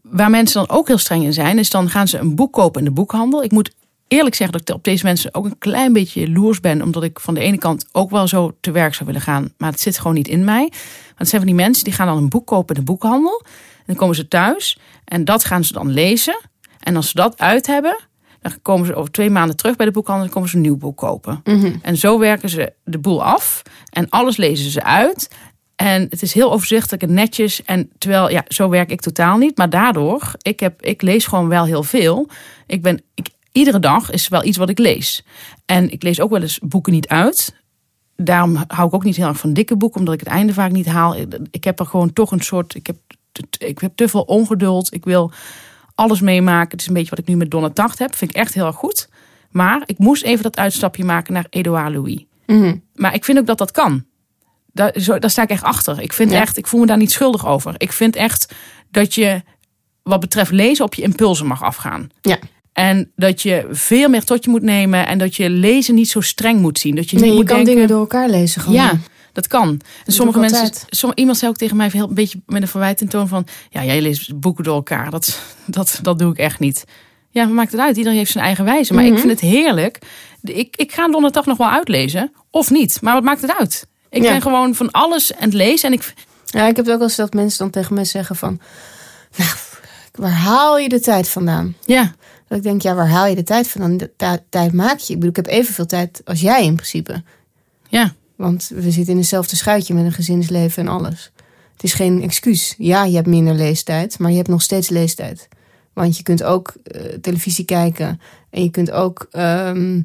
waar 0.02 0.30
mensen 0.30 0.66
dan 0.66 0.76
ook 0.76 0.88
heel 0.88 0.98
streng 0.98 1.24
in 1.24 1.32
zijn, 1.32 1.58
is 1.58 1.70
dan 1.70 1.90
gaan 1.90 2.08
ze 2.08 2.18
een 2.18 2.34
boek 2.34 2.52
kopen 2.52 2.80
in 2.80 2.86
de 2.86 2.92
boekhandel. 2.92 3.42
Ik 3.42 3.52
moet 3.52 3.74
eerlijk 4.12 4.34
zeggen 4.34 4.58
dat 4.58 4.68
ik 4.68 4.74
op 4.74 4.84
deze 4.84 5.04
mensen 5.04 5.34
ook 5.34 5.44
een 5.44 5.58
klein 5.58 5.92
beetje 5.92 6.20
jaloers 6.20 6.60
ben, 6.60 6.82
omdat 6.82 7.02
ik 7.02 7.20
van 7.20 7.34
de 7.34 7.40
ene 7.40 7.58
kant 7.58 7.86
ook 7.92 8.10
wel 8.10 8.28
zo 8.28 8.52
te 8.60 8.70
werk 8.70 8.94
zou 8.94 9.06
willen 9.06 9.22
gaan, 9.22 9.52
maar 9.58 9.70
het 9.70 9.80
zit 9.80 9.98
gewoon 9.98 10.14
niet 10.14 10.28
in 10.28 10.44
mij. 10.44 10.60
Want 10.60 11.18
het 11.18 11.28
zijn 11.28 11.42
van 11.42 11.50
die 11.50 11.60
mensen 11.60 11.84
die 11.84 11.92
gaan 11.92 12.06
dan 12.06 12.16
een 12.16 12.28
boek 12.28 12.46
kopen 12.46 12.74
in 12.74 12.80
de 12.80 12.86
boekhandel. 12.86 13.42
En 13.76 13.82
dan 13.86 13.96
komen 13.96 14.16
ze 14.16 14.28
thuis 14.28 14.78
en 15.04 15.24
dat 15.24 15.44
gaan 15.44 15.64
ze 15.64 15.72
dan 15.72 15.90
lezen. 15.90 16.40
En 16.80 16.96
als 16.96 17.08
ze 17.08 17.14
dat 17.14 17.38
uit 17.38 17.66
hebben, 17.66 17.96
Dan 18.40 18.52
komen 18.62 18.86
ze 18.86 18.94
over 18.94 19.10
twee 19.12 19.30
maanden 19.30 19.56
terug 19.56 19.76
bij 19.76 19.86
de 19.86 19.92
boekhandel 19.92 20.26
en 20.26 20.32
komen 20.32 20.48
ze 20.48 20.56
een 20.56 20.62
nieuw 20.62 20.76
boek 20.76 20.96
kopen. 20.96 21.40
Mhm. 21.44 21.72
En 21.82 21.96
zo 21.96 22.18
werken 22.18 22.48
ze 22.48 22.72
de 22.84 22.98
boel 22.98 23.24
af 23.24 23.62
en 23.90 24.08
alles 24.08 24.36
lezen 24.36 24.70
ze 24.70 24.82
uit. 24.82 25.28
En 25.76 26.06
het 26.10 26.22
is 26.22 26.32
heel 26.32 26.52
overzichtelijk 26.52 27.02
en 27.02 27.14
netjes. 27.14 27.62
En 27.64 27.90
terwijl, 27.98 28.30
ja, 28.30 28.44
zo 28.48 28.68
werk 28.68 28.90
ik 28.90 29.00
totaal 29.00 29.38
niet. 29.38 29.56
Maar 29.56 29.70
daardoor, 29.70 30.32
ik, 30.42 30.60
heb, 30.60 30.82
ik 30.82 31.02
lees 31.02 31.26
gewoon 31.26 31.48
wel 31.48 31.64
heel 31.64 31.82
veel. 31.82 32.28
Ik 32.66 32.82
ben, 32.82 33.02
ik, 33.14 33.28
iedere 33.52 33.78
dag 33.78 34.10
is 34.10 34.28
wel 34.28 34.44
iets 34.44 34.56
wat 34.56 34.68
ik 34.68 34.78
lees. 34.78 35.24
En 35.66 35.90
ik 35.92 36.02
lees 36.02 36.20
ook 36.20 36.30
wel 36.30 36.40
eens 36.42 36.58
boeken 36.62 36.92
niet 36.92 37.08
uit. 37.08 37.54
Daarom 38.16 38.64
hou 38.66 38.88
ik 38.88 38.94
ook 38.94 39.04
niet 39.04 39.16
heel 39.16 39.26
erg 39.26 39.38
van 39.38 39.52
dikke 39.52 39.76
boeken, 39.76 39.98
omdat 39.98 40.14
ik 40.14 40.20
het 40.20 40.28
einde 40.28 40.52
vaak 40.52 40.70
niet 40.72 40.86
haal. 40.86 41.16
Ik 41.50 41.64
heb 41.64 41.80
er 41.80 41.86
gewoon 41.86 42.12
toch 42.12 42.30
een 42.32 42.40
soort. 42.40 42.74
Ik 42.74 42.86
heb, 42.86 42.96
te- 43.32 43.66
ik 43.66 43.78
heb 43.78 43.92
te 43.96 44.08
veel 44.08 44.22
ongeduld. 44.22 44.94
Ik 44.94 45.04
wil 45.04 45.32
alles 45.94 46.20
meemaken. 46.20 46.70
Het 46.70 46.80
is 46.80 46.86
een 46.86 46.94
beetje 46.94 47.10
wat 47.10 47.18
ik 47.18 47.26
nu 47.26 47.36
met 47.36 47.50
Donna 47.50 47.70
Tacht 47.70 47.98
heb. 47.98 48.14
Vind 48.14 48.30
ik 48.30 48.36
echt 48.36 48.54
heel 48.54 48.66
erg 48.66 48.76
goed. 48.76 49.08
Maar 49.50 49.82
ik 49.86 49.98
moest 49.98 50.22
even 50.22 50.42
dat 50.42 50.56
uitstapje 50.58 51.04
maken 51.04 51.32
naar 51.32 51.46
Edouard 51.50 51.92
Louis. 51.94 52.24
Mhm. 52.46 52.76
Maar 52.94 53.14
ik 53.14 53.24
vind 53.24 53.38
ook 53.38 53.46
dat 53.46 53.58
dat 53.58 53.70
kan. 53.70 54.04
Daar, 54.72 54.92
zo, 55.00 55.18
daar 55.18 55.30
sta 55.30 55.42
ik 55.42 55.50
echt 55.50 55.62
achter. 55.62 56.00
Ik 56.00 56.12
vind 56.12 56.30
Ja. 56.30 56.40
echt, 56.40 56.56
ik 56.56 56.66
voel 56.66 56.80
me 56.80 56.86
daar 56.86 56.96
niet 56.96 57.12
schuldig 57.12 57.46
over. 57.46 57.74
Ik 57.76 57.92
vind 57.92 58.16
echt 58.16 58.54
dat 58.90 59.14
je, 59.14 59.42
wat 60.02 60.20
betreft 60.20 60.50
lezen, 60.50 60.84
op 60.84 60.94
je 60.94 61.02
impulsen 61.02 61.46
mag 61.46 61.62
afgaan. 61.62 62.08
Ja. 62.20 62.38
En 62.72 63.12
dat 63.16 63.42
je 63.42 63.66
veel 63.70 64.08
meer 64.08 64.24
tot 64.24 64.44
je 64.44 64.50
moet 64.50 64.62
nemen. 64.62 65.06
En 65.06 65.18
dat 65.18 65.36
je 65.36 65.50
lezen 65.50 65.94
niet 65.94 66.08
zo 66.08 66.20
streng 66.20 66.60
moet 66.60 66.78
zien. 66.78 66.94
Dat 66.94 67.10
je 67.10 67.18
Nee, 67.18 67.30
niet 67.30 67.38
je 67.38 67.44
kan 67.44 67.54
denken, 67.56 67.72
dingen 67.74 67.88
door 67.88 68.00
elkaar 68.00 68.28
lezen 68.28 68.60
gewoon. 68.60 68.76
Ja, 68.76 68.92
dat 69.32 69.46
kan. 69.46 69.80
En 70.06 70.12
sommige 70.12 70.38
mensen, 70.38 70.70
sommige, 70.90 71.20
iemand 71.20 71.38
zei 71.38 71.50
ook 71.50 71.56
tegen 71.56 71.76
mij 71.76 71.88
heel 71.92 72.08
een 72.08 72.14
beetje 72.14 72.40
met 72.46 72.62
een 72.62 72.68
verwijtend 72.68 73.10
toon 73.10 73.28
van, 73.28 73.46
ja, 73.70 73.84
jij 73.84 74.00
leest 74.00 74.40
boeken 74.40 74.64
door 74.64 74.74
elkaar. 74.74 75.10
Dat, 75.10 75.38
dat, 75.66 75.98
dat 76.02 76.18
doe 76.18 76.32
ik 76.32 76.38
echt 76.38 76.58
niet. 76.58 76.84
Ja, 77.30 77.44
wat 77.44 77.54
maakt 77.54 77.72
het 77.72 77.80
uit? 77.80 77.96
Iedereen 77.96 78.18
heeft 78.18 78.30
zijn 78.32 78.44
eigen 78.44 78.64
wijze. 78.64 78.94
Maar 78.94 79.04
ik 79.04 79.18
vind 79.18 79.30
het 79.30 79.40
heerlijk. 79.40 79.98
Ik, 80.42 80.76
ik 80.76 80.92
ga 80.92 81.08
donderdag 81.08 81.46
nog 81.46 81.58
wel 81.58 81.70
uitlezen. 81.70 82.32
Of 82.50 82.70
niet. 82.70 82.98
Maar 83.00 83.14
wat 83.14 83.22
maakt 83.22 83.40
het 83.42 83.56
uit? 83.58 83.86
Ik 84.10 84.22
Ja. 84.22 84.30
ben 84.30 84.42
gewoon 84.42 84.74
van 84.74 84.90
alles 84.90 85.34
aan 85.34 85.44
het 85.44 85.54
lezen. 85.54 85.88
En 85.88 85.94
ik, 85.94 86.14
Ja, 86.46 86.66
ik 86.66 86.76
heb 86.76 86.88
ook 86.88 86.92
wel 86.98 87.02
eens 87.02 87.16
dat 87.16 87.34
mensen 87.34 87.58
dan 87.58 87.70
tegen 87.70 87.94
mij 87.94 88.04
zeggen 88.04 88.36
van... 88.36 88.60
Nou, 89.36 89.50
waar 90.12 90.30
haal 90.30 90.78
je 90.78 90.88
de 90.88 91.00
tijd 91.00 91.28
vandaan? 91.28 91.74
ja, 91.84 92.14
Dat 92.52 92.60
ik 92.60 92.66
denk, 92.66 92.82
ja, 92.82 92.94
waar 92.94 93.08
haal 93.08 93.26
je 93.26 93.34
de 93.34 93.42
tijd 93.42 93.68
vandaan? 93.68 93.96
De 93.96 94.10
ta- 94.16 94.38
tijd 94.48 94.72
maak 94.72 94.98
je. 94.98 95.12
Ik 95.12 95.18
bedoel, 95.18 95.30
ik 95.30 95.36
heb 95.36 95.46
evenveel 95.46 95.86
tijd 95.86 96.22
als 96.24 96.40
jij 96.40 96.64
in 96.64 96.74
principe. 96.74 97.22
ja, 97.88 98.14
Want 98.36 98.70
we 98.74 98.90
zitten 98.90 99.12
in 99.12 99.18
hetzelfde 99.18 99.56
schuitje 99.56 99.94
met 99.94 100.04
een 100.04 100.12
gezinsleven 100.12 100.82
en 100.82 100.88
alles. 100.88 101.32
Het 101.72 101.82
is 101.82 101.92
geen 101.92 102.22
excuus. 102.22 102.74
Ja, 102.78 103.04
je 103.04 103.14
hebt 103.14 103.26
minder 103.26 103.54
leestijd, 103.54 104.18
maar 104.18 104.30
je 104.30 104.36
hebt 104.36 104.48
nog 104.48 104.62
steeds 104.62 104.88
leestijd. 104.88 105.48
Want 105.92 106.16
je 106.16 106.22
kunt 106.22 106.42
ook 106.42 106.72
eh, 106.84 107.00
televisie 107.20 107.64
kijken 107.64 108.20
en 108.50 108.62
je 108.62 108.70
kunt 108.70 108.90
ook 108.90 109.26
ehm, 109.30 110.00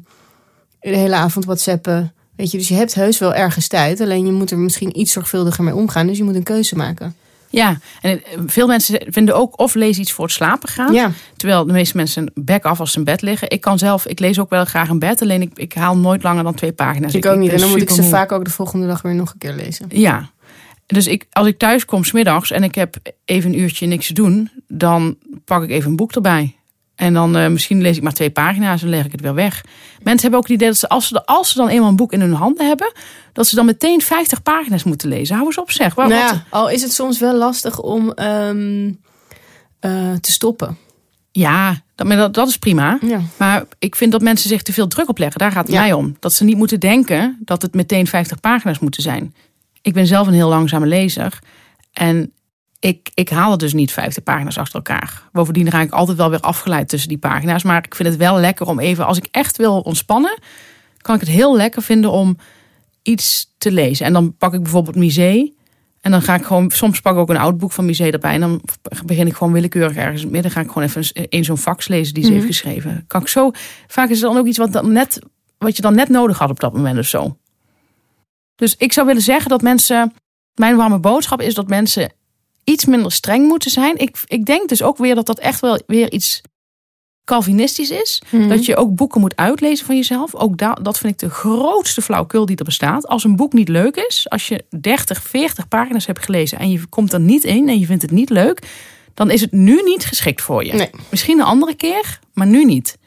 de 0.80 0.96
hele 0.96 1.14
avond 1.14 1.44
whatsappen. 1.44 2.12
Weet 2.36 2.50
je, 2.50 2.58
dus 2.58 2.68
je 2.68 2.74
hebt 2.74 2.94
heus 2.94 3.18
wel 3.18 3.34
ergens 3.34 3.68
tijd. 3.68 4.00
Alleen 4.00 4.26
je 4.26 4.32
moet 4.32 4.50
er 4.50 4.58
misschien 4.58 4.98
iets 5.00 5.12
zorgvuldiger 5.12 5.64
mee 5.64 5.74
omgaan. 5.74 6.06
Dus 6.06 6.16
je 6.18 6.24
moet 6.24 6.34
een 6.34 6.42
keuze 6.42 6.76
maken. 6.76 7.16
Ja. 7.50 7.78
En 8.00 8.24
eh, 8.24 8.38
veel 8.46 8.66
mensen 8.66 9.00
vinden 9.06 9.36
ook 9.36 9.58
of 9.60 9.74
lezen 9.74 10.02
iets 10.02 10.12
voor 10.12 10.24
het 10.24 10.34
slapen 10.34 10.68
gaan. 10.68 10.92
Ja, 10.92 11.10
Terwijl 11.36 11.66
de 11.66 11.72
meeste 11.72 11.96
mensen 11.96 12.30
bek 12.34 12.64
af 12.64 12.80
als 12.80 12.92
ze 12.92 12.98
in 12.98 13.04
bed 13.04 13.22
liggen. 13.22 13.50
Ik 13.50 13.60
kan 13.60 13.78
zelf, 13.78 14.06
ik 14.06 14.18
lees 14.18 14.38
ook 14.38 14.50
wel 14.50 14.64
graag 14.64 14.88
in 14.88 14.98
bed. 14.98 15.22
Alleen 15.22 15.42
ik, 15.42 15.50
ik 15.54 15.72
haal 15.72 15.96
nooit 15.96 16.22
langer 16.22 16.44
dan 16.44 16.54
twee 16.54 16.72
pagina's. 16.72 17.14
ik 17.14 17.26
ook 17.26 17.38
niet. 17.38 17.52
En 17.52 17.58
dan 17.58 17.70
moet 17.70 17.82
ik 17.82 17.90
ze 17.90 18.02
vaak 18.02 18.32
ook 18.32 18.44
de 18.44 18.50
volgende 18.50 18.86
dag 18.86 19.02
weer 19.02 19.14
nog 19.14 19.32
een 19.32 19.38
keer 19.38 19.54
lezen. 19.54 19.86
Ja. 19.88 20.30
Dus 20.86 21.06
ik, 21.06 21.26
als 21.30 21.46
ik 21.46 21.58
thuis 21.58 21.84
kom 21.84 22.04
smiddags 22.04 22.50
en 22.50 22.62
ik 22.62 22.74
heb 22.74 22.96
even 23.24 23.52
een 23.52 23.58
uurtje 23.58 23.86
niks 23.86 24.06
te 24.06 24.12
doen, 24.12 24.50
dan 24.68 25.16
pak 25.44 25.62
ik 25.62 25.70
even 25.70 25.90
een 25.90 25.96
boek 25.96 26.12
erbij. 26.12 26.56
En 26.98 27.14
dan 27.14 27.36
eh, 27.36 27.48
misschien 27.48 27.80
lees 27.80 27.96
ik 27.96 28.02
maar 28.02 28.12
twee 28.12 28.30
pagina's 28.30 28.82
en 28.82 28.88
leg 28.88 29.04
ik 29.04 29.12
het 29.12 29.20
weer 29.20 29.34
weg. 29.34 29.64
Mensen 30.02 30.20
hebben 30.22 30.38
ook 30.38 30.46
het 30.46 30.54
idee 30.56 30.68
dat 30.68 30.76
ze 30.78 30.88
als, 30.88 31.08
ze, 31.08 31.26
als 31.26 31.50
ze 31.50 31.58
dan 31.58 31.68
eenmaal 31.68 31.88
een 31.88 31.96
boek 31.96 32.12
in 32.12 32.20
hun 32.20 32.32
handen 32.32 32.66
hebben, 32.66 32.92
dat 33.32 33.46
ze 33.46 33.54
dan 33.54 33.66
meteen 33.66 34.00
50 34.00 34.42
pagina's 34.42 34.84
moeten 34.84 35.08
lezen. 35.08 35.34
Hou 35.34 35.46
eens 35.46 35.58
op 35.58 35.70
zeg. 35.70 35.94
Waar, 35.94 36.08
Nou 36.08 36.22
wat- 36.22 36.30
ja, 36.32 36.44
al 36.50 36.68
is 36.70 36.82
het 36.82 36.92
soms 36.92 37.18
wel 37.18 37.34
lastig 37.36 37.80
om 37.80 38.12
ehm, 38.12 38.92
eh, 39.80 40.12
te 40.20 40.32
stoppen. 40.32 40.76
ja 41.32 41.80
dat, 41.94 42.06
maar 42.06 42.16
dat, 42.16 42.34
dat 42.34 42.48
is 42.48 42.56
prima. 42.58 42.98
Ja. 43.02 43.20
Maar 43.36 43.64
ik 43.78 43.96
vind 43.96 44.12
dat 44.12 44.20
mensen 44.22 44.48
zich 44.48 44.62
te 44.62 44.72
veel 44.72 44.88
druk 44.88 45.08
opleggen. 45.08 45.38
Daar 45.38 45.52
gaat 45.52 45.66
het 45.66 45.76
Ja. 45.76 45.80
mij 45.80 45.92
om. 45.92 46.16
Dat 46.20 46.32
ze 46.32 46.44
niet 46.44 46.56
moeten 46.56 46.80
denken 46.80 47.38
dat 47.40 47.62
het 47.62 47.74
meteen 47.74 48.06
50 48.06 48.40
pagina's 48.40 48.78
moeten 48.78 49.02
zijn. 49.02 49.34
Ik 49.82 49.92
ben 49.92 50.06
zelf 50.06 50.26
een 50.26 50.32
heel 50.32 50.48
langzame 50.48 50.86
lezer. 50.86 51.38
En 51.92 52.32
ik, 52.80 53.10
ik 53.14 53.28
haal 53.28 53.50
het 53.50 53.60
dus 53.60 53.72
niet 53.72 53.92
50 53.92 54.22
pagina's 54.22 54.58
achter 54.58 54.74
elkaar. 54.74 55.22
Bovendien 55.32 55.70
raak 55.70 55.84
ik 55.84 55.92
altijd 55.92 56.16
wel 56.16 56.30
weer 56.30 56.40
afgeleid 56.40 56.88
tussen 56.88 57.08
die 57.08 57.18
pagina's. 57.18 57.62
Maar 57.62 57.84
ik 57.84 57.94
vind 57.94 58.08
het 58.08 58.18
wel 58.18 58.38
lekker 58.38 58.66
om 58.66 58.78
even, 58.80 59.06
als 59.06 59.16
ik 59.18 59.28
echt 59.30 59.56
wil 59.56 59.80
ontspannen, 59.80 60.38
kan 60.98 61.14
ik 61.14 61.20
het 61.20 61.30
heel 61.30 61.56
lekker 61.56 61.82
vinden 61.82 62.10
om 62.10 62.36
iets 63.02 63.54
te 63.58 63.72
lezen. 63.72 64.06
En 64.06 64.12
dan 64.12 64.36
pak 64.36 64.54
ik 64.54 64.62
bijvoorbeeld 64.62 64.96
Misé. 64.96 65.50
En 66.00 66.10
dan 66.10 66.22
ga 66.22 66.34
ik 66.34 66.44
gewoon, 66.44 66.70
soms 66.70 67.00
pak 67.00 67.12
ik 67.14 67.18
ook 67.18 67.28
een 67.30 67.36
oud 67.36 67.58
boek 67.58 67.72
van 67.72 67.84
Misé 67.84 68.04
erbij. 68.10 68.32
En 68.34 68.40
dan 68.40 68.60
begin 69.04 69.26
ik 69.26 69.34
gewoon 69.34 69.52
willekeurig 69.52 69.96
ergens 69.96 70.22
in 70.22 70.30
midden. 70.30 70.50
Ga 70.50 70.60
ik 70.60 70.68
gewoon 70.68 70.82
even 70.84 71.04
een- 71.12 71.26
een 71.28 71.44
zo'n 71.44 71.58
fax 71.58 71.88
lezen 71.88 72.14
die 72.14 72.24
ze 72.24 72.32
heeft 72.32 72.46
geschreven. 72.46 73.04
Kan 73.06 73.20
ik 73.20 73.28
zo, 73.28 73.50
vaak 73.86 74.08
is 74.08 74.20
het 74.20 74.28
dan 74.30 74.38
ook 74.38 74.46
iets 74.46 74.58
wat, 74.58 74.72
dan 74.72 74.92
net, 74.92 75.18
wat 75.58 75.76
je 75.76 75.82
dan 75.82 75.94
net 75.94 76.08
nodig 76.08 76.38
had 76.38 76.50
op 76.50 76.60
dat 76.60 76.72
moment 76.72 76.98
of 76.98 77.06
zo. 77.06 77.36
Dus 78.54 78.74
ik 78.76 78.92
zou 78.92 79.06
willen 79.06 79.22
zeggen 79.22 79.50
dat 79.50 79.62
mensen, 79.62 80.12
mijn 80.54 80.76
warme 80.76 80.98
boodschap 80.98 81.40
is 81.42 81.54
dat 81.54 81.68
mensen 81.68 82.12
iets 82.68 82.84
minder 82.84 83.12
streng 83.12 83.46
moeten 83.48 83.70
zijn. 83.70 83.96
Ik, 83.98 84.16
ik 84.26 84.44
denk 84.44 84.68
dus 84.68 84.82
ook 84.82 84.96
weer 84.98 85.14
dat 85.14 85.26
dat 85.26 85.38
echt 85.38 85.60
wel 85.60 85.80
weer 85.86 86.12
iets 86.12 86.40
Calvinistisch 87.24 87.90
is. 87.90 88.22
Dat 88.48 88.64
je 88.64 88.76
ook 88.76 88.94
boeken 88.94 89.20
moet 89.20 89.36
uitlezen 89.36 89.86
van 89.86 89.96
jezelf. 89.96 90.34
Ook 90.34 90.56
da- 90.58 90.78
dat 90.82 90.98
vind 90.98 91.12
ik 91.12 91.18
de 91.18 91.30
grootste 91.30 92.02
flauwkul 92.02 92.46
die 92.46 92.56
er 92.56 92.64
bestaat. 92.64 93.06
Als 93.06 93.24
een 93.24 93.36
boek 93.36 93.52
niet 93.52 93.68
leuk 93.68 93.96
is, 93.96 94.26
als 94.30 94.48
je 94.48 94.64
30, 94.80 95.22
40 95.22 95.68
pagina's 95.68 96.06
hebt 96.06 96.24
gelezen 96.24 96.58
en 96.58 96.70
je 96.70 96.86
komt 96.86 97.12
er 97.12 97.20
niet 97.20 97.44
in 97.44 97.68
en 97.68 97.78
je 97.78 97.86
vindt 97.86 98.02
het 98.02 98.10
niet 98.10 98.30
leuk, 98.30 98.62
dan 99.14 99.30
is 99.30 99.40
het 99.40 99.52
nu 99.52 99.82
niet 99.82 100.04
geschikt 100.04 100.42
voor 100.42 100.64
je. 100.64 100.72
Nee. 100.72 100.90
Misschien 101.10 101.38
een 101.38 101.44
andere 101.44 101.74
keer, 101.74 102.18
maar 102.32 102.46
nu 102.46 102.64
niet. 102.64 102.98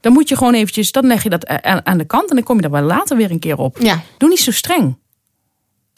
Dan 0.00 0.12
moet 0.12 0.28
je 0.28 0.36
gewoon 0.36 0.54
eventjes, 0.54 0.92
dan 0.92 1.06
leg 1.06 1.22
je 1.22 1.28
dat 1.30 1.46
aan 1.46 1.86
aan 1.86 1.98
de 1.98 2.04
kant 2.06 2.28
en 2.30 2.36
dan 2.36 2.44
kom 2.44 2.56
je 2.56 2.62
daar 2.62 2.70
wel 2.70 2.82
later 2.82 3.16
weer 3.16 3.30
een 3.30 3.38
keer 3.38 3.58
op. 3.58 3.78
Ja, 3.80 4.02
Doe 4.18 4.28
niet 4.28 4.40
zo 4.40 4.50
streng. 4.50 4.98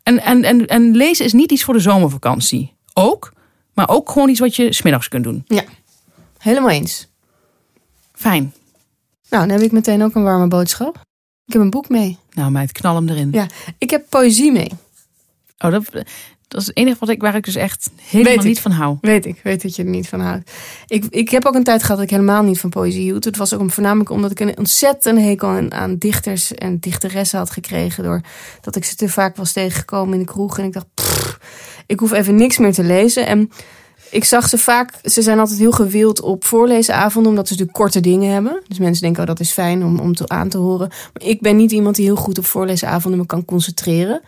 En, 0.03 0.21
en, 0.23 0.45
en, 0.45 0.67
en 0.67 0.97
lezen 0.97 1.25
is 1.25 1.33
niet 1.33 1.53
iets 1.53 1.65
voor 1.65 1.75
de 1.75 1.81
zomervakantie. 1.81 2.75
Ook, 2.93 3.33
maar 3.75 3.89
ook 3.89 4.11
gewoon 4.11 4.29
iets 4.29 4.41
wat 4.41 4.57
je 4.57 4.73
smiddags 4.73 5.09
kunt 5.09 5.25
doen. 5.25 5.45
ja. 5.47 5.63
Helemaal 6.39 6.71
eens. 6.71 7.09
Fijn. 8.13 8.53
Nou, 9.31 9.47
dan 9.47 9.57
heb 9.57 9.61
ik 9.67 9.73
meteen 9.73 10.03
ook 10.03 10.15
een 10.15 10.23
warme 10.23 10.49
boodschap. 10.49 10.97
Ik 11.47 11.53
heb 11.53 11.63
een 11.63 11.71
boek 11.71 11.89
mee. 11.89 12.19
Nou 12.31 12.51
meid, 12.51 12.73
knal 12.73 12.95
hem 12.95 13.09
erin. 13.09 13.29
Ja, 13.33 13.47
ik 13.79 13.91
heb 13.91 14.07
poëzie 14.09 14.53
mee. 14.53 14.71
Oh, 15.59 15.71
dat, 15.71 15.85
dat 16.51 16.61
is 16.61 16.67
het 16.67 16.77
enige 16.77 16.97
wat 17.01 17.09
ik, 17.09 17.21
waar 17.21 17.35
ik 17.35 17.45
dus 17.45 17.55
echt 17.55 17.91
helemaal 18.03 18.33
Weet 18.33 18.43
ik. 18.43 18.49
niet 18.49 18.61
van 18.61 18.71
hou. 18.71 18.99
Weet 19.01 19.27
ik, 19.27 19.41
weet 19.43 19.63
dat 19.63 19.77
je 19.77 19.83
er 19.83 19.89
niet 19.89 20.09
van 20.09 20.21
houdt. 20.21 20.51
Ik, 20.87 21.05
ik 21.11 21.29
heb 21.29 21.47
ook 21.47 21.55
een 21.55 21.65
tijd 21.65 21.81
gehad 21.81 21.97
dat 21.97 22.05
ik 22.05 22.11
helemaal 22.11 22.43
niet 22.43 22.61
van 22.61 22.71
poëzie 22.71 23.03
hield. 23.03 23.25
Het 23.25 23.37
was 23.37 23.55
ook 23.55 23.71
voornamelijk 23.71 24.11
omdat 24.11 24.31
ik 24.31 24.41
een 24.41 24.59
ontzettend 24.59 25.19
hekel 25.19 25.49
aan, 25.49 25.73
aan 25.73 25.97
dichters 25.97 26.55
en 26.55 26.79
dichteressen 26.79 27.39
had 27.39 27.51
gekregen. 27.51 28.05
Doordat 28.05 28.77
ik 28.77 28.85
ze 28.85 28.97
te 28.97 29.09
vaak 29.09 29.37
was 29.37 29.53
tegengekomen 29.53 30.15
in 30.15 30.21
de 30.21 30.33
kroeg. 30.33 30.59
En 30.59 30.65
ik 30.65 30.73
dacht, 30.73 30.87
pff, 30.95 31.39
ik 31.87 31.99
hoef 31.99 32.13
even 32.13 32.35
niks 32.35 32.59
meer 32.59 32.73
te 32.73 32.85
lezen. 32.85 33.27
En 33.27 33.51
ik 34.11 34.25
zag 34.25 34.49
ze 34.49 34.59
vaak, 34.59 34.93
ze 35.03 35.23
zijn 35.23 35.39
altijd 35.39 35.59
heel 35.59 35.73
gewild 35.73 36.21
op 36.21 36.45
voorlezenavonden, 36.45 37.31
omdat 37.31 37.47
ze 37.47 37.53
natuurlijk 37.53 37.79
korte 37.79 38.01
dingen 38.01 38.33
hebben. 38.33 38.63
Dus 38.69 38.79
mensen 38.79 39.03
denken, 39.03 39.23
oh 39.23 39.29
dat 39.29 39.41
is 39.41 39.53
fijn 39.53 39.85
om, 39.85 39.99
om 39.99 40.15
te, 40.15 40.29
aan 40.29 40.49
te 40.49 40.59
horen. 40.59 40.89
Maar 40.89 41.29
ik 41.29 41.41
ben 41.41 41.57
niet 41.57 41.73
iemand 41.73 41.97
die 41.97 42.05
heel 42.05 42.17
goed 42.17 42.39
op 42.39 42.45
voorlezenavonden 42.45 43.21
me 43.21 43.27
kan 43.27 43.45
concentreren. 43.45 44.21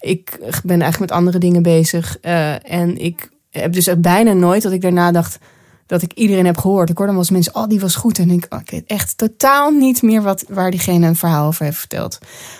Ik 0.00 0.38
ben 0.64 0.80
eigenlijk 0.80 0.98
met 0.98 1.10
andere 1.10 1.38
dingen 1.38 1.62
bezig. 1.62 2.18
eh, 2.20 2.72
en 2.72 2.98
ik 2.98 3.30
heb 3.50 3.72
dus 3.72 3.86
echt 3.86 4.00
bijna 4.00 4.32
nooit 4.32 4.62
dat 4.62 4.72
ik 4.72 4.80
daarna 4.80 5.12
dacht 5.12 5.38
dat 5.86 6.02
ik 6.02 6.12
iedereen 6.12 6.46
heb 6.46 6.58
gehoord. 6.58 6.90
Ik 6.90 6.96
hoorde 6.96 7.12
dan 7.12 7.20
wel 7.20 7.30
eens 7.30 7.30
mensen, 7.30 7.54
oh 7.54 7.68
die 7.68 7.80
was 7.80 7.94
goed. 7.94 8.18
En 8.18 8.30
ik, 8.30 8.46
oh, 8.48 8.60
ik 8.60 8.70
weet 8.70 8.86
echt 8.86 9.18
totaal 9.18 9.70
niet 9.70 10.02
meer 10.02 10.22
wat, 10.22 10.44
waar 10.48 10.70
diegene 10.70 11.06
een 11.06 11.16
verhaal 11.16 11.46
over 11.46 11.64
heeft 11.64 11.78
verteld. 11.78 12.18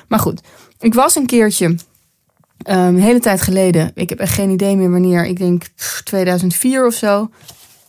Maar 0.09 0.19
goed, 0.19 0.41
ik 0.79 0.95
was 0.95 1.17
een 1.17 1.27
keertje 1.27 1.77
Ehm, 2.63 2.79
een 2.79 3.01
hele 3.01 3.21
tijd 3.21 3.41
geleden, 3.41 3.91
ik 3.95 4.09
heb 4.09 4.19
echt 4.19 4.35
geen 4.35 4.51
idee 4.51 4.77
meer 4.77 4.91
wanneer, 4.91 5.27
ik 5.27 5.39
denk 5.39 5.65
pff, 5.77 6.03
2004 6.03 6.87
of 6.87 6.95
zo, 6.95 7.31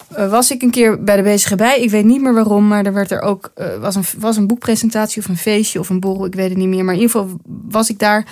eh, 0.08 0.30
was 0.30 0.52
ik 0.52 0.62
een 0.62 0.72
keer 0.72 1.04
bij 1.04 1.16
de 1.16 1.22
bezige 1.22 1.56
bij. 1.56 1.82
Ik 1.82 1.90
weet 1.90 2.06
niet 2.06 2.22
meer 2.22 2.34
waarom, 2.34 2.68
maar 2.68 2.86
er 2.86 2.94
werd 2.94 3.12
er 3.12 3.22
ook, 3.22 3.52
eh, 3.56 3.78
was, 3.80 3.96
een, 3.96 4.04
was 4.18 4.38
een 4.38 4.48
boekpresentatie 4.48 5.22
of 5.22 5.28
een 5.28 5.38
feestje 5.38 5.80
of 5.80 5.90
een 5.90 6.00
borrel, 6.00 6.26
ik 6.26 6.36
weet 6.36 6.50
het 6.50 6.58
niet 6.58 6.68
meer. 6.68 6.84
Maar 6.86 6.94
in 6.94 7.00
ieder 7.00 7.20
geval 7.20 7.40
was 7.70 7.90
ik 7.90 8.00
daar 8.00 8.26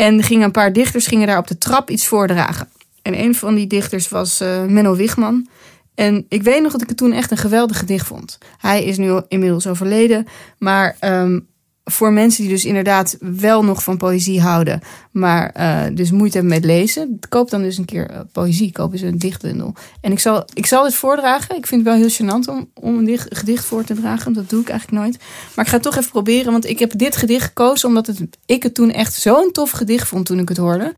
en 0.00 0.22
gingen 0.22 0.44
een 0.44 0.50
paar 0.50 0.72
dichters 0.72 1.06
gingen 1.06 1.26
daar 1.26 1.38
op 1.38 1.46
de 1.46 1.58
trap 1.58 1.90
iets 1.90 2.06
voordragen. 2.06 2.68
En 3.02 3.18
een 3.18 3.34
van 3.34 3.54
die 3.54 3.66
dichters 3.66 4.08
was 4.08 4.40
eh, 4.40 4.64
Menno 4.64 4.96
Wigman. 4.96 5.48
En 5.94 6.26
ik 6.28 6.42
weet 6.42 6.62
nog 6.62 6.72
dat 6.72 6.82
ik 6.82 6.88
het 6.88 6.96
toen 6.96 7.12
echt 7.12 7.30
een 7.30 7.36
geweldig 7.36 7.78
gedicht 7.78 8.06
vond. 8.06 8.38
Hij 8.58 8.84
is 8.84 8.98
nu 8.98 9.20
inmiddels 9.28 9.66
overleden, 9.66 10.26
maar 10.58 10.96
ehm, 10.98 11.40
voor 11.90 12.12
mensen 12.12 12.42
die 12.42 12.52
dus 12.52 12.64
inderdaad 12.64 13.16
wel 13.20 13.64
nog 13.64 13.82
van 13.82 13.96
poëzie 13.96 14.40
houden, 14.40 14.80
maar 15.12 15.54
uh, 15.56 15.96
dus 15.96 16.10
moeite 16.10 16.38
hebben 16.38 16.54
met 16.54 16.64
lezen, 16.64 17.18
koop 17.28 17.50
dan 17.50 17.62
dus 17.62 17.78
een 17.78 17.84
keer 17.84 18.10
uh, 18.10 18.20
poëzie, 18.32 18.72
koop 18.72 18.92
eens 18.92 19.02
een 19.02 19.18
dichtbundel. 19.18 19.74
En 20.00 20.12
ik 20.12 20.18
zal, 20.18 20.44
ik 20.54 20.66
zal 20.66 20.84
het 20.84 20.94
voordragen. 20.94 21.56
Ik 21.56 21.66
vind 21.66 21.84
het 21.84 21.94
wel 21.94 22.08
heel 22.08 22.16
gênant 22.16 22.48
om, 22.48 22.70
om 22.74 22.98
een 22.98 23.04
dicht, 23.04 23.36
gedicht 23.36 23.64
voor 23.64 23.84
te 23.84 23.94
dragen, 23.94 24.32
dat 24.32 24.50
doe 24.50 24.60
ik 24.60 24.68
eigenlijk 24.68 25.02
nooit. 25.02 25.18
Maar 25.54 25.64
ik 25.64 25.70
ga 25.70 25.78
toch 25.78 25.96
even 25.96 26.10
proberen, 26.10 26.52
want 26.52 26.66
ik 26.66 26.78
heb 26.78 26.98
dit 26.98 27.16
gedicht 27.16 27.44
gekozen 27.44 27.88
omdat 27.88 28.06
het, 28.06 28.20
ik 28.46 28.62
het 28.62 28.74
toen 28.74 28.90
echt 28.90 29.14
zo'n 29.14 29.52
tof 29.52 29.70
gedicht 29.70 30.08
vond 30.08 30.26
toen 30.26 30.38
ik 30.38 30.48
het 30.48 30.58
hoorde. 30.58 30.94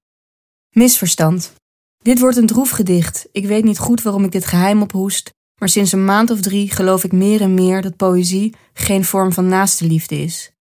Misverstand. 0.70 1.53
Dit 1.99 2.18
wordt 2.18 2.36
een 2.36 2.47
droef 2.47 2.70
gedicht. 2.70 3.28
Ik 3.32 3.47
weet 3.47 3.64
niet 3.64 3.78
goed 3.78 4.03
waarom 4.03 4.24
ik 4.24 4.32
dit 4.32 4.47
geheim 4.47 4.82
ophoest, 4.82 5.30
maar 5.59 5.68
sinds 5.68 5.93
een 5.93 6.05
maand 6.05 6.30
of 6.30 6.40
drie 6.40 6.70
geloof 6.70 7.05
ik 7.05 7.12
meer 7.12 7.40
en 7.40 7.55
meer 7.55 7.82
dat 7.82 7.97
poëzie 7.97 8.55
geen 8.72 9.05
vorm 9.05 9.32
van 9.32 9.49
naaste 9.49 9.86
liefde 9.86 10.22
is. 10.22 10.52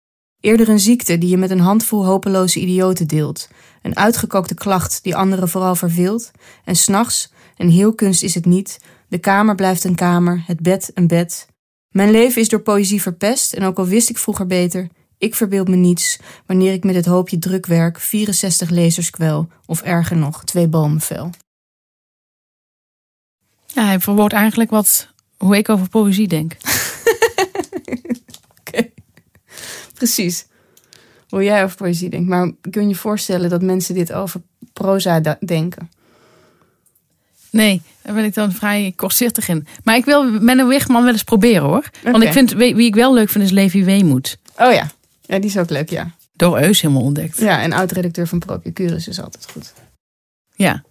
Eerder 0.41 0.69
een 0.69 0.79
ziekte 0.79 1.17
die 1.17 1.29
je 1.29 1.37
met 1.37 1.51
een 1.51 1.59
handvol 1.59 2.05
hopeloze 2.05 2.59
idioten 2.59 3.07
deelt. 3.07 3.49
Een 3.81 3.97
uitgekookte 3.97 4.53
klacht 4.53 5.03
die 5.03 5.15
anderen 5.15 5.49
vooral 5.49 5.75
verveelt. 5.75 6.31
En 6.65 6.75
s'nachts, 6.75 7.31
en 7.57 7.69
heel 7.69 7.93
kunst 7.93 8.23
is 8.23 8.35
het 8.35 8.45
niet, 8.45 8.79
de 9.07 9.17
kamer 9.17 9.55
blijft 9.55 9.83
een 9.83 9.95
kamer, 9.95 10.43
het 10.47 10.59
bed 10.59 10.91
een 10.93 11.07
bed. 11.07 11.47
Mijn 11.89 12.11
leven 12.11 12.41
is 12.41 12.49
door 12.49 12.61
poëzie 12.61 13.01
verpest 13.01 13.53
en 13.53 13.63
ook 13.63 13.77
al 13.77 13.85
wist 13.85 14.09
ik 14.09 14.17
vroeger 14.17 14.47
beter, 14.47 14.87
ik 15.17 15.35
verbeeld 15.35 15.67
me 15.67 15.75
niets 15.75 16.19
wanneer 16.45 16.73
ik 16.73 16.83
met 16.83 16.95
het 16.95 17.05
hoopje 17.05 17.39
drukwerk 17.39 17.99
64 17.99 18.69
lezers 18.69 19.09
kwel, 19.09 19.47
of 19.65 19.81
erger 19.81 20.17
nog, 20.17 20.43
twee 20.43 20.67
bomen 20.67 21.01
vel. 21.01 21.29
Ja, 23.65 23.85
hij 23.85 23.99
verwoordt 23.99 24.33
eigenlijk 24.33 24.69
wat, 24.69 25.07
hoe 25.37 25.57
ik 25.57 25.69
over 25.69 25.89
poëzie 25.89 26.27
denk. 26.27 26.57
Precies. 30.01 30.45
Hoe 31.29 31.43
jij 31.43 31.63
over 31.63 31.77
poëzie 31.77 32.09
denkt. 32.09 32.29
Maar 32.29 32.51
kun 32.69 32.81
je 32.81 32.87
je 32.87 32.95
voorstellen 32.95 33.49
dat 33.49 33.61
mensen 33.61 33.95
dit 33.95 34.13
over 34.13 34.41
proza 34.73 35.37
denken? 35.39 35.89
Nee, 37.49 37.81
daar 38.01 38.13
ben 38.13 38.23
ik 38.23 38.33
dan 38.33 38.51
vrij 38.51 38.93
kortzichtig 38.95 39.47
in. 39.47 39.67
Maar 39.83 39.95
ik 39.95 40.05
wil 40.05 40.39
Menno 40.39 40.67
Wichman 40.67 41.03
wel 41.03 41.11
eens 41.11 41.23
proberen 41.23 41.63
hoor. 41.63 41.89
Want 42.03 42.23
ik 42.23 42.31
vind, 42.31 42.51
wie 42.51 42.85
ik 42.85 42.95
wel 42.95 43.13
leuk 43.13 43.29
vind 43.29 43.43
is 43.43 43.51
Levi 43.51 43.83
Weemoed. 43.83 44.37
Oh 44.57 44.73
ja. 44.73 44.91
ja, 45.21 45.39
die 45.39 45.49
is 45.49 45.57
ook 45.57 45.69
leuk, 45.69 45.89
ja. 45.89 46.11
Door 46.33 46.59
Eus 46.59 46.81
helemaal 46.81 47.03
ontdekt. 47.03 47.37
Ja, 47.37 47.61
en 47.61 47.73
oud-redacteur 47.73 48.27
van 48.27 48.39
Procurus 48.39 49.07
is 49.07 49.21
altijd 49.21 49.47
goed. 49.51 49.73
Ja. 50.55 50.83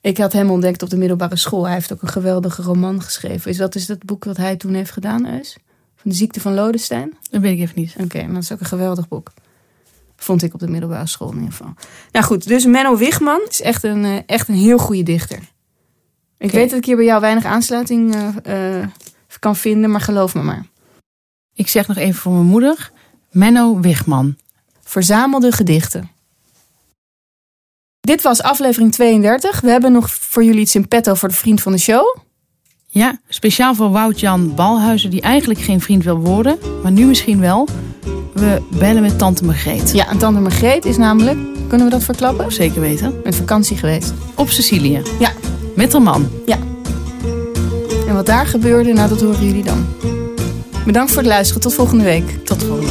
Ik 0.00 0.18
had 0.18 0.32
hem 0.32 0.50
ontdekt 0.50 0.82
op 0.82 0.90
de 0.90 0.96
middelbare 0.96 1.36
school. 1.36 1.64
Hij 1.64 1.74
heeft 1.74 1.92
ook 1.92 2.02
een 2.02 2.08
geweldige 2.08 2.62
roman 2.62 3.02
geschreven. 3.02 3.50
Is 3.50 3.56
dat 3.56 3.74
is 3.74 3.86
dat 3.86 4.04
boek 4.04 4.24
wat 4.24 4.36
hij 4.36 4.56
toen 4.56 4.74
heeft 4.74 4.90
gedaan, 4.90 5.26
Eus? 5.26 5.56
De 6.04 6.14
ziekte 6.14 6.40
van 6.40 6.54
Lodestein? 6.54 7.16
Dat 7.30 7.40
weet 7.40 7.52
ik 7.52 7.60
even 7.60 7.80
niet. 7.80 7.94
Oké, 8.00 8.22
maar 8.24 8.34
dat 8.34 8.42
is 8.42 8.52
ook 8.52 8.60
een 8.60 8.66
geweldig 8.66 9.08
boek. 9.08 9.32
Vond 10.16 10.42
ik 10.42 10.54
op 10.54 10.60
de 10.60 10.68
middelbare 10.68 11.06
school 11.06 11.30
in 11.30 11.36
ieder 11.36 11.50
geval. 11.50 11.74
Nou 12.12 12.24
goed, 12.24 12.48
dus 12.48 12.64
Menno 12.64 12.96
Wigman 12.96 13.40
is 13.48 13.60
echt 13.60 13.82
een, 13.82 14.04
eh, 14.04 14.18
echt 14.26 14.48
een 14.48 14.54
heel 14.54 14.78
goede 14.78 15.02
dichter. 15.02 15.38
Ik 16.38 16.50
weet 16.50 16.70
dat 16.70 16.78
ik 16.78 16.84
hier 16.84 16.96
bij 16.96 17.04
jou 17.04 17.20
weinig 17.20 17.44
aansluiting 17.44 18.14
uh, 18.14 18.28
uh, 18.78 18.86
kan 19.38 19.56
vinden, 19.56 19.90
maar 19.90 20.00
geloof 20.00 20.34
me 20.34 20.42
maar. 20.42 20.66
Ik 21.54 21.68
zeg 21.68 21.88
nog 21.88 21.96
even 21.96 22.14
voor 22.14 22.32
mijn 22.32 22.44
moeder. 22.44 22.90
Menno 23.30 23.80
Wigman. 23.80 24.36
Verzamelde 24.82 25.52
gedichten. 25.52 26.10
Dit 28.00 28.22
was 28.22 28.42
aflevering 28.42 28.92
32. 28.92 29.60
We 29.60 29.70
hebben 29.70 29.92
nog 29.92 30.14
voor 30.14 30.44
jullie 30.44 30.60
iets 30.60 30.74
in 30.74 30.88
petto 30.88 31.14
voor 31.14 31.28
de 31.28 31.34
vriend 31.34 31.62
van 31.62 31.72
de 31.72 31.78
show. 31.78 32.16
Ja, 32.94 33.18
speciaal 33.28 33.74
voor 33.74 33.90
Wout-Jan 33.90 34.54
Balhuizen, 34.54 35.10
die 35.10 35.20
eigenlijk 35.20 35.60
geen 35.60 35.80
vriend 35.80 36.04
wil 36.04 36.16
worden, 36.18 36.58
maar 36.82 36.92
nu 36.92 37.06
misschien 37.06 37.40
wel. 37.40 37.68
We 38.32 38.62
bellen 38.78 39.02
met 39.02 39.18
tante 39.18 39.44
Margreet. 39.44 39.92
Ja, 39.92 40.08
en 40.08 40.18
tante 40.18 40.40
Margreet 40.40 40.84
is 40.84 40.96
namelijk, 40.96 41.38
kunnen 41.68 41.86
we 41.86 41.92
dat 41.92 42.04
verklappen? 42.04 42.52
Zeker 42.52 42.80
weten. 42.80 43.20
Met 43.24 43.36
vakantie 43.36 43.76
geweest. 43.76 44.12
Op 44.34 44.48
Sicilië. 44.48 45.02
Ja. 45.18 45.32
Met 45.76 45.92
haar 45.92 46.02
man. 46.02 46.28
Ja. 46.46 46.58
En 48.08 48.14
wat 48.14 48.26
daar 48.26 48.46
gebeurde, 48.46 48.92
nou 48.92 49.08
dat 49.08 49.20
horen 49.20 49.46
jullie 49.46 49.64
dan. 49.64 49.86
Bedankt 50.86 51.10
voor 51.10 51.22
het 51.22 51.30
luisteren. 51.30 51.62
Tot 51.62 51.74
volgende 51.74 52.04
week. 52.04 52.44
Tot 52.44 52.62
volgende 52.62 52.90